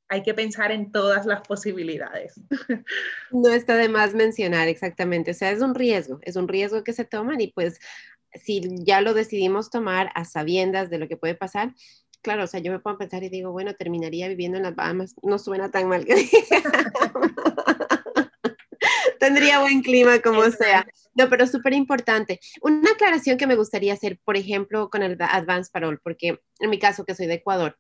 hay 0.09 0.23
que 0.23 0.33
pensar 0.33 0.73
en 0.73 0.91
todas 0.91 1.27
las 1.27 1.43
posibilidades. 1.43 2.41
No 3.31 3.51
está 3.53 3.77
de 3.77 3.89
más 3.89 4.15
mencionar 4.15 4.69
exactamente, 4.69 5.33
o 5.33 5.35
sea, 5.35 5.51
es 5.51 5.61
un 5.61 5.75
riesgo, 5.75 6.19
es 6.23 6.37
un 6.37 6.49
riesgo 6.49 6.83
que 6.83 6.95
se 6.95 7.05
toman 7.05 7.41
y 7.41 7.49
pues 7.49 7.79
si 8.33 8.63
ya 8.85 9.01
lo 9.01 9.13
decidimos 9.15 9.71
tomar 9.71 10.11
a 10.15 10.25
sabiendas 10.25 10.91
de 10.91 10.99
lo 10.99 11.09
que 11.09 11.17
puede 11.17 11.35
pasar, 11.35 11.75
claro, 12.23 12.45
o 12.45 12.47
sea, 12.47 12.61
yo 12.61 12.73
me 12.73 12.79
puedo 12.79 12.99
pensar 12.99 13.23
y 13.23 13.29
digo, 13.29 13.53
bueno, 13.53 13.75
terminaría 13.75 14.29
viviendo 14.29 14.59
en 14.59 14.65
las 14.65 14.75
Bahamas, 14.75 15.15
no 15.23 15.39
suena 15.39 15.71
tan 15.71 15.89
mal 15.89 16.05
que 16.05 16.15
Tendría 19.19 19.61
buen 19.61 19.83
clima 19.83 20.21
como 20.21 20.45
sea. 20.51 20.87
No, 21.15 21.29
pero 21.29 21.47
súper 21.47 21.73
importante. 21.73 22.41
Una 22.63 22.93
aclaración 22.93 23.37
que 23.37 23.47
me 23.47 23.57
gustaría 23.57 23.93
hacer, 23.93 24.19
por 24.25 24.37
ejemplo, 24.37 24.91
con 24.91 25.03
el 25.03 25.17
Advance 25.21 25.71
Parole, 25.73 25.99
porque 26.03 26.41
en 26.61 26.71
mi 26.71 26.79
caso, 26.79 27.05
que 27.05 27.15
soy 27.15 27.27
de 27.27 27.35
Ecuador, 27.35 27.77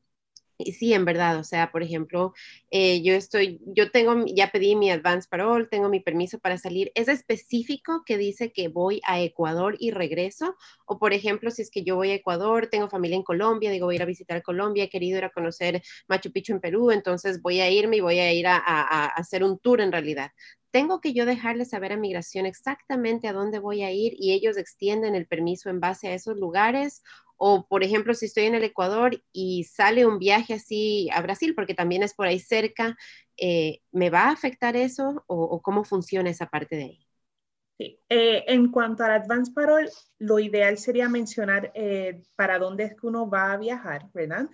sí, 0.58 0.92
en 0.92 1.04
verdad, 1.04 1.38
o 1.38 1.44
sea, 1.44 1.70
por 1.70 1.82
ejemplo, 1.82 2.32
eh, 2.70 3.02
yo 3.02 3.14
estoy, 3.14 3.60
yo 3.66 3.90
tengo, 3.90 4.24
ya 4.26 4.50
pedí 4.50 4.76
mi 4.76 4.90
advance 4.90 5.28
parole, 5.28 5.66
tengo 5.66 5.88
mi 5.88 6.00
permiso 6.00 6.38
para 6.38 6.58
salir. 6.58 6.90
¿Es 6.94 7.08
específico 7.08 8.02
que 8.04 8.18
dice 8.18 8.52
que 8.52 8.68
voy 8.68 9.00
a 9.06 9.20
Ecuador 9.20 9.76
y 9.78 9.90
regreso? 9.90 10.56
O 10.86 10.98
por 10.98 11.12
ejemplo, 11.12 11.50
si 11.50 11.62
es 11.62 11.70
que 11.70 11.84
yo 11.84 11.96
voy 11.96 12.10
a 12.10 12.14
Ecuador, 12.14 12.68
tengo 12.70 12.88
familia 12.88 13.16
en 13.16 13.22
Colombia, 13.22 13.70
digo, 13.70 13.86
voy 13.86 13.94
a 13.94 13.96
ir 13.96 14.02
a 14.02 14.06
visitar 14.06 14.42
Colombia, 14.42 14.84
he 14.84 14.88
querido 14.90 15.18
ir 15.18 15.24
a 15.24 15.30
conocer 15.30 15.82
Machu 16.08 16.32
Picchu 16.32 16.52
en 16.54 16.60
Perú, 16.60 16.90
entonces 16.90 17.40
voy 17.42 17.60
a 17.60 17.70
irme 17.70 17.96
y 17.98 18.00
voy 18.00 18.18
a 18.18 18.32
ir 18.32 18.46
a, 18.46 18.56
a 18.58 19.06
hacer 19.06 19.44
un 19.44 19.58
tour 19.58 19.80
en 19.80 19.92
realidad 19.92 20.30
tengo 20.70 21.00
que 21.00 21.12
yo 21.12 21.26
dejarle 21.26 21.64
saber 21.64 21.92
a 21.92 21.96
migración 21.96 22.46
exactamente 22.46 23.28
a 23.28 23.32
dónde 23.32 23.58
voy 23.58 23.82
a 23.82 23.90
ir 23.92 24.14
y 24.18 24.32
ellos 24.32 24.56
extienden 24.56 25.14
el 25.14 25.26
permiso 25.26 25.70
en 25.70 25.80
base 25.80 26.08
a 26.08 26.14
esos 26.14 26.36
lugares 26.36 27.02
o, 27.40 27.66
por 27.68 27.84
ejemplo, 27.84 28.14
si 28.14 28.26
estoy 28.26 28.44
en 28.44 28.56
el 28.56 28.64
Ecuador 28.64 29.22
y 29.32 29.62
sale 29.64 30.04
un 30.04 30.18
viaje 30.18 30.54
así 30.54 31.08
a 31.14 31.22
Brasil, 31.22 31.54
porque 31.54 31.72
también 31.72 32.02
es 32.02 32.12
por 32.12 32.26
ahí 32.26 32.40
cerca, 32.40 32.98
eh, 33.36 33.80
¿me 33.92 34.10
va 34.10 34.22
a 34.22 34.32
afectar 34.32 34.76
eso 34.76 35.24
o, 35.28 35.62
cómo 35.62 35.84
funciona 35.84 36.30
esa 36.30 36.46
parte 36.46 36.76
de 36.76 36.82
ahí? 36.82 37.06
Sí. 37.78 38.00
Eh, 38.08 38.44
en 38.48 38.72
cuanto 38.72 39.04
al 39.04 39.12
Advance 39.12 39.52
Parole, 39.52 39.88
lo 40.18 40.40
ideal 40.40 40.78
sería 40.78 41.08
mencionar 41.08 41.70
eh, 41.74 42.22
para 42.34 42.58
dónde 42.58 42.84
es 42.84 42.96
que 42.96 43.06
uno 43.06 43.30
va 43.30 43.52
a 43.52 43.56
viajar, 43.56 44.10
¿verdad? 44.12 44.48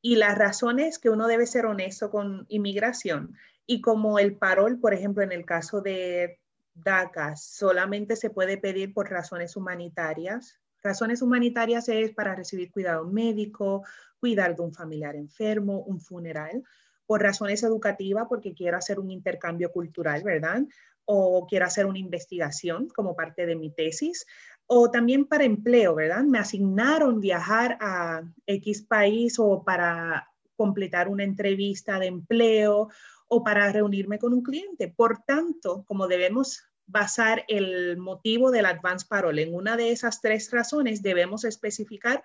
Y 0.00 0.16
las 0.16 0.38
razones 0.38 0.98
que 0.98 1.10
uno 1.10 1.26
debe 1.26 1.46
ser 1.46 1.66
honesto 1.66 2.10
con 2.10 2.46
inmigración. 2.48 3.36
Y 3.70 3.80
como 3.80 4.18
el 4.18 4.36
parol, 4.36 4.80
por 4.80 4.94
ejemplo, 4.94 5.22
en 5.22 5.30
el 5.30 5.44
caso 5.44 5.80
de 5.80 6.40
DACA, 6.74 7.36
solamente 7.36 8.16
se 8.16 8.30
puede 8.30 8.58
pedir 8.58 8.92
por 8.92 9.08
razones 9.08 9.54
humanitarias, 9.54 10.60
Razones 10.82 11.20
humanitarias 11.20 11.88
es 11.88 12.12
para 12.12 12.34
recibir 12.34 12.70
cuidado 12.70 13.06
médico, 13.06 13.84
cuidar 14.18 14.56
de 14.56 14.62
un 14.62 14.72
familiar 14.72 15.14
enfermo, 15.14 15.82
un 15.82 16.00
funeral. 16.00 16.62
Por 17.06 17.22
razones 17.22 17.62
educativas, 17.62 18.26
porque 18.28 18.54
quiero 18.54 18.76
hacer 18.76 18.98
un 18.98 19.10
intercambio 19.10 19.72
cultural, 19.72 20.22
¿verdad? 20.22 20.62
O 21.04 21.46
quiero 21.46 21.66
hacer 21.66 21.86
una 21.86 21.98
investigación 21.98 22.88
como 22.88 23.14
parte 23.14 23.46
de 23.46 23.56
mi 23.56 23.70
tesis. 23.70 24.26
O 24.66 24.90
también 24.90 25.26
para 25.26 25.44
empleo, 25.44 25.96
¿verdad? 25.96 26.22
Me 26.22 26.38
asignaron 26.38 27.20
viajar 27.20 27.76
a 27.80 28.22
X 28.46 28.82
país 28.82 29.38
o 29.38 29.64
para 29.64 30.28
completar 30.56 31.08
una 31.08 31.24
entrevista 31.24 31.98
de 31.98 32.06
empleo 32.06 32.88
o 33.32 33.44
para 33.44 33.70
reunirme 33.72 34.18
con 34.18 34.32
un 34.32 34.42
cliente. 34.42 34.88
Por 34.88 35.22
tanto, 35.24 35.84
como 35.86 36.08
debemos 36.08 36.64
basar 36.86 37.44
el 37.46 37.96
motivo 37.96 38.50
del 38.50 38.66
advance 38.66 39.06
parole. 39.08 39.42
En 39.42 39.54
una 39.54 39.76
de 39.76 39.92
esas 39.92 40.20
tres 40.20 40.50
razones 40.50 41.02
debemos 41.02 41.44
especificar 41.44 42.24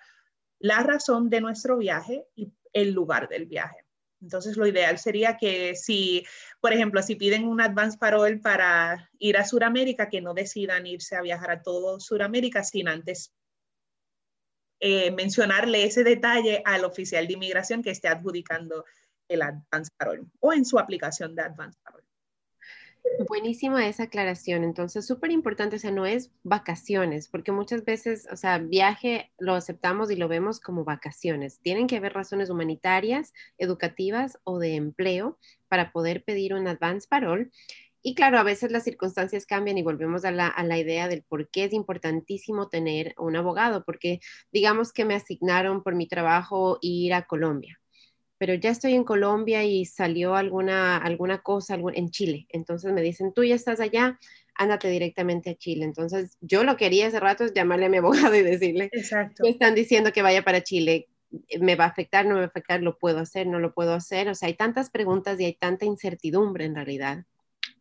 la 0.60 0.80
razón 0.80 1.30
de 1.30 1.41
nuestro 1.41 1.78
viaje 1.78 2.26
y 2.36 2.51
el 2.74 2.91
lugar 2.91 3.30
del 3.30 3.45
viaje. 3.45 3.86
Entonces, 4.20 4.58
lo 4.58 4.66
ideal 4.66 4.97
sería 4.97 5.38
que 5.38 5.76
si, 5.76 6.26
por 6.60 6.74
ejemplo, 6.74 7.03
si 7.03 7.16
piden 7.16 7.47
un 7.47 7.62
advance 7.62 7.99
parole 7.99 8.38
para 8.38 9.12
ir 9.20 9.38
a 9.38 9.45
Sudamérica, 9.45 10.10
que 10.10 10.22
no 10.22 10.34
decidan 10.34 10.88
irse 10.88 11.16
a 11.16 11.22
viajar 11.22 11.51
a 11.51 11.62
todo 11.62 11.99
Sudamérica 11.99 12.64
sin 12.64 12.88
antes 12.88 13.32
eh, 14.80 15.12
mencionarle 15.12 15.86
ese 15.86 16.03
detalle 16.03 16.62
al 16.66 16.84
oficial 16.84 17.28
de 17.28 17.34
inmigración 17.34 17.84
que 17.84 17.91
esté 17.91 18.08
adjudicando 18.08 18.84
el 19.28 19.42
advance 19.42 19.92
parole 19.98 20.24
o 20.40 20.54
en 20.54 20.66
su 20.66 20.80
aplicación 20.80 21.36
de 21.36 21.44
advance 21.44 21.80
parole. 21.84 22.06
Buenísima 23.30 23.88
esa 23.88 24.04
aclaración. 24.04 24.64
Entonces, 24.64 25.06
súper 25.06 25.32
importante, 25.32 25.78
o 25.78 25.80
sea, 25.80 25.92
no 25.92 26.06
es 26.06 26.32
vacaciones, 26.44 27.30
porque 27.30 27.52
muchas 27.52 27.86
veces, 27.86 28.28
o 28.32 28.36
sea, 28.36 28.58
viaje 28.58 29.32
lo 29.38 29.54
aceptamos 29.54 30.12
y 30.12 30.16
lo 30.16 30.28
vemos 30.28 30.60
como 30.60 30.84
vacaciones. 30.84 31.60
Tienen 31.62 31.88
que 31.88 31.98
haber 31.98 32.14
razones 32.14 32.50
humanitarias, 32.50 33.34
educativas 33.58 34.38
o 34.44 34.60
de 34.60 34.76
empleo 34.76 35.38
para 35.70 35.92
poder 35.92 36.24
pedir 36.24 36.54
un 36.54 36.68
advance 36.68 37.08
parole. 37.08 37.52
Y 38.02 38.16
claro, 38.16 38.38
a 38.38 38.44
veces 38.44 38.72
las 38.72 38.84
circunstancias 38.84 39.46
cambian 39.46 39.78
y 39.78 39.84
volvemos 39.84 40.26
a 40.26 40.32
la, 40.32 40.48
a 40.48 40.64
la 40.64 40.78
idea 40.78 41.08
del 41.08 41.24
por 41.24 41.50
qué 41.50 41.64
es 41.66 41.74
importantísimo 41.74 42.70
tener 42.70 43.16
un 43.18 43.36
abogado, 43.36 43.84
porque 43.86 44.20
digamos 44.52 44.92
que 44.92 45.06
me 45.06 45.16
asignaron 45.16 45.84
por 45.84 45.96
mi 45.96 46.08
trabajo 46.08 46.80
ir 46.82 47.14
a 47.14 47.26
Colombia 47.26 47.80
pero 48.38 48.54
ya 48.54 48.70
estoy 48.70 48.94
en 48.94 49.04
Colombia 49.04 49.64
y 49.64 49.86
salió 49.86 50.36
alguna, 50.36 50.98
alguna 50.98 51.40
cosa 51.40 51.76
en 51.94 52.10
Chile. 52.10 52.48
Entonces 52.50 52.92
me 52.94 53.02
dicen, 53.02 53.34
tú 53.34 53.44
ya 53.44 53.56
estás 53.56 53.80
allá, 53.80 54.20
ándate 54.56 54.90
directamente 54.90 55.52
a 55.52 55.56
Chile. 55.56 55.86
Entonces 55.86 56.38
yo 56.42 56.64
lo 56.64 56.78
que 56.78 56.86
haría 56.86 57.08
hace 57.08 57.20
rato 57.20 57.46
es 57.46 57.54
llamarle 57.54 57.86
a 57.86 57.90
mi 57.90 57.98
abogado 58.32 58.36
y 58.36 58.42
decirle, 58.42 58.90
Exacto. 58.92 59.44
me 59.44 59.50
están 59.50 59.76
diciendo 59.76 60.12
que 60.12 60.22
vaya 60.22 60.44
para 60.44 60.62
Chile, 60.62 61.08
¿me 61.60 61.76
va 61.76 61.86
a 61.86 61.88
afectar? 61.88 62.26
¿No 62.26 62.34
me 62.34 62.42
va 62.42 62.46
a 62.46 62.50
afectar? 62.50 62.82
¿Lo 62.82 62.98
puedo 62.98 63.20
hacer? 63.20 63.48
¿No 63.48 63.60
lo 63.60 63.74
puedo 63.74 63.94
hacer? 63.94 64.30
O 64.30 64.36
sea, 64.36 64.48
hay 64.48 64.56
tantas 64.56 64.90
preguntas 64.90 65.40
y 65.40 65.46
hay 65.46 65.54
tanta 65.54 65.86
incertidumbre 65.86 66.66
en 66.66 66.76
realidad 66.76 67.26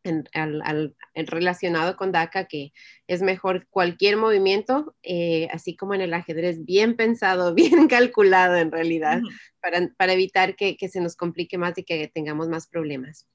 en, 0.05 0.29
al, 0.33 0.95
relacionado 1.15 1.97
con 1.97 2.13
DACA, 2.13 2.45
que 2.45 2.73
es 3.07 3.23
mejor 3.23 3.67
cualquier 3.69 4.17
movimiento, 4.17 4.95
eh, 5.03 5.49
así 5.51 5.77
como 5.77 5.95
en 5.95 6.03
el 6.03 6.15
ajedrez, 6.15 6.65
bien 6.65 6.97
pensado, 6.97 7.55
bien 7.55 7.89
calculado 7.89 8.57
en 8.57 8.71
realidad, 8.71 9.21
para, 9.61 9.89
para, 9.97 10.13
evitar 10.13 10.57
que, 10.57 10.77
que, 10.77 10.89
se 10.89 11.01
nos 11.01 11.17
complique 11.17 11.59
más 11.59 11.77
y 11.79 11.85
que 11.85 12.09
tengamos 12.09 12.49
más 12.49 12.69
problemas. 12.69 13.27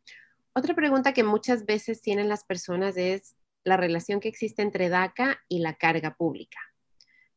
Otra 0.54 0.76
pregunta 0.76 1.14
que 1.14 1.24
muchas 1.24 1.66
veces 1.66 2.02
tienen 2.02 2.30
las 2.30 2.44
personas 2.44 2.98
es 2.98 3.36
la 3.64 3.78
relación 3.78 4.20
que 4.20 4.30
existe 4.30 4.62
entre 4.62 4.90
DACA 4.90 5.40
y 5.48 5.60
la 5.60 5.76
carga 5.76 6.16
pública. 6.16 6.60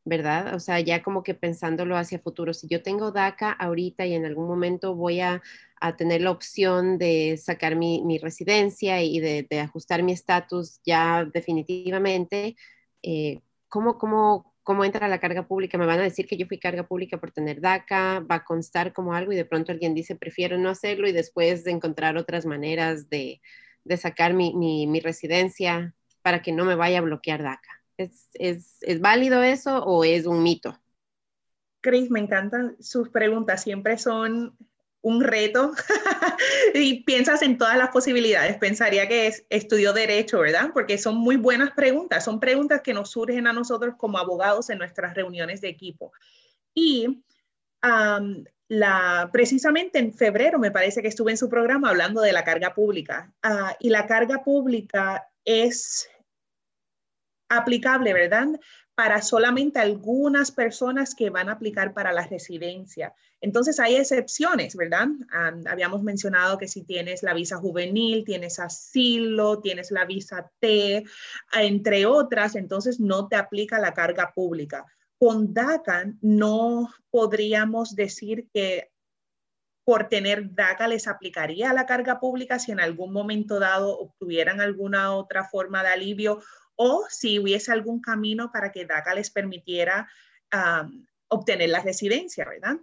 ¿Verdad? 0.05 0.53
O 0.55 0.59
sea, 0.59 0.79
ya 0.81 1.01
como 1.01 1.23
que 1.23 1.33
pensándolo 1.33 1.97
hacia 1.97 2.19
futuro, 2.19 2.53
si 2.53 2.67
yo 2.67 2.81
tengo 2.81 3.11
DACA 3.11 3.51
ahorita 3.51 4.05
y 4.05 4.13
en 4.13 4.25
algún 4.25 4.47
momento 4.47 4.95
voy 4.95 5.21
a, 5.21 5.41
tener 5.97 6.21
la 6.21 6.31
opción 6.31 6.97
de 6.97 7.35
sacar 7.37 7.75
mi, 7.75 8.17
residencia 8.19 9.03
y 9.03 9.19
de, 9.19 9.59
ajustar 9.59 10.01
mi 10.01 10.13
estatus 10.13 10.79
ya 10.85 11.25
definitivamente, 11.25 12.55
eh, 13.01 13.41
¿cómo, 13.67 13.97
cómo, 13.97 14.55
cómo 14.63 14.85
entra 14.85 15.09
la 15.09 15.19
carga 15.19 15.45
pública? 15.45 15.77
Me 15.77 15.85
van 15.85 15.99
a 15.99 16.03
decir 16.03 16.25
que 16.25 16.37
yo 16.37 16.47
fui 16.47 16.57
carga 16.57 16.87
pública 16.87 17.19
por 17.19 17.31
tener 17.31 17.59
DACA, 17.59 18.21
va 18.21 18.35
a 18.35 18.45
constar 18.45 18.93
como 18.93 19.13
algo 19.13 19.33
y 19.33 19.35
de 19.35 19.45
pronto 19.45 19.73
alguien 19.73 19.93
dice, 19.93 20.15
prefiero 20.15 20.57
no 20.57 20.69
hacerlo 20.69 21.07
y 21.09 21.11
después 21.11 21.65
de 21.65 21.71
encontrar 21.71 22.15
otras 22.17 22.45
maneras 22.45 23.09
de, 23.09 23.41
de 23.83 23.97
sacar 23.97 24.33
mi, 24.33 24.53
mi, 24.53 24.87
mi 24.87 25.01
residencia 25.01 25.93
para 26.21 26.41
que 26.41 26.53
no 26.53 26.63
me 26.63 26.75
vaya 26.75 26.99
a 26.99 27.01
bloquear 27.01 27.43
DACA. 27.43 27.82
¿Es, 27.97 28.29
es, 28.33 28.77
¿Es, 28.81 28.99
válido 28.99 29.43
eso 29.43 29.83
o 29.83 30.03
es 30.03 30.25
un 30.25 30.41
mito? 30.41 30.79
Cris, 31.81 32.09
me 32.09 32.19
encantan 32.19 32.75
sus 32.79 33.09
preguntas, 33.09 33.61
siempre 33.63 33.97
son 33.97 34.57
un 35.03 35.21
reto 35.21 35.73
y 36.73 37.03
piensas 37.03 37.41
en 37.41 37.57
todas 37.57 37.77
las 37.77 37.89
posibilidades. 37.89 38.57
Pensaría 38.57 39.07
que 39.07 39.27
es, 39.27 39.45
estudio 39.49 39.93
derecho, 39.93 40.39
¿verdad? 40.39 40.71
Porque 40.73 40.97
son 40.97 41.17
muy 41.17 41.35
buenas 41.35 41.71
preguntas, 41.71 42.23
son 42.23 42.39
preguntas 42.39 42.81
que 42.81 42.93
nos 42.93 43.11
surgen 43.11 43.45
a 43.47 43.53
nosotros 43.53 43.95
como 43.97 44.17
abogados 44.17 44.69
en 44.69 44.77
nuestras 44.77 45.13
reuniones 45.13 45.59
de 45.61 45.67
equipo. 45.67 46.13
Y 46.73 47.21
la, 48.69 49.29
precisamente 49.33 49.99
en 49.99 50.13
febrero 50.13 50.57
me 50.57 50.71
parece 50.71 51.01
que 51.01 51.09
estuve 51.09 51.31
en 51.31 51.37
su 51.37 51.49
programa 51.49 51.89
hablando 51.89 52.21
de 52.21 52.31
la 52.31 52.45
carga 52.45 52.73
pública. 52.73 53.33
Ah, 53.43 53.75
y 53.81 53.89
la 53.89 54.07
carga 54.07 54.41
pública 54.41 55.27
es 55.43 56.07
aplicable, 57.57 58.13
¿verdad? 58.13 58.47
Para 58.95 59.21
solamente 59.21 59.79
algunas 59.79 60.51
personas 60.51 61.15
que 61.15 61.29
van 61.29 61.49
a 61.49 61.53
aplicar 61.53 61.93
para 61.93 62.11
la 62.11 62.27
residencia. 62.27 63.13
Entonces 63.41 63.79
hay 63.79 63.95
excepciones, 63.95 64.75
¿verdad? 64.75 65.07
habíamos 65.67 66.01
mencionado 66.01 66.57
que 66.57 66.69
si 66.69 66.83
tienes 66.83 67.23
la 67.23 67.33
visa 67.33 67.57
juvenil, 67.57 68.23
tienes 68.23 68.57
asilo, 68.59 69.59
tienes 69.59 69.91
la 69.91 70.05
visa 70.05 70.49
T, 70.59 71.03
entre 71.53 72.05
otras, 72.05 72.55
entonces 72.55 73.01
no 73.01 73.27
te 73.27 73.35
aplica 73.35 73.79
la 73.79 73.93
carga 73.93 74.31
pública. 74.33 74.85
Con 75.19 75.53
DACA 75.53 76.13
no 76.21 76.89
podríamos 77.09 77.95
decir 77.95 78.47
que 78.53 78.93
por 79.83 80.07
tener 80.07 80.53
DACA 80.55 80.87
les 80.87 81.07
aplicaría 81.07 81.73
la 81.73 81.85
carga 81.85 82.19
pública 82.19 82.59
si 82.59 82.71
en 82.71 82.79
algún 82.79 83.11
momento 83.11 83.59
dado 83.59 83.99
obtuvieran 83.99 84.61
alguna 84.61 85.13
otra 85.13 85.43
forma 85.43 85.83
de 85.83 85.89
alivio 85.89 86.39
o 86.85 87.05
si 87.09 87.39
hubiese 87.39 87.71
algún 87.71 88.01
camino 88.01 88.51
para 88.51 88.73
que 88.73 88.85
DACA 88.85 89.15
les 89.15 89.29
permitiera 89.29 90.09
obtener 91.29 91.69
la 91.69 91.79
residencia, 91.79 92.45
¿verdad? 92.45 92.75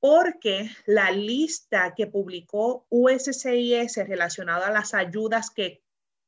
Porque 0.00 0.68
la 0.84 1.12
lista 1.12 1.94
que 1.94 2.08
publicó 2.08 2.86
USCIS 2.90 3.96
relacionada 4.08 4.66
a 4.66 4.72
las 4.72 4.94
ayudas 4.94 5.50
que 5.50 5.80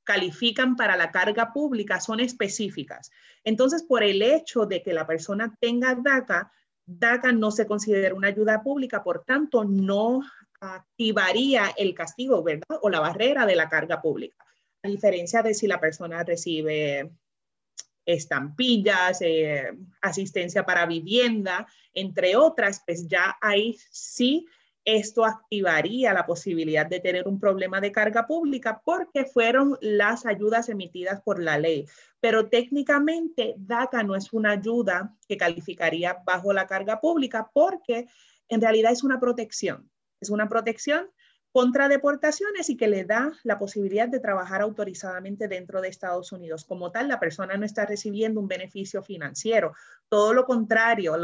califican 0.05 0.77
para 0.77 0.97
la 0.97 1.11
carga 1.11 1.53
pública 1.53 2.01
son 2.01 2.21
específicas. 2.21 3.11
Entonces, 3.43 3.83
por 3.83 4.05
el 4.05 4.23
hecho 4.23 4.65
de 4.65 4.83
que 4.83 4.95
la 4.95 5.07
persona 5.07 5.55
tenga 5.61 5.97
DACA, 5.97 6.53
DACA 6.87 7.33
no 7.33 7.51
se 7.51 7.67
considera 7.67 8.15
una 8.15 8.29
ayuda 8.29 8.63
pública, 8.63 9.03
por 9.03 9.25
tanto, 9.25 9.65
no 9.65 10.23
activaría 10.61 11.75
el 11.77 11.95
castigo, 11.95 12.45
¿verdad? 12.45 12.79
O 12.81 12.89
la 12.89 13.01
barrera 13.01 13.45
de 13.45 13.57
la 13.57 13.69
carga 13.69 14.01
pública 14.01 14.48
a 14.83 14.89
diferencia 14.89 15.43
de 15.43 15.55
si 15.55 15.67
la 15.67 15.81
persona 15.81 16.23
recibe 16.23 17.11
estampillas, 18.05 19.21
eh, 19.21 19.71
asistencia 20.01 20.65
para 20.65 20.87
vivienda, 20.87 21.67
entre 21.93 22.37
otras, 22.37 22.83
pues 22.87 23.07
ya 23.07 23.37
ahí 23.41 23.77
sí 23.91 24.47
esto 24.91 25.27
activaría 25.27 26.15
la 26.15 26.25
posibilidad 26.25 26.87
de 26.87 27.01
tener 27.01 27.29
un 27.29 27.39
problema 27.39 27.79
de 27.79 27.93
carga 27.93 28.27
pública 28.27 28.81
porque 28.83 29.27
fueron 29.27 29.77
las 29.83 30.25
ayudas 30.25 30.71
emitidas 30.71 31.21
por 31.21 31.43
la 31.43 31.59
ley. 31.59 31.85
Pero 32.21 32.49
técnicamente 32.49 33.55
DACA 33.59 34.03
no 34.03 34.17
es 34.17 34.33
una 34.33 34.53
ayuda 34.53 35.15
que 35.29 35.37
calificaría 35.37 36.23
bajo 36.25 36.55
la 36.55 36.67
carga 36.67 37.03
pública 37.03 37.51
porque 37.53 38.07
en 38.49 38.63
realidad 38.63 38.93
es 38.93 39.05
una 39.05 39.21
protección. 39.21 39.91
Es 40.21 40.31
una 40.31 40.49
protección 40.49 41.11
contra 41.59 41.89
deportaciones 41.89 42.71
y 42.71 42.77
que 42.77 42.87
le 42.87 43.03
da 43.03 43.33
la 43.43 43.59
posibilidad 43.59 44.07
de 44.07 44.21
trabajar 44.21 44.61
autorizadamente 44.63 45.49
dentro 45.49 45.81
de 45.81 45.89
Estados 45.89 46.31
Unidos. 46.31 46.65
Como 46.65 46.93
tal, 46.93 47.09
la 47.09 47.19
persona 47.19 47.57
no 47.57 47.67
está 47.67 47.85
recibiendo 47.85 48.39
un 48.39 48.47
beneficio 48.47 49.03
financiero. 49.03 49.73
Todo 50.09 50.35
lo 50.35 50.45
contrario, 50.45 51.17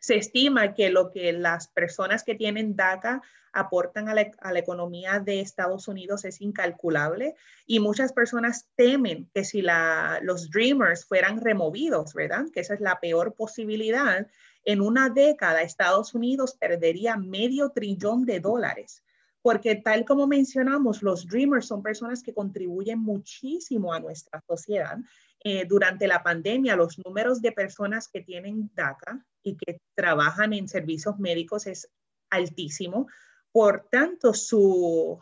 se 0.00 0.16
estima 0.16 0.74
que 0.74 0.90
lo 0.90 1.12
que 1.12 1.32
las 1.32 1.68
personas 1.68 2.24
que 2.24 2.34
tienen 2.34 2.74
DACA 2.74 3.22
aportan 3.52 4.08
a 4.08 4.14
la, 4.14 4.58
economía 4.58 5.20
de 5.20 5.38
Estados 5.38 5.86
Unidos 5.86 6.24
es 6.24 6.40
incalculable 6.40 7.36
y 7.66 7.78
muchas 7.78 8.12
personas 8.12 8.68
temen 8.74 9.30
que 9.32 9.44
si 9.44 9.62
los 9.62 10.50
Dreamers 10.50 11.04
fueran 11.04 11.40
removidos, 11.40 12.14
¿verdad? 12.14 12.46
Que 12.52 12.58
esa 12.58 12.74
es 12.74 12.80
la 12.80 12.98
peor 12.98 13.36
posibilidad 13.36 14.26
en 14.64 14.80
una 14.80 15.08
década 15.08 15.62
Estados 15.62 16.14
Unidos 16.14 16.56
perdería 16.58 17.16
medio 17.16 17.70
trillón 17.70 18.24
de 18.24 18.40
dólares, 18.40 19.02
porque 19.42 19.74
tal 19.76 20.04
como 20.04 20.26
mencionamos, 20.26 21.02
los 21.02 21.26
Dreamers 21.26 21.66
son 21.66 21.82
personas 21.82 22.22
que 22.22 22.34
contribuyen 22.34 23.00
muchísimo 23.00 23.92
a 23.92 24.00
nuestra 24.00 24.40
sociedad. 24.46 24.98
Eh, 25.44 25.64
durante 25.68 26.06
la 26.06 26.22
pandemia, 26.22 26.76
los 26.76 26.98
números 27.04 27.42
de 27.42 27.50
personas 27.50 28.08
que 28.08 28.20
tienen 28.20 28.70
DACA 28.74 29.26
y 29.42 29.56
que 29.56 29.80
trabajan 29.94 30.52
en 30.52 30.68
servicios 30.68 31.18
médicos 31.18 31.66
es 31.66 31.90
altísimo. 32.30 33.08
Por 33.50 33.88
tanto, 33.90 34.32
su, 34.32 35.20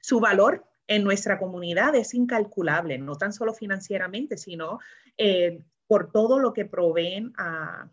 su 0.00 0.20
valor 0.20 0.64
en 0.86 1.02
nuestra 1.02 1.38
comunidad 1.38 1.96
es 1.96 2.14
incalculable, 2.14 2.98
no 2.98 3.16
tan 3.16 3.32
solo 3.32 3.52
financieramente, 3.52 4.36
sino 4.36 4.78
eh, 5.16 5.64
por 5.94 6.10
todo 6.10 6.40
lo 6.40 6.52
que 6.52 6.64
proveen 6.64 7.32
a, 7.38 7.88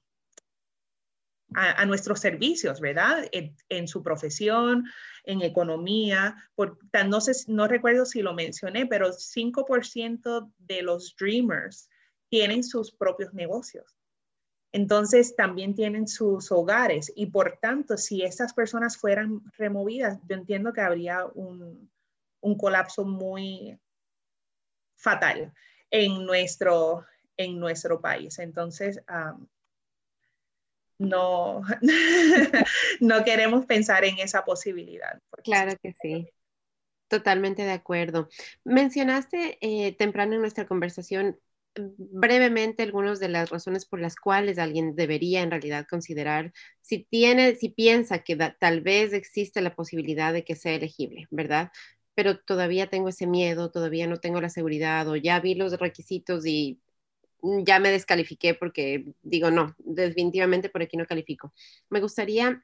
a, 1.53 1.85
nuestros 1.85 2.19
servicios, 2.19 2.81
¿verdad? 2.81 3.29
En, 3.31 3.87
su 3.87 4.01
profesión, 4.01 4.85
en 5.23 5.43
economía. 5.43 6.35
Por, 6.55 6.79
no, 7.07 7.21
sé, 7.21 7.33
no 7.45 7.67
recuerdo 7.67 8.07
si 8.07 8.23
lo 8.23 8.33
mencioné, 8.33 8.87
pero 8.87 9.11
5% 9.11 10.51
de 10.57 10.81
los 10.81 11.15
Dreamers 11.15 11.91
tienen 12.27 12.63
sus 12.63 12.91
propios 12.91 13.35
negocios. 13.35 13.95
Entonces 14.71 15.35
también 15.35 15.75
tienen 15.75 16.07
sus 16.07 16.51
hogares 16.51 17.13
y 17.15 17.27
por 17.27 17.59
tanto, 17.61 17.97
si 17.97 18.23
estas 18.23 18.51
personas 18.55 18.97
fueran 18.97 19.43
removidas, 19.59 20.17
yo 20.27 20.35
entiendo 20.37 20.73
que 20.73 20.81
habría 20.81 21.27
un, 21.35 21.87
un 22.39 22.57
colapso 22.57 23.05
muy 23.05 23.79
fatal 24.95 25.53
en 25.91 26.25
nuestro, 26.25 27.05
en 27.41 27.59
nuestro 27.59 28.01
país. 28.01 28.39
Entonces, 28.39 29.01
no, 30.99 31.61
no 32.99 33.23
queremos 33.23 33.65
pensar 33.65 34.05
en 34.05 34.19
esa 34.19 34.45
posibilidad. 34.45 35.19
Claro 35.43 35.73
que 35.81 35.93
sí. 35.93 36.29
Totalmente 37.07 37.63
de 37.63 37.71
acuerdo. 37.71 38.29
Mencionaste 38.63 39.57
eh, 39.59 39.93
temprano 39.97 40.35
en 40.35 40.41
nuestra 40.41 40.65
conversación 40.65 41.37
brevemente 41.75 42.83
algunas 42.83 43.19
de 43.19 43.29
las 43.29 43.49
razones 43.49 43.85
por 43.85 43.99
las 43.99 44.15
cuales 44.15 44.57
alguien 44.59 44.95
debería 44.95 45.41
en 45.41 45.51
realidad 45.51 45.85
considerar 45.89 46.53
si 46.81 47.05
tiene, 47.09 47.55
si 47.55 47.69
piensa 47.69 48.19
que 48.19 48.35
tal 48.59 48.81
vez 48.81 49.13
existe 49.13 49.61
la 49.61 49.75
posibilidad 49.75 50.33
de 50.33 50.43
que 50.43 50.55
sea 50.55 50.73
elegible, 50.75 51.27
¿verdad? 51.31 51.71
Pero 52.13 52.39
todavía 52.39 52.89
tengo 52.89 53.09
ese 53.09 53.27
miedo, 53.27 53.71
todavía 53.71 54.07
no 54.07 54.17
tengo 54.17 54.41
la 54.41 54.49
seguridad 54.49 55.07
o 55.07 55.15
ya 55.15 55.39
vi 55.39 55.55
los 55.55 55.79
requisitos 55.79 56.45
y 56.45 56.79
ya 57.41 57.79
me 57.79 57.91
descalifiqué 57.91 58.53
porque 58.53 59.05
digo, 59.21 59.51
no, 59.51 59.75
definitivamente 59.79 60.69
por 60.69 60.81
aquí 60.81 60.97
no 60.97 61.05
califico. 61.05 61.53
Me 61.89 62.01
gustaría 62.01 62.61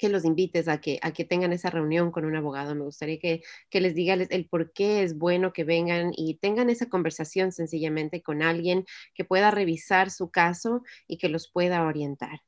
que 0.00 0.08
los 0.08 0.24
invites 0.24 0.66
a 0.66 0.80
que, 0.80 0.98
a 1.02 1.12
que 1.12 1.26
tengan 1.26 1.52
esa 1.52 1.68
reunión 1.68 2.10
con 2.10 2.24
un 2.24 2.34
abogado. 2.34 2.74
Me 2.74 2.84
gustaría 2.84 3.18
que, 3.18 3.42
que 3.68 3.82
les 3.82 3.94
diga 3.94 4.14
el 4.14 4.48
por 4.48 4.72
qué 4.72 5.02
es 5.02 5.16
bueno 5.16 5.52
que 5.52 5.62
vengan 5.62 6.12
y 6.16 6.38
tengan 6.38 6.70
esa 6.70 6.88
conversación 6.88 7.52
sencillamente 7.52 8.22
con 8.22 8.42
alguien 8.42 8.86
que 9.14 9.26
pueda 9.26 9.50
revisar 9.50 10.10
su 10.10 10.30
caso 10.30 10.82
y 11.06 11.18
que 11.18 11.28
los 11.28 11.52
pueda 11.52 11.84
orientar. 11.84 12.40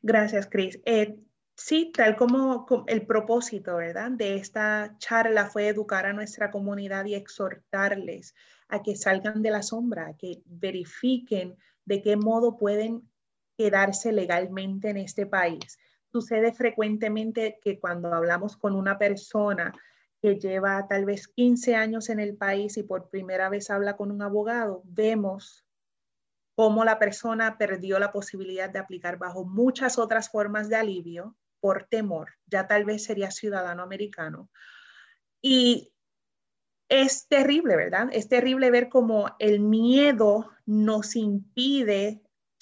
Gracias, 0.00 0.46
Cris. 0.46 0.80
Eh, 0.86 1.16
sí, 1.56 1.92
tal 1.94 2.16
como 2.16 2.64
el 2.88 3.06
propósito, 3.06 3.76
¿verdad? 3.76 4.10
De 4.10 4.36
esta 4.36 4.96
charla 4.98 5.46
fue 5.46 5.68
educar 5.68 6.06
a 6.06 6.14
nuestra 6.14 6.50
comunidad 6.50 7.04
y 7.04 7.16
exhortarles 7.16 8.34
a 8.68 8.82
que 8.82 8.96
salgan 8.96 9.42
de 9.42 9.50
la 9.50 9.62
sombra, 9.62 10.08
a 10.08 10.16
que 10.16 10.42
verifiquen 10.44 11.56
de 11.84 12.02
qué 12.02 12.16
modo 12.16 12.56
pueden 12.56 13.08
quedarse 13.56 14.12
legalmente 14.12 14.90
en 14.90 14.98
este 14.98 15.26
país. 15.26 15.78
Sucede 16.12 16.52
frecuentemente 16.52 17.58
que 17.62 17.78
cuando 17.78 18.14
hablamos 18.14 18.56
con 18.56 18.74
una 18.74 18.98
persona 18.98 19.74
que 20.20 20.38
lleva 20.38 20.86
tal 20.88 21.04
vez 21.04 21.28
15 21.28 21.76
años 21.76 22.08
en 22.08 22.20
el 22.20 22.36
país 22.36 22.76
y 22.76 22.82
por 22.82 23.08
primera 23.08 23.48
vez 23.48 23.70
habla 23.70 23.96
con 23.96 24.10
un 24.10 24.22
abogado, 24.22 24.82
vemos 24.84 25.64
cómo 26.54 26.84
la 26.84 26.98
persona 26.98 27.56
perdió 27.56 27.98
la 27.98 28.10
posibilidad 28.10 28.68
de 28.68 28.80
aplicar 28.80 29.16
bajo 29.16 29.44
muchas 29.44 29.98
otras 29.98 30.28
formas 30.28 30.68
de 30.68 30.76
alivio 30.76 31.36
por 31.60 31.84
temor, 31.84 32.34
ya 32.46 32.66
tal 32.66 32.84
vez 32.84 33.04
sería 33.04 33.30
ciudadano 33.30 33.82
americano. 33.82 34.50
Y 35.40 35.92
es 36.88 37.28
terrible, 37.28 37.76
¿verdad? 37.76 38.08
Es 38.12 38.28
terrible 38.28 38.70
ver 38.70 38.88
cómo 38.88 39.34
el 39.38 39.60
miedo 39.60 40.50
nos 40.66 41.16
impide 41.16 42.20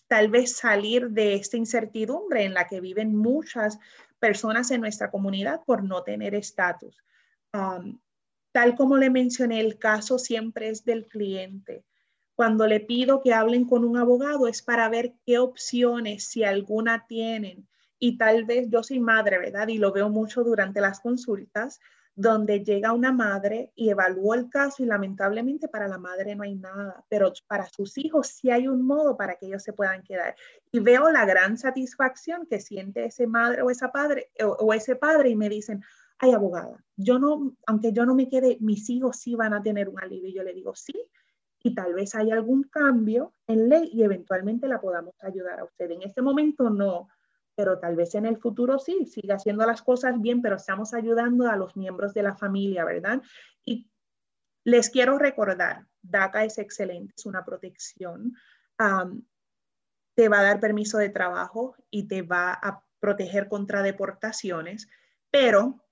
tal 0.09 0.29
vez 0.29 0.57
salir 0.57 1.11
de 1.11 1.35
esta 1.35 1.57
incertidumbre 1.57 2.45
en 2.45 2.55
la 2.55 2.67
que 2.67 2.81
viven 2.81 3.17
muchas 3.17 3.79
personas 4.19 4.71
en 4.71 4.81
nuestra 4.81 5.11
comunidad 5.11 5.63
por 5.65 5.83
no 5.83 6.03
tener 6.03 6.35
estatus. 6.35 6.97
tal 8.53 8.75
como 8.75 8.97
le 8.97 9.11
mencioné, 9.11 9.61
el 9.61 9.79
caso 9.79 10.19
siempre 10.19 10.69
es 10.71 10.85
del 10.85 11.07
cliente. 11.07 11.85
Cuando 12.35 12.67
le 12.67 12.81
pido 12.81 13.23
que 13.23 13.33
hablen 13.33 13.67
con 13.67 13.85
un 13.85 13.97
abogado 13.97 14.47
es 14.47 14.63
para 14.63 14.89
ver 14.89 15.15
qué 15.25 15.39
opciones, 15.39 16.25
si 16.25 16.45
alguna 16.45 17.07
tienen. 17.07 17.67
Y 17.99 18.19
tal 18.19 18.45
vez 18.45 18.69
yo 18.71 18.83
soy 18.83 19.01
madre, 19.01 19.39
¿verdad? 19.39 19.69
Y 19.69 19.79
lo 19.79 19.93
veo 19.93 20.11
mucho 20.11 20.43
durante 20.45 20.81
las 20.81 21.01
consultas 21.01 21.81
donde 22.19 22.65
llega 22.65 22.95
una 22.95 23.13
madre 23.13 23.71
y 23.77 23.91
evalúa 23.91 24.37
el 24.37 24.49
caso 24.49 24.83
y 24.83 24.87
lamentablemente 24.87 25.69
para 25.69 25.87
la 25.87 25.99
madre 25.99 26.35
no 26.35 26.45
hay 26.45 26.55
nada, 26.55 27.05
pero 27.11 27.31
para 27.47 27.67
sus 27.67 27.99
hijos 27.99 28.29
sí 28.29 28.51
hay 28.51 28.67
un 28.67 28.87
modo 28.87 29.19
para 29.19 29.37
que 29.37 29.47
ellos 29.47 29.63
se 29.63 29.75
puedan 29.75 30.03
quedar. 30.03 30.35
Y 30.73 30.81
veo 30.81 31.11
la 31.11 31.27
gran 31.27 31.59
satisfacción 31.59 32.47
que 32.47 32.59
siente 32.59 33.05
ese 33.05 33.27
madre 33.27 33.61
o 33.61 33.71
esa 33.71 33.93
padre 33.93 34.31
o, 34.43 34.73
ese 34.73 34.97
padre 34.97 35.29
y 35.29 35.37
me 35.37 35.51
dicen, 35.51 35.83
ay 36.19 36.33
abogada, 36.33 36.83
yo 36.97 37.19
no, 37.19 37.55
aunque 37.67 37.93
yo 37.93 38.07
no 38.07 38.15
me 38.15 38.31
quede, 38.31 38.57
mis 38.61 38.89
hijos 38.89 39.19
sí 39.19 39.35
van 39.35 39.53
a 39.53 39.63
tener 39.63 39.91
un 39.91 40.01
alivio. 40.01 40.31
Y 40.31 40.35
yo 40.35 40.43
le 40.43 40.55
digo, 40.55 40.75
sí, 40.75 40.95
y 41.63 41.75
tal 41.75 41.93
vez 41.93 42.15
hay 42.15 42.31
algún 42.31 42.63
cambio 42.63 43.35
en 43.47 43.69
ley 43.69 43.91
y 43.93 44.03
eventualmente 44.05 44.69
la 44.69 44.81
podamos 44.81 45.15
ayudar 45.23 45.61
a 45.61 45.65
usted. 45.65 45.91
En 45.91 46.03
este 46.03 46.23
momento 46.23 46.71
no, 46.71 47.09
pero 47.57 47.79
tal 47.79 47.97
vez 47.97 48.15
en 48.15 48.27
el 48.27 48.37
futuro 48.37 48.79
sí, 48.79 49.07
siga 49.07 49.37
haciendo 49.37 49.67
las 49.67 49.83
cosas 49.83 50.21
bien, 50.21 50.43
pero 50.43 50.57
estamos 50.57 50.95
ayudando 50.95 51.49
a 51.49 51.57
los 51.57 51.75
miembros 51.77 52.15
de 52.15 52.23
la 52.23 52.37
familia, 52.37 52.85
¿verdad? 52.85 53.23
Y 53.65 53.91
les 54.65 54.91
quiero 54.91 55.19
recordar, 55.19 55.87
DACA 56.03 56.45
es 56.45 56.59
excelente, 56.59 57.15
es 57.17 57.27
una 57.27 57.45
protección, 57.45 58.35
te 60.15 60.29
va 60.29 60.41
a 60.41 60.45
dar 60.45 60.61
permiso 60.61 60.99
de 60.99 61.09
trabajo 61.09 61.75
y 61.91 62.09
te 62.09 62.23
va 62.23 62.53
a 62.53 62.85
proteger 63.01 63.49
contra 63.49 63.83
deportaciones, 63.83 64.89
pero 65.31 65.83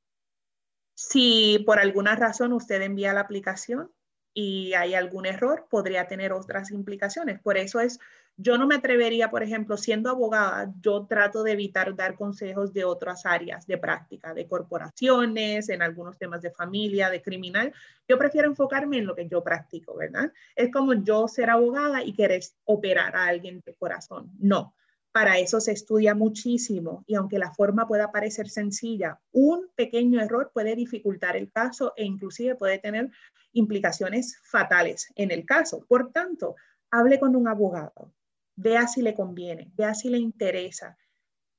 si 0.95 1.63
por 1.67 1.79
alguna 1.79 2.15
razón 2.15 2.53
usted 2.53 2.83
envía 2.83 3.13
la 3.13 3.21
aplicación 3.21 3.91
y 4.33 4.75
hay 4.75 4.95
algún 4.95 5.27
error, 5.27 5.67
podría 5.71 6.09
tener 6.09 6.33
otras 6.33 6.71
implicaciones. 6.71 7.41
Por 7.41 7.57
eso 7.57 7.81
es 7.81 8.01
yo 8.37 8.59
no 8.59 8.67
me 8.67 8.75
atrevería, 8.75 9.31
por 9.31 9.43
ejemplo, 9.43 9.77
siendo 9.77 10.11
abogada, 10.11 10.73
yo 10.81 11.07
trato 11.07 11.43
de 11.43 11.53
evitar 11.53 11.95
dar 11.95 12.17
consejos 12.17 12.73
de 12.73 12.85
otras 12.85 13.27
áreas 13.27 13.67
de 13.67 13.79
práctica, 13.79 14.35
de 14.35 14.47
corporaciones, 14.47 15.69
en 15.69 15.83
algunos 15.83 16.19
temas 16.19 16.43
de 16.43 16.51
familia, 16.51 17.11
de 17.11 17.23
criminal. 17.23 17.73
Yo 18.09 18.19
prefiero 18.19 18.49
enfocarme 18.49 18.99
en 18.99 19.07
lo 19.07 19.15
que 19.15 19.29
yo 19.29 19.43
practico, 19.45 19.97
¿verdad? 19.97 20.33
Es 20.57 20.73
como 20.73 20.95
yo 20.95 21.29
ser 21.29 21.51
abogada 21.51 22.03
y 22.03 22.13
querer 22.13 22.43
operar 22.65 23.15
a 23.15 23.27
alguien 23.27 23.63
de 23.65 23.75
corazón. 23.75 24.33
No, 24.39 24.75
para 25.13 25.39
eso 25.39 25.61
se 25.61 25.71
estudia 25.71 26.17
muchísimo 26.17 27.05
y 27.07 27.15
aunque 27.15 27.39
la 27.39 27.53
forma 27.53 27.87
pueda 27.87 28.11
parecer 28.11 28.49
sencilla, 28.49 29.21
un 29.31 29.69
pequeño 29.77 30.21
error 30.21 30.51
puede 30.53 30.75
dificultar 30.75 31.37
el 31.37 31.53
caso 31.53 31.93
e 31.97 32.05
inclusive 32.05 32.57
puede 32.57 32.79
tener 32.79 33.11
implicaciones 33.53 34.37
fatales 34.43 35.13
en 35.15 35.31
el 35.31 35.47
caso. 35.47 35.85
Por 35.87 36.11
tanto, 36.11 36.57
hable 36.91 37.21
con 37.21 37.37
un 37.37 37.47
abogado, 37.47 38.13
vea 38.57 38.87
si 38.87 39.03
le 39.03 39.15
conviene, 39.15 39.71
vea 39.75 39.95
si 39.95 40.09
le 40.09 40.19
interesa. 40.19 40.97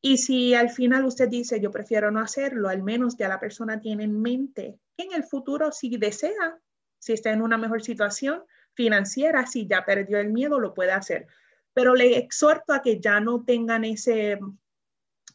Y 0.01 0.17
si 0.17 0.53
al 0.53 0.69
final 0.69 1.05
usted 1.05 1.29
dice, 1.29 1.59
yo 1.59 1.71
prefiero 1.71 2.11
no 2.11 2.19
hacerlo, 2.19 2.69
al 2.69 2.83
menos 2.83 3.17
ya 3.17 3.27
la 3.27 3.39
persona 3.39 3.79
tiene 3.79 4.03
en 4.03 4.21
mente 4.21 4.79
que 4.95 5.03
en 5.03 5.13
el 5.13 5.23
futuro, 5.23 5.71
si 5.71 5.97
desea, 5.97 6.59
si 6.99 7.13
está 7.13 7.31
en 7.31 7.41
una 7.41 7.57
mejor 7.57 7.81
situación 7.81 8.43
financiera, 8.73 9.45
si 9.47 9.67
ya 9.67 9.83
perdió 9.85 10.19
el 10.19 10.31
miedo, 10.31 10.59
lo 10.59 10.73
puede 10.73 10.91
hacer. 10.91 11.27
Pero 11.73 11.95
le 11.95 12.17
exhorto 12.17 12.73
a 12.73 12.81
que 12.81 12.99
ya 12.99 13.19
no 13.19 13.43
tengan 13.43 13.83
ese, 13.83 14.39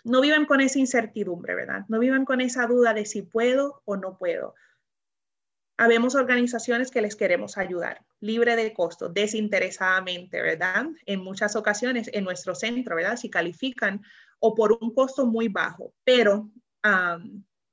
no 0.04 0.20
vivan 0.20 0.46
con 0.46 0.60
esa 0.60 0.78
incertidumbre, 0.78 1.54
¿verdad? 1.54 1.84
No 1.88 1.98
vivan 1.98 2.24
con 2.24 2.40
esa 2.40 2.66
duda 2.66 2.94
de 2.94 3.06
si 3.06 3.22
puedo 3.22 3.82
o 3.84 3.96
no 3.96 4.16
puedo. 4.16 4.54
Habemos 5.80 6.14
organizaciones 6.14 6.90
que 6.90 7.00
les 7.00 7.16
queremos 7.16 7.56
ayudar, 7.56 8.04
libre 8.20 8.54
de 8.54 8.74
costo, 8.74 9.08
desinteresadamente, 9.08 10.42
¿verdad? 10.42 10.88
En 11.06 11.20
muchas 11.20 11.56
ocasiones 11.56 12.10
en 12.12 12.24
nuestro 12.24 12.54
centro, 12.54 12.96
¿verdad? 12.96 13.16
Si 13.16 13.30
califican 13.30 14.02
o 14.40 14.54
por 14.54 14.76
un 14.78 14.92
costo 14.92 15.24
muy 15.24 15.48
bajo, 15.48 15.94
pero 16.04 16.50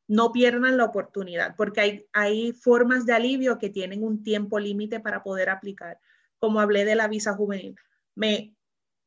no 0.08 0.32
pierdan 0.32 0.78
la 0.78 0.86
oportunidad 0.86 1.58
porque 1.58 1.82
hay, 1.82 2.06
hay 2.14 2.54
formas 2.54 3.06
de 3.06 3.12
alivio 3.12 3.58
que 3.58 3.70
tienen 3.70 4.06
un 4.06 4.24
tiempo 4.24 4.58
límite 4.58 5.02
para 5.02 5.22
poder 5.22 5.50
aplicar. 5.50 6.00
Como 6.40 6.62
hablé 6.62 6.86
de 6.86 6.96
la 6.96 7.10
visa 7.10 7.34
juvenil, 7.34 7.76
me 8.16 8.56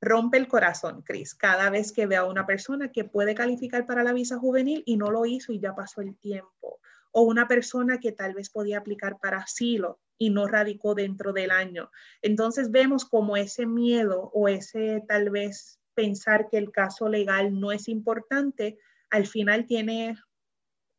rompe 0.03 0.37
el 0.37 0.47
corazón, 0.47 1.01
Cris, 1.01 1.35
cada 1.35 1.71
vez 1.71 1.93
que 1.93 2.05
veo 2.05 2.25
a 2.25 2.31
una 2.31 2.45
persona 2.45 2.93
que 2.93 3.05
puede 3.05 3.35
calificar 3.35 3.87
para 3.87 4.05
la 4.05 4.13
visa 4.13 4.37
juvenil 4.37 4.83
y 4.85 4.99
no 4.99 5.11
lo 5.11 5.25
hizo 5.25 5.55
y 5.55 5.59
ya 5.59 5.75
pasó 5.75 6.03
el 6.03 6.19
tiempo 6.19 6.81
o 7.13 7.23
una 7.23 7.49
persona 7.49 7.99
que 7.99 8.13
tal 8.13 8.35
vez 8.35 8.51
podía 8.51 8.79
aplicar 8.79 9.19
para 9.21 9.39
asilo 9.39 10.01
y 10.19 10.31
no 10.31 10.47
radicó 10.47 10.95
dentro 10.95 11.33
del 11.33 11.51
año. 11.51 11.91
Entonces 12.23 12.71
vemos 12.71 13.05
como 13.05 13.37
ese 13.37 13.67
miedo 13.67 14.31
o 14.35 14.49
ese 14.49 15.03
tal 15.09 15.31
vez 15.31 15.81
pensar 15.95 16.49
que 16.49 16.59
el 16.59 16.71
caso 16.71 17.09
legal 17.09 17.59
no 17.59 17.73
es 17.73 17.89
importante, 17.89 18.79
al 19.11 19.27
final 19.27 19.67
tiene 19.67 20.17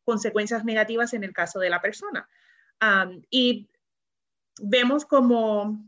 consecuencias 0.04 0.64
negativas 0.64 1.14
en 1.14 1.24
el 1.24 1.32
caso 1.32 1.60
de 1.60 1.70
la 1.70 1.80
persona. 1.80 2.28
y 3.30 3.70
vemos 4.60 5.06
como 5.06 5.82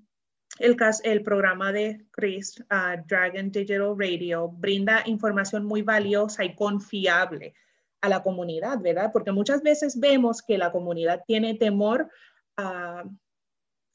el, 0.59 0.77
el 1.03 1.23
programa 1.23 1.73
de 1.73 2.07
Chris, 2.13 2.65
ah, 2.71 2.97
Dragon 3.05 3.51
Digital 3.51 3.97
Radio, 3.99 4.49
brinda 4.49 5.03
información 5.07 5.65
muy 5.65 5.83
valiosa 5.83 6.45
y 6.45 6.55
confiable 6.55 7.55
a 8.05 8.09
la 8.11 8.23
comunidad, 8.23 8.81
¿verdad? 8.81 9.13
Porque 9.15 9.33
muchas 9.33 9.63
veces 9.63 9.99
vemos 9.99 10.43
que 10.43 10.59
la 10.59 10.71
comunidad 10.71 11.25
tiene 11.27 11.55
temor 11.55 12.11
a 12.55 13.03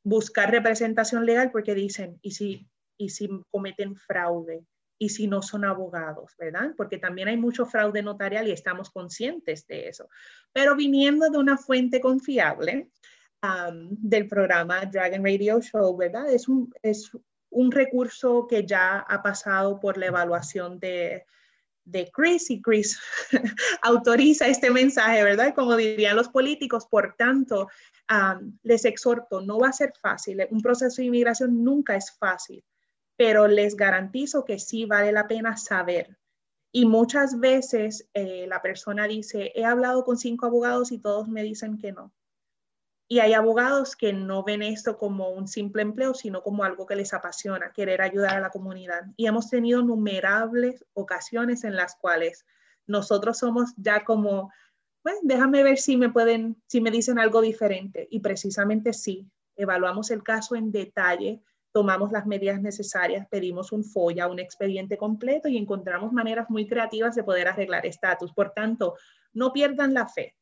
buscar 0.04 0.50
representación 0.50 1.28
legal 1.28 1.52
porque 1.52 1.76
dicen, 1.76 2.18
¿y 2.24 2.32
si, 2.32 2.68
y 2.98 3.10
si 3.10 3.30
cometen 3.52 3.96
fraude? 3.96 4.66
¿Y 4.98 5.10
si 5.10 5.28
no 5.28 5.44
son 5.44 5.64
abogados? 5.64 6.34
¿Verdad? 6.40 6.72
Porque 6.76 6.98
también 6.98 7.28
hay 7.28 7.38
mucho 7.38 7.68
fraude 7.68 8.02
notarial 8.02 8.48
y 8.48 8.52
estamos 8.52 8.90
conscientes 8.90 9.68
de 9.68 9.90
eso. 9.90 10.10
Pero 10.52 10.76
viniendo 10.76 11.30
de 11.30 11.38
una 11.38 11.58
fuente 11.58 12.02
confiable 12.02 12.90
del 13.92 14.28
programa 14.28 14.88
Dragon 14.88 15.24
Radio 15.24 15.62
Show, 15.62 15.96
¿verdad? 15.96 16.34
Es 16.34 16.48
un, 16.48 16.74
es 16.82 17.12
un 17.52 17.72
recurso 17.72 18.48
que 18.48 18.66
ya 18.66 19.02
ha 19.02 19.22
pasado 19.22 19.80
por 19.80 20.00
la 20.00 20.08
evaluación 20.08 20.80
de, 20.80 21.28
de 21.92 22.10
Chris 22.12 22.50
y 22.50 22.62
Chris 22.62 23.00
autoriza 23.82 24.48
este 24.48 24.72
mensaje, 24.72 25.24
¿verdad? 25.24 25.54
Como 25.56 25.76
dirían 25.76 26.16
los 26.16 26.30
políticos, 26.30 26.86
por 26.90 27.16
tanto, 27.18 27.68
les 28.64 28.86
exhorto, 28.86 29.42
no 29.42 29.60
va 29.60 29.70
a 29.70 29.74
ser 29.74 29.94
fácil, 30.02 30.46
un 30.50 30.62
proceso 30.62 31.02
de 31.02 31.08
inmigración 31.08 31.64
nunca 31.64 31.96
es 31.96 32.12
fácil, 32.18 32.64
pero 33.16 33.48
les 33.48 33.76
garantizo 33.76 34.46
que 34.46 34.60
sí 34.60 34.86
vale 34.86 35.12
la 35.12 35.28
pena 35.28 35.58
saber. 35.58 36.18
Y 36.72 36.86
muchas 36.86 37.40
veces 37.40 38.08
eh, 38.14 38.46
la 38.48 38.62
persona 38.62 39.08
dice, 39.08 39.52
he 39.56 39.66
hablado 39.66 40.06
con 40.06 40.18
cinco 40.18 40.46
abogados 40.46 40.92
y 40.92 41.00
todos 41.00 41.28
me 41.28 41.44
dicen 41.44 41.78
que 41.78 41.92
no. 41.92 42.14
Y 43.12 43.20
hay 43.20 43.34
abogados 43.34 43.96
que 43.96 44.14
no 44.14 44.44
ven 44.44 44.62
esto 44.62 45.00
como 45.00 45.30
un 45.30 45.48
simple 45.48 45.82
empleo, 45.82 46.14
sino 46.14 46.44
como 46.44 46.64
algo 46.64 46.86
que 46.86 46.96
les 46.96 47.12
apasiona, 47.12 47.74
querer 47.74 48.04
ayudar 48.04 48.38
a 48.38 48.40
la 48.40 48.52
comunidad. 48.52 49.02
Y 49.18 49.26
hemos 49.26 49.50
tenido 49.50 49.82
innumerables 49.82 50.86
ocasiones 50.94 51.64
en 51.64 51.76
las 51.76 51.96
cuales 51.96 52.46
nosotros 52.86 53.40
somos 53.40 53.74
ya 53.78 54.06
como, 54.06 54.52
pues 55.02 55.16
déjame 55.24 55.64
ver 55.64 55.80
si 55.80 55.98
me 55.98 56.10
pueden, 56.10 56.62
si 56.68 56.82
me 56.82 56.92
dicen 56.92 57.18
algo 57.18 57.42
diferente. 57.42 58.08
Y 58.12 58.20
precisamente 58.20 58.94
sí, 58.94 59.28
evaluamos 59.56 60.12
el 60.12 60.22
caso 60.22 60.56
en 60.56 60.72
detalle, 60.72 61.42
tomamos 61.72 62.12
las 62.12 62.28
medidas 62.28 62.62
necesarias, 62.62 63.28
pedimos 63.28 63.72
un 63.72 63.84
FOIA, 63.84 64.28
un 64.28 64.38
expediente 64.38 64.98
completo 64.98 65.48
y 65.48 65.58
encontramos 65.58 66.14
maneras 66.14 66.48
muy 66.52 66.68
creativas 66.68 67.16
de 67.16 67.24
poder 67.24 67.48
arreglar 67.48 67.88
estatus. 67.88 68.32
Por 68.34 68.52
tanto, 68.52 68.98
no 69.34 69.52
pierdan 69.52 69.96
la 69.96 70.08
fe. 70.08 70.36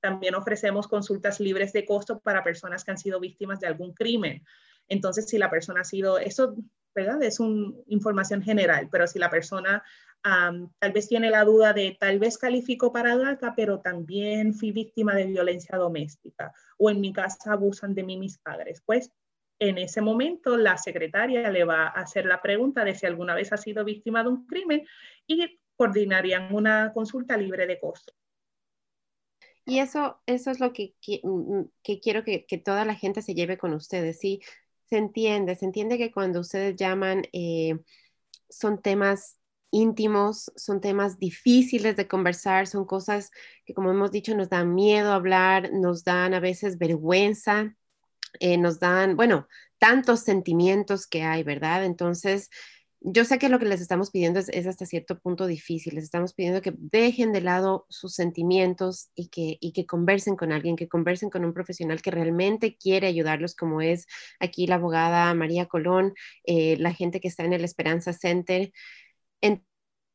también 0.00 0.34
ofrecemos 0.34 0.86
consultas 0.86 1.40
libres 1.40 1.72
de 1.72 1.86
costo 1.86 2.20
para 2.20 2.44
personas 2.44 2.84
que 2.84 2.90
han 2.90 2.98
sido 2.98 3.20
víctimas 3.20 3.58
de 3.60 3.68
algún 3.68 3.94
crimen. 3.94 4.44
Entonces, 4.86 5.26
si 5.26 5.38
la 5.38 5.48
persona 5.48 5.80
ha 5.80 5.84
sido, 5.84 6.18
eso, 6.18 6.56
¿verdad? 6.94 7.22
Es 7.22 7.40
una 7.40 7.72
información 7.86 8.42
general, 8.42 8.88
pero 8.90 9.06
si 9.06 9.18
la 9.18 9.30
persona 9.30 9.82
tal 10.22 10.92
vez 10.92 11.06
tiene 11.06 11.28
la 11.28 11.44
duda 11.44 11.74
de 11.74 11.98
tal 12.00 12.18
vez 12.18 12.38
califico 12.38 12.92
para 12.92 13.16
DACA, 13.16 13.52
pero 13.54 13.80
también 13.80 14.54
fui 14.54 14.72
víctima 14.72 15.14
de 15.14 15.26
violencia 15.26 15.76
doméstica 15.76 16.52
o 16.78 16.88
en 16.88 17.00
mi 17.00 17.12
casa 17.12 17.52
abusan 17.52 17.94
de 17.94 18.04
mí 18.04 18.16
mis 18.16 18.38
padres, 18.38 18.82
pues 18.86 19.12
en 19.58 19.76
ese 19.76 20.00
momento 20.00 20.56
la 20.56 20.78
secretaria 20.78 21.50
le 21.50 21.64
va 21.64 21.84
a 21.84 22.00
hacer 22.00 22.24
la 22.24 22.40
pregunta 22.40 22.84
de 22.84 22.94
si 22.94 23.06
alguna 23.06 23.34
vez 23.34 23.52
ha 23.52 23.58
sido 23.58 23.84
víctima 23.84 24.22
de 24.22 24.30
un 24.30 24.46
crimen 24.46 24.86
y 25.26 25.60
coordinarían 25.76 26.54
una 26.54 26.92
consulta 26.92 27.36
libre 27.36 27.66
de 27.66 27.78
costo. 27.78 28.14
Y 29.66 29.78
eso, 29.78 30.20
eso 30.26 30.50
es 30.50 30.60
lo 30.60 30.72
que, 30.72 30.94
mm, 31.22 31.28
mm, 31.28 31.70
que, 31.82 32.00
quiero 32.00 32.22
que, 32.22 32.44
que, 32.44 32.58
toda 32.58 32.84
la 32.84 32.94
gente 32.94 33.22
se 33.22 33.34
lleve 33.34 33.56
con 33.56 33.72
ustedes, 33.72 34.18
¿sí? 34.18 34.42
Se 34.94 34.98
entiende, 34.98 35.56
se 35.56 35.64
entiende 35.64 35.98
que 35.98 36.12
cuando 36.12 36.38
ustedes 36.38 36.76
llaman 36.76 37.24
eh, 37.32 37.80
son 38.48 38.80
temas 38.80 39.40
íntimos, 39.72 40.52
son 40.54 40.80
temas 40.80 41.18
difíciles 41.18 41.96
de 41.96 42.06
conversar, 42.06 42.68
son 42.68 42.84
cosas 42.84 43.32
que, 43.66 43.74
como 43.74 43.90
hemos 43.90 44.12
dicho, 44.12 44.36
nos 44.36 44.50
dan 44.50 44.72
miedo 44.72 45.12
hablar, 45.12 45.72
nos 45.72 46.04
dan 46.04 46.32
a 46.32 46.38
veces 46.38 46.78
vergüenza, 46.78 47.74
eh, 48.38 48.56
nos 48.56 48.78
dan, 48.78 49.16
bueno, 49.16 49.48
tantos 49.78 50.20
sentimientos 50.20 51.08
que 51.08 51.24
hay, 51.24 51.42
¿verdad? 51.42 51.84
Entonces, 51.84 52.48
yo 53.06 53.24
sé 53.26 53.38
que 53.38 53.50
lo 53.50 53.58
que 53.58 53.66
les 53.66 53.82
estamos 53.82 54.10
pidiendo 54.10 54.40
es, 54.40 54.66
hasta 54.66 54.86
cierto 54.86 55.18
punto 55.18 55.46
difícil. 55.46 55.94
Les 55.94 56.04
estamos 56.04 56.32
pidiendo 56.32 56.62
que 56.62 56.72
dejen 56.76 57.32
de 57.32 57.42
lado 57.42 57.84
sus 57.90 58.14
sentimientos 58.14 59.10
y 59.14 59.28
que, 59.28 59.58
y 59.60 59.72
que 59.72 59.84
conversen 59.86 60.36
con 60.36 60.52
alguien, 60.52 60.74
que 60.74 60.88
conversen 60.88 61.28
con 61.28 61.44
un 61.44 61.52
profesional 61.52 62.00
que 62.00 62.10
realmente 62.10 62.76
quiere 62.78 63.06
ayudarlos, 63.06 63.54
como 63.54 63.82
es 63.82 64.06
aquí 64.40 64.66
la 64.66 64.76
abogada 64.76 65.34
María 65.34 65.66
Colón, 65.66 66.14
eh, 66.44 66.78
la 66.78 66.94
gente 66.94 67.20
que 67.20 67.28
está 67.28 67.44
en 67.44 67.52
el 67.52 67.64
Esperanza 67.64 68.14
Center. 68.14 68.72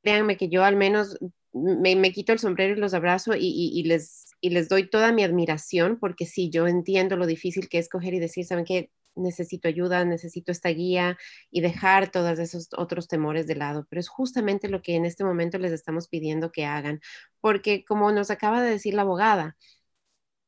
créanme 0.04 0.38
que 0.38 0.50
yo 0.50 0.64
al 0.64 0.76
menos 0.76 1.18
me, 1.54 2.12
quito 2.12 2.34
el 2.34 2.40
sombrero 2.40 2.76
y 2.76 2.80
los 2.80 2.94
abrazo 2.94 3.34
y, 3.38 3.84
les, 3.84 4.26
y 4.42 4.50
les 4.52 4.70
doy 4.70 4.90
toda 4.90 5.12
mi 5.12 5.24
admiración, 5.24 5.98
porque 6.00 6.26
sí, 6.26 6.50
yo 6.50 6.68
entiendo 6.68 7.18
lo 7.18 7.26
difícil 7.28 7.70
que 7.70 7.80
es 7.80 7.90
coger 7.90 8.14
y 8.14 8.20
decir, 8.20 8.46
¿saben 8.46 8.66
qué? 8.66 8.92
Necesito 9.16 9.68
ayuda, 9.68 10.06
necesito 10.06 10.52
esta 10.52 10.70
guía 10.70 11.18
y 11.52 11.62
dejar 11.62 12.12
todos 12.12 12.40
esos 12.40 12.70
otros 12.78 13.08
temores 13.08 13.48
de 13.48 13.56
lado. 13.56 13.86
Pero 13.90 14.00
es 14.00 14.10
justamente 14.10 14.70
lo 14.70 14.82
que 14.82 14.96
en 14.96 15.06
este 15.06 15.24
momento 15.24 15.58
les 15.60 15.72
estamos 15.72 16.08
pidiendo 16.08 16.52
que 16.52 16.66
hagan, 16.66 17.02
porque 17.42 17.84
como 17.86 18.12
nos 18.12 18.32
acaba 18.32 18.62
de 18.62 18.72
decir 18.72 18.94
la 18.94 19.04
abogada, 19.04 19.58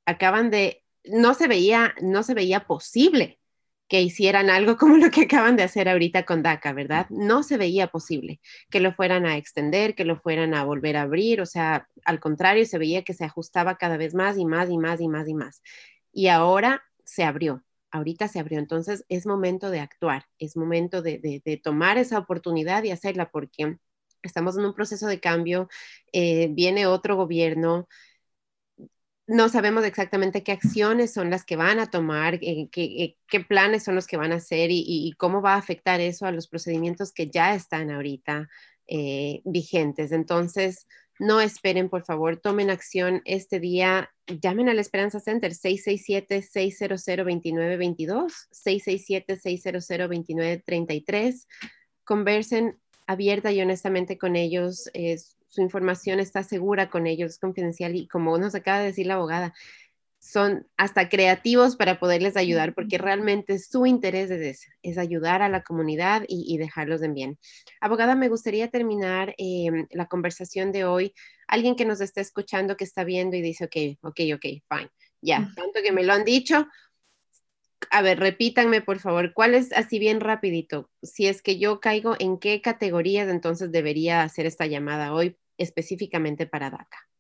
acaban 0.06 0.50
de, 0.50 0.84
no 1.06 1.34
se 1.34 1.48
veía, 1.48 1.96
no 2.02 2.24
se 2.24 2.34
veía 2.34 2.66
posible 2.68 3.40
que 3.92 4.02
hicieran 4.02 4.50
algo 4.50 4.78
como 4.78 4.98
lo 4.98 5.12
que 5.12 5.24
acaban 5.24 5.58
de 5.58 5.64
hacer 5.64 5.90
ahorita 5.90 6.24
con 6.26 6.44
DACA, 6.44 6.74
¿verdad? 6.74 7.08
No 7.10 7.44
se 7.44 7.58
veía 7.58 7.88
posible 7.88 8.40
que 8.70 8.80
lo 8.80 8.94
fueran 8.94 9.26
a 9.26 9.38
extender, 9.38 9.96
que 9.96 10.06
lo 10.06 10.18
fueran 10.18 10.54
a 10.54 10.64
volver 10.64 10.96
a 10.98 11.02
abrir, 11.04 11.42
o 11.42 11.46
sea, 11.46 11.88
al 12.06 12.20
contrario, 12.22 12.66
se 12.66 12.78
veía 12.78 13.04
que 13.04 13.14
se 13.14 13.26
ajustaba 13.26 13.78
cada 13.78 13.98
vez 13.98 14.14
más 14.14 14.38
y 14.38 14.46
más 14.46 14.70
y 14.70 14.78
más 14.78 15.02
y 15.02 15.10
más 15.10 15.28
y 15.28 15.34
más. 15.34 15.62
Y 16.14 16.28
ahora 16.28 16.84
se 17.04 17.24
abrió, 17.26 17.64
ahorita 17.92 18.28
se 18.28 18.40
abrió, 18.40 18.60
entonces 18.60 19.06
es 19.10 19.26
momento 19.26 19.70
de 19.70 19.80
actuar, 19.80 20.26
es 20.40 20.58
momento 20.58 21.02
de, 21.02 21.62
tomar 21.64 21.98
esa 21.98 22.18
oportunidad 22.18 22.84
y 22.84 22.92
hacerla 22.92 23.30
porque 23.30 23.78
estamos 24.24 24.58
en 24.58 24.66
un 24.66 24.74
proceso 24.74 25.08
de 25.08 25.20
cambio, 25.20 25.68
eh, 26.14 26.50
viene 26.52 26.88
otro 26.88 27.16
gobierno, 27.16 27.88
no 29.32 29.50
sabemos 29.50 29.86
exactamente 29.86 30.44
qué 30.44 30.52
acciones 30.52 31.14
son 31.14 31.30
las 31.30 31.46
que 31.46 31.56
van 31.56 31.80
a 31.80 31.90
tomar, 31.90 32.40
eh, 32.42 32.68
qué, 32.72 33.40
planes 33.48 33.84
son 33.84 33.96
los 33.96 34.06
que 34.06 34.18
van 34.18 34.34
a 34.34 34.36
hacer 34.36 34.70
y, 34.72 35.14
cómo 35.18 35.42
va 35.42 35.54
a 35.54 35.58
afectar 35.58 36.02
eso 36.02 36.26
a 36.26 36.32
los 36.32 36.48
procedimientos 36.48 37.14
que 37.14 37.30
ya 37.30 37.56
están 37.56 37.92
ahorita 37.92 38.50
eh, 38.88 39.42
vigentes. 39.46 40.12
Entonces, 40.12 40.88
no 41.22 41.40
esperen, 41.40 41.88
por 41.88 42.04
favor, 42.04 42.36
tomen 42.38 42.72
acción 42.72 43.22
este 43.26 43.60
día. 43.60 44.10
Llamen 44.26 44.70
al 44.70 44.80
Esperanza 44.80 45.20
Center 45.20 45.52
667-600-2922, 45.52 48.48
667-600-2933. 48.52 51.46
Conversen 52.04 52.80
abierta 53.06 53.52
y 53.52 53.62
honestamente 53.62 54.18
con 54.18 54.36
ellos. 54.36 54.90
su 55.48 55.62
información 55.62 56.20
está 56.20 56.42
segura 56.42 56.90
con 56.90 57.06
ellos, 57.06 57.34
es 57.34 57.38
confidencial 57.38 57.96
y 57.96 58.08
como 58.08 58.36
nos 58.40 58.56
acaba 58.56 58.80
de 58.80 58.86
decir 58.86 59.06
la 59.06 59.14
abogada, 59.14 59.54
son 60.22 60.68
hasta 60.78 61.10
creativos 61.10 61.76
para 61.76 62.00
poderles 62.00 62.38
ayudar, 62.38 62.76
porque 62.76 63.00
realmente 63.00 63.58
su 63.58 63.88
interés 63.88 64.30
es, 64.30 64.68
es 64.84 64.98
ayudar 65.00 65.42
a 65.42 65.50
la 65.50 65.64
comunidad 65.64 66.24
y, 66.28 66.58
dejarlos 66.60 67.02
en 67.02 67.16
bien. 67.16 67.40
Abogada, 67.82 68.16
me 68.16 68.30
gustaría 68.30 68.70
terminar 68.70 69.34
em, 69.40 69.88
la 69.90 70.06
conversación 70.06 70.72
de 70.72 70.86
hoy. 70.86 71.16
Alguien 71.48 71.76
que 71.76 71.86
nos 71.86 72.02
esté 72.02 72.22
escuchando, 72.22 72.78
que 72.78 72.84
está 72.84 73.04
viendo 73.04 73.36
y 73.36 73.42
dice, 73.42 73.66
ok, 73.66 73.98
ok, 74.04 74.20
ok, 74.36 74.46
fine, 74.70 74.92
ya, 75.22 75.52
tanto 75.56 75.82
que 75.84 75.92
me 75.92 76.04
lo 76.04 76.14
han 76.14 76.24
dicho. 76.24 76.68
A 77.90 78.04
ver, 78.04 78.20
repítanme, 78.20 78.82
por 78.82 79.00
favor, 79.00 79.34
¿cuál 79.34 79.56
es, 79.56 79.74
así 79.74 79.98
bien 79.98 80.20
rapidito, 80.20 80.92
si 81.02 81.26
es 81.26 81.42
que 81.42 81.58
yo 81.58 81.80
caigo, 81.80 82.16
en 82.20 82.38
qué 82.38 82.62
categorías 82.62 83.28
entonces 83.28 83.72
debería 83.72 84.22
hacer 84.22 84.46
esta 84.46 84.68
llamada 84.68 85.14
hoy 85.14 85.36
específicamente 85.58 86.46
para 86.46 86.70
DACA? 86.70 87.11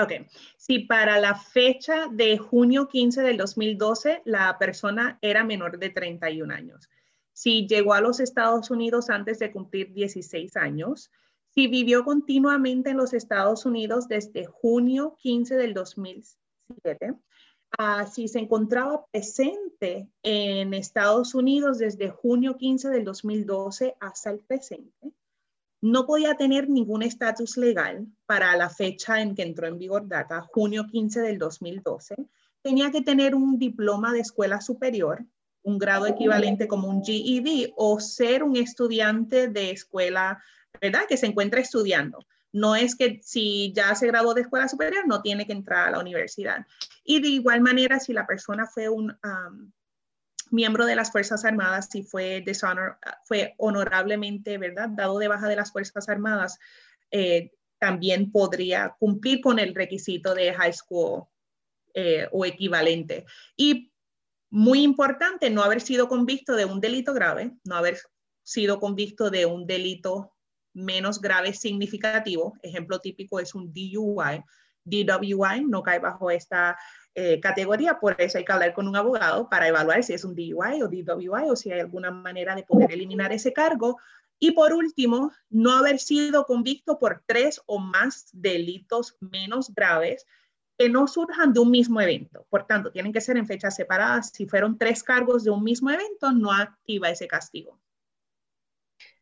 Ok, 0.00 0.12
si 0.56 0.80
para 0.80 1.18
la 1.18 1.34
fecha 1.34 2.06
de 2.12 2.38
junio 2.38 2.86
15 2.86 3.22
del 3.22 3.36
2012 3.36 4.22
la 4.26 4.56
persona 4.58 5.18
era 5.22 5.42
menor 5.42 5.78
de 5.78 5.90
31 5.90 6.54
años, 6.54 6.88
si 7.32 7.66
llegó 7.66 7.94
a 7.94 8.00
los 8.00 8.20
Estados 8.20 8.70
Unidos 8.70 9.10
antes 9.10 9.38
de 9.40 9.50
cumplir 9.50 9.92
16 9.92 10.56
años, 10.56 11.10
si 11.48 11.66
vivió 11.66 12.04
continuamente 12.04 12.90
en 12.90 12.96
los 12.96 13.12
Estados 13.12 13.66
Unidos 13.66 14.06
desde 14.06 14.46
junio 14.46 15.16
15 15.20 15.56
del 15.56 15.74
2007, 15.74 17.14
ah, 17.78 18.06
si 18.06 18.28
se 18.28 18.38
encontraba 18.38 19.04
presente 19.10 20.08
en 20.22 20.74
Estados 20.74 21.34
Unidos 21.34 21.78
desde 21.78 22.10
junio 22.10 22.56
15 22.56 22.90
del 22.90 23.04
2012 23.04 23.96
hasta 23.98 24.30
el 24.30 24.40
presente, 24.40 25.12
no 25.80 26.06
podía 26.06 26.34
tener 26.34 26.68
ningún 26.68 27.02
estatus 27.02 27.56
legal 27.56 28.06
para 28.26 28.56
la 28.56 28.68
fecha 28.68 29.20
en 29.20 29.34
que 29.34 29.42
entró 29.42 29.66
en 29.66 29.78
vigor 29.78 30.08
DACA, 30.08 30.42
junio 30.42 30.86
15 30.90 31.20
del 31.20 31.38
2012. 31.38 32.16
Tenía 32.62 32.90
que 32.90 33.02
tener 33.02 33.34
un 33.34 33.58
diploma 33.58 34.12
de 34.12 34.20
escuela 34.20 34.60
superior, 34.60 35.24
un 35.62 35.78
grado 35.78 36.06
equivalente 36.06 36.66
como 36.66 36.88
un 36.88 37.04
GED 37.04 37.72
o 37.76 38.00
ser 38.00 38.42
un 38.42 38.56
estudiante 38.56 39.48
de 39.48 39.70
escuela, 39.70 40.42
¿verdad? 40.80 41.02
Que 41.08 41.16
se 41.16 41.26
encuentra 41.26 41.60
estudiando. 41.60 42.26
No 42.52 42.74
es 42.74 42.96
que 42.96 43.20
si 43.22 43.72
ya 43.74 43.94
se 43.94 44.06
graduó 44.06 44.34
de 44.34 44.40
escuela 44.40 44.68
superior, 44.68 45.06
no 45.06 45.20
tiene 45.20 45.46
que 45.46 45.52
entrar 45.52 45.88
a 45.88 45.90
la 45.90 46.00
universidad. 46.00 46.66
Y 47.04 47.20
de 47.20 47.28
igual 47.28 47.60
manera, 47.60 48.00
si 48.00 48.12
la 48.12 48.26
persona 48.26 48.66
fue 48.66 48.88
un 48.88 49.16
miembro 50.50 50.86
de 50.86 50.96
las 50.96 51.12
Fuerzas 51.12 51.44
Armadas 51.44 51.94
y 51.94 52.02
fue, 52.02 52.44
fue 53.24 53.54
honorablemente, 53.58 54.58
¿verdad?, 54.58 54.88
dado 54.90 55.18
de 55.18 55.28
baja 55.28 55.48
de 55.48 55.56
las 55.56 55.72
Fuerzas 55.72 56.08
Armadas, 56.08 56.58
eh, 57.10 57.50
también 57.78 58.32
podría 58.32 58.96
cumplir 58.98 59.40
con 59.40 59.58
el 59.58 59.74
requisito 59.74 60.34
de 60.34 60.52
high 60.52 60.72
school 60.72 61.24
eh, 61.94 62.28
o 62.32 62.44
equivalente. 62.44 63.24
Y 63.56 63.92
muy 64.50 64.82
importante, 64.82 65.50
no 65.50 65.62
haber 65.62 65.80
sido 65.80 66.08
convicto 66.08 66.56
de 66.56 66.64
un 66.64 66.80
delito 66.80 67.12
grave, 67.12 67.52
no 67.64 67.76
haber 67.76 67.98
sido 68.42 68.80
convicto 68.80 69.30
de 69.30 69.46
un 69.46 69.66
delito 69.66 70.32
menos 70.72 71.20
grave 71.20 71.52
significativo. 71.52 72.56
Ejemplo 72.62 73.00
típico 73.00 73.40
es 73.40 73.54
un 73.54 73.72
DUI. 73.72 74.42
DWI 74.84 75.64
no 75.66 75.82
cae 75.82 75.98
bajo 75.98 76.30
esta 76.30 76.78
eh, 77.20 77.40
categoría, 77.40 77.98
por 77.98 78.14
eso 78.20 78.38
hay 78.38 78.44
que 78.44 78.52
hablar 78.52 78.72
con 78.72 78.86
un 78.86 78.94
abogado 78.94 79.48
para 79.48 79.66
evaluar 79.66 80.04
si 80.04 80.14
es 80.14 80.22
un 80.24 80.36
DUI 80.36 80.82
o 80.82 80.86
DWI 80.86 81.50
o 81.50 81.56
si 81.56 81.72
hay 81.72 81.80
alguna 81.80 82.12
manera 82.12 82.54
de 82.54 82.62
poder 82.62 82.92
eliminar 82.92 83.32
ese 83.32 83.52
cargo. 83.52 83.98
Y 84.38 84.52
por 84.52 84.72
último, 84.72 85.32
no 85.50 85.72
haber 85.72 85.98
sido 85.98 86.44
convicto 86.46 87.00
por 87.00 87.24
tres 87.26 87.60
o 87.66 87.80
más 87.80 88.28
delitos 88.32 89.16
menos 89.18 89.74
graves 89.74 90.26
que 90.78 90.88
no 90.88 91.08
surjan 91.08 91.52
de 91.52 91.58
un 91.58 91.72
mismo 91.72 92.00
evento. 92.00 92.46
Por 92.50 92.68
tanto, 92.68 92.92
tienen 92.92 93.12
que 93.12 93.20
ser 93.20 93.36
en 93.36 93.48
fechas 93.48 93.74
separadas. 93.74 94.30
Si 94.32 94.46
fueron 94.46 94.78
tres 94.78 95.02
cargos 95.02 95.42
de 95.42 95.50
un 95.50 95.64
mismo 95.64 95.90
evento, 95.90 96.30
no 96.30 96.52
activa 96.52 97.10
ese 97.10 97.26
castigo. 97.26 97.80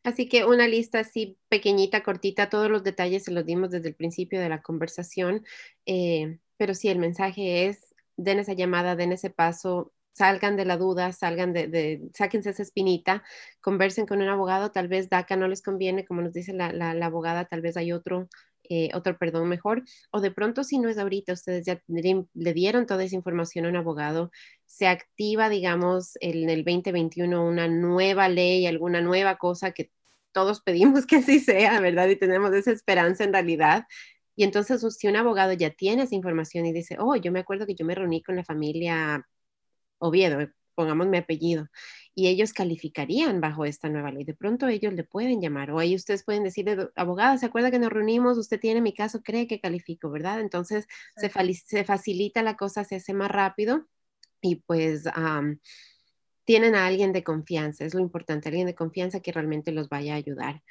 Así 0.03 0.29
que 0.29 0.45
una 0.45 0.67
lista 0.67 0.99
así 0.99 1.39
pequeñita, 1.49 2.03
cortita, 2.03 2.47
todos 2.47 2.69
los 2.69 2.83
detalles 2.83 3.23
se 3.23 3.31
los 3.31 3.43
dimos 3.43 3.71
desde 3.71 3.87
el 3.87 3.95
principio 3.95 4.39
de 4.39 4.49
la 4.49 4.61
conversación, 4.61 5.43
eh, 5.87 6.37
pero 6.57 6.73
sí, 6.73 6.89
el 6.89 6.99
mensaje 6.99 7.67
es 7.67 7.86
den 8.17 8.39
esa 8.39 8.53
llamada, 8.53 8.95
den 8.95 9.13
ese 9.13 9.29
paso, 9.29 9.93
salgan 10.17 10.57
de 10.57 10.65
la 10.65 10.77
duda, 10.77 11.11
salgan 11.13 11.53
de, 11.53 11.67
de, 11.67 12.01
sáquense 12.13 12.49
esa 12.49 12.63
espinita, 12.63 13.23
conversen 13.61 14.07
con 14.07 14.19
un 14.21 14.29
abogado, 14.29 14.71
tal 14.71 14.87
vez 14.87 15.09
DACA 15.09 15.35
no 15.35 15.47
les 15.47 15.61
conviene, 15.61 16.05
como 16.05 16.21
nos 16.23 16.33
dice 16.33 16.53
la, 16.53 16.91
abogada, 17.05 17.45
tal 17.45 17.61
vez 17.61 17.77
hay 17.77 17.91
otro, 17.91 18.27
eh, 18.67 18.89
otro 18.95 19.15
perdón 19.17 19.47
mejor, 19.47 19.83
o 20.11 20.19
de 20.19 20.31
pronto 20.31 20.63
si 20.63 20.79
no 20.79 20.89
es 20.89 20.97
ahorita, 20.97 21.33
ustedes 21.33 21.65
ya 21.67 21.81
le 21.87 22.53
dieron 22.53 22.87
toda 22.87 23.03
esa 23.03 23.15
información 23.15 23.65
a 23.65 23.69
un 23.69 23.75
abogado, 23.75 24.31
se 24.65 24.87
activa, 24.87 25.49
digamos, 25.49 26.17
en 26.19 26.49
el 26.49 26.65
2021 26.65 27.45
una 27.45 27.67
nueva 27.67 28.27
ley, 28.27 28.65
alguna 28.65 29.01
nueva 29.01 29.37
cosa 29.37 29.71
que 29.71 29.91
todos 30.31 30.61
pedimos 30.61 31.05
que 31.07 31.17
así 31.17 31.39
sea, 31.39 31.79
¿verdad? 31.79 32.07
Y 32.07 32.15
tenemos 32.15 32.53
esa 32.53 32.71
esperanza 32.71 33.23
en 33.23 33.33
realidad, 33.33 33.85
y 34.37 34.43
entonces, 34.43 34.85
si 34.95 35.07
un 35.07 35.15
abogado 35.15 35.53
ya 35.53 35.71
tiene 35.71 36.03
esa 36.03 36.13
información 36.13 36.67
y 36.67 36.71
dice, 36.71 36.95
oh, 36.99 37.15
yo 37.15 37.31
me 37.31 37.39
acuerdo 37.39 37.65
que 37.65 37.73
yo 37.73 37.85
me 37.85 37.95
reuní 37.95 38.21
con 38.21 38.35
la 38.35 38.43
familia 38.43 39.27
Oviedo, 39.97 40.47
pongamos 40.75 41.07
mi 41.07 41.17
apellido, 41.17 41.67
y 42.13 42.27
ellos 42.27 42.53
calificarían 42.53 43.41
bajo 43.41 43.65
esta 43.65 43.89
nueva 43.89 44.11
ley. 44.11 44.25
De 44.25 44.35
pronto 44.35 44.67
ellos 44.67 44.93
le 44.93 45.03
pueden 45.03 45.41
llamar 45.41 45.71
o 45.71 45.79
ahí 45.79 45.95
ustedes 45.95 46.23
pueden 46.23 46.43
decirle, 46.43 46.89
abogada, 46.95 47.39
¿se 47.39 47.47
acuerda 47.47 47.71
que 47.71 47.79
nos 47.79 47.91
reunimos? 47.91 48.37
Usted 48.37 48.59
tiene 48.59 48.79
mi 48.79 48.93
caso, 48.93 49.23
cree 49.23 49.47
que 49.47 49.59
califico, 49.59 50.11
¿verdad? 50.11 50.39
Entonces 50.39 50.85
se, 51.15 51.29
facilita 51.83 52.43
la 52.43 52.57
cosa, 52.57 52.83
se 52.83 52.97
hace 52.97 53.13
más 53.15 53.31
rápido 53.31 53.87
y 54.41 54.57
pues 54.57 55.05
tienen 56.45 56.75
a 56.75 56.85
alguien 56.85 57.11
de 57.11 57.23
confianza, 57.23 57.85
es 57.85 57.93
lo 57.95 58.01
importante, 58.01 58.49
alguien 58.49 58.67
de 58.67 58.75
confianza 58.75 59.19
que 59.19 59.31
realmente 59.31 59.71
los 59.71 59.89
vaya 59.89 60.13
a 60.13 60.17
ayudar. 60.17 60.61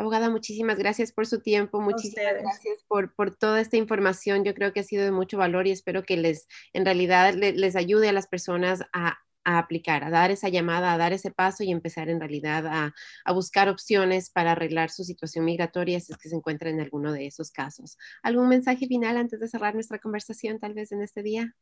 Abogada, 0.00 0.30
muchísimas 0.30 0.78
gracias 0.78 1.12
por 1.12 1.26
su 1.26 1.42
tiempo, 1.42 1.78
muchísimas 1.78 2.32
gracias 2.40 2.82
por, 2.88 3.14
por, 3.14 3.36
toda 3.36 3.60
esta 3.60 3.76
información. 3.76 4.44
Yo 4.44 4.54
creo 4.54 4.72
que 4.72 4.80
ha 4.80 4.82
sido 4.82 5.04
de 5.04 5.10
mucho 5.10 5.36
valor 5.36 5.66
y 5.66 5.72
espero 5.72 6.04
que 6.04 6.16
les, 6.16 6.48
en 6.72 6.86
realidad, 6.86 7.34
les 7.34 7.76
ayude 7.76 8.08
a 8.08 8.12
las 8.14 8.26
personas 8.26 8.80
a, 8.94 9.18
a, 9.44 9.58
aplicar, 9.58 10.02
a 10.02 10.08
dar 10.08 10.30
esa 10.30 10.48
llamada, 10.48 10.94
a 10.94 10.96
dar 10.96 11.12
ese 11.12 11.30
paso 11.30 11.64
y 11.64 11.70
empezar 11.70 12.08
en 12.08 12.18
realidad 12.18 12.66
a, 12.66 12.94
a, 13.26 13.32
buscar 13.34 13.68
opciones 13.68 14.30
para 14.30 14.52
arreglar 14.52 14.88
su 14.88 15.04
situación 15.04 15.44
migratoria 15.44 16.00
si 16.00 16.12
es 16.12 16.18
que 16.18 16.30
se 16.30 16.36
encuentra 16.36 16.70
en 16.70 16.80
alguno 16.80 17.12
de 17.12 17.26
esos 17.26 17.50
casos. 17.50 17.98
¿Algún 18.22 18.48
mensaje 18.48 18.86
final 18.86 19.18
antes 19.18 19.38
de 19.38 19.48
cerrar 19.48 19.74
nuestra 19.74 19.98
conversación 19.98 20.58
tal 20.58 20.72
vez 20.72 20.92
en 20.92 21.02
este 21.02 21.22
día? 21.22 21.54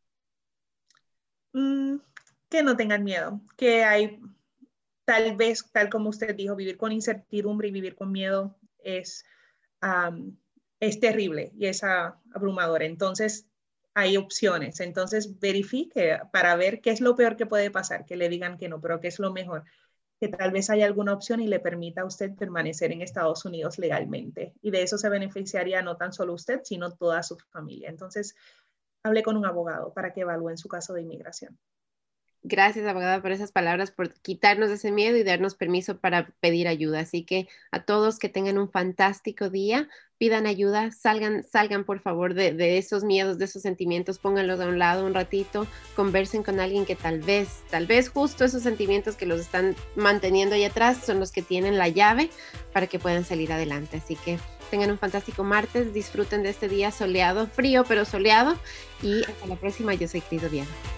Mm, 1.55 1.97
que 2.49 2.62
no 2.62 2.76
tengan 2.76 3.03
miedo, 3.03 3.41
que 3.57 3.82
hay 3.82 4.20
tal 5.09 5.36
vez, 5.36 5.64
tal 5.72 5.88
como 5.88 6.11
usted 6.11 6.36
dijo, 6.36 6.54
vivir 6.54 6.76
con 6.76 6.92
incertidumbre 6.92 7.68
y 7.68 7.70
vivir 7.70 7.96
con 7.96 8.12
miedo 8.12 8.59
es, 8.78 9.24
es 10.80 11.00
terrible 11.00 11.50
y 11.56 11.64
es 11.64 11.82
abrumador. 11.82 12.82
Entonces, 12.82 13.48
hay 13.94 14.18
opciones. 14.18 14.80
Entonces, 14.80 15.40
verifique 15.40 16.20
para 16.30 16.56
ver 16.56 16.82
qué 16.82 16.90
es 16.90 17.00
lo 17.00 17.16
peor 17.16 17.38
que 17.38 17.46
puede 17.46 17.70
pasar, 17.70 18.04
que 18.04 18.16
le 18.16 18.28
digan 18.28 18.59
que 18.59 18.68
no, 18.68 18.82
pero 18.82 19.00
qué 19.00 19.09
es 19.09 19.18
lo 19.18 19.32
mejor, 19.32 19.64
que 20.20 20.28
tal 20.28 20.50
vez 20.50 20.68
haya 20.68 20.84
alguna 20.84 21.14
opción 21.14 21.40
y 21.40 21.48
le 21.48 21.59
permita 21.59 22.02
a 22.02 22.04
usted 22.04 22.34
permanecer 22.34 22.92
en 22.92 23.00
Estados 23.00 23.46
Unidos 23.46 23.78
legalmente. 23.78 24.52
Y 24.61 24.70
de 24.70 24.82
eso 24.82 24.98
se 24.98 25.09
beneficiaría 25.09 25.80
no 25.80 25.96
tan 25.96 26.12
solo 26.12 26.34
usted, 26.34 26.61
sino 26.64 26.94
toda 26.94 27.22
su 27.22 27.38
familia. 27.50 27.88
Entonces, 27.88 28.36
hable 29.02 29.22
con 29.22 29.38
un 29.38 29.46
abogado 29.46 29.94
para 29.94 30.12
que 30.12 30.20
evalúen 30.20 30.59
su 30.59 30.68
caso 30.68 30.92
de 30.92 31.00
inmigración. 31.00 31.59
Gracias, 32.45 32.86
abogada, 32.86 33.20
por 33.20 33.32
esas 33.32 33.51
palabras, 33.51 33.91
por 33.91 34.12
quitarnos 34.12 34.70
ese 34.70 34.93
miedo 34.93 35.16
y 35.16 35.24
darnos 35.24 35.57
permiso 35.57 35.99
para 35.99 36.28
pedir 36.41 36.68
ayuda. 36.68 37.01
Así 37.01 37.24
que 37.24 37.49
a 37.72 37.82
todos 37.82 38.20
que 38.20 38.28
tengan 38.28 38.59
un 38.59 38.70
fantástico 38.70 39.51
día, 39.51 39.89
pidan 40.18 40.47
ayuda, 40.47 40.93
salgan, 40.93 41.43
salgan 41.43 41.84
por 41.84 42.01
favor 42.01 42.34
de, 42.34 42.78
esos 42.78 43.03
miedos, 43.03 43.39
de 43.39 43.47
esos 43.47 43.62
sentimientos, 43.62 44.18
pónganlos 44.20 44.61
a 44.61 44.66
un 44.66 44.78
lado 44.78 45.05
un 45.05 45.14
ratito, 45.14 45.66
conversen 45.97 46.45
con 46.45 46.61
alguien 46.61 46.86
que 46.86 46.95
tal 46.95 47.20
vez, 47.20 47.62
tal 47.70 47.86
vez 47.86 48.09
justo 48.09 48.45
esos 48.45 48.62
sentimientos 48.62 49.16
que 49.16 49.26
los 49.26 49.41
están 49.41 49.74
manteniendo 49.97 50.55
ahí 50.55 50.64
atrás 50.64 51.05
son 51.05 51.18
los 51.18 51.32
que 51.32 51.43
tienen 51.43 51.76
la 51.76 51.89
llave 51.89 52.30
para 52.72 52.86
que 52.86 53.01
puedan 53.01 53.24
salir 53.24 53.53
adelante. 53.53 53.97
Así 53.97 54.14
que 54.14 54.39
tengan 54.70 54.93
un 54.93 54.99
fantástico 54.99 55.43
martes, 55.43 55.93
disfruten 55.93 56.45
de 56.45 56.51
este 56.51 56.68
día 56.68 56.93
soleado, 56.93 57.49
frío 57.49 57.84
pero 57.86 58.05
soleado 58.05 58.57
y 59.03 59.22
hasta 59.24 59.47
la 59.47 59.57
próxima. 59.57 59.95
Yo 59.95 60.07
soy 60.07 60.20
Cris 60.20 60.49
Viana. 60.51 60.97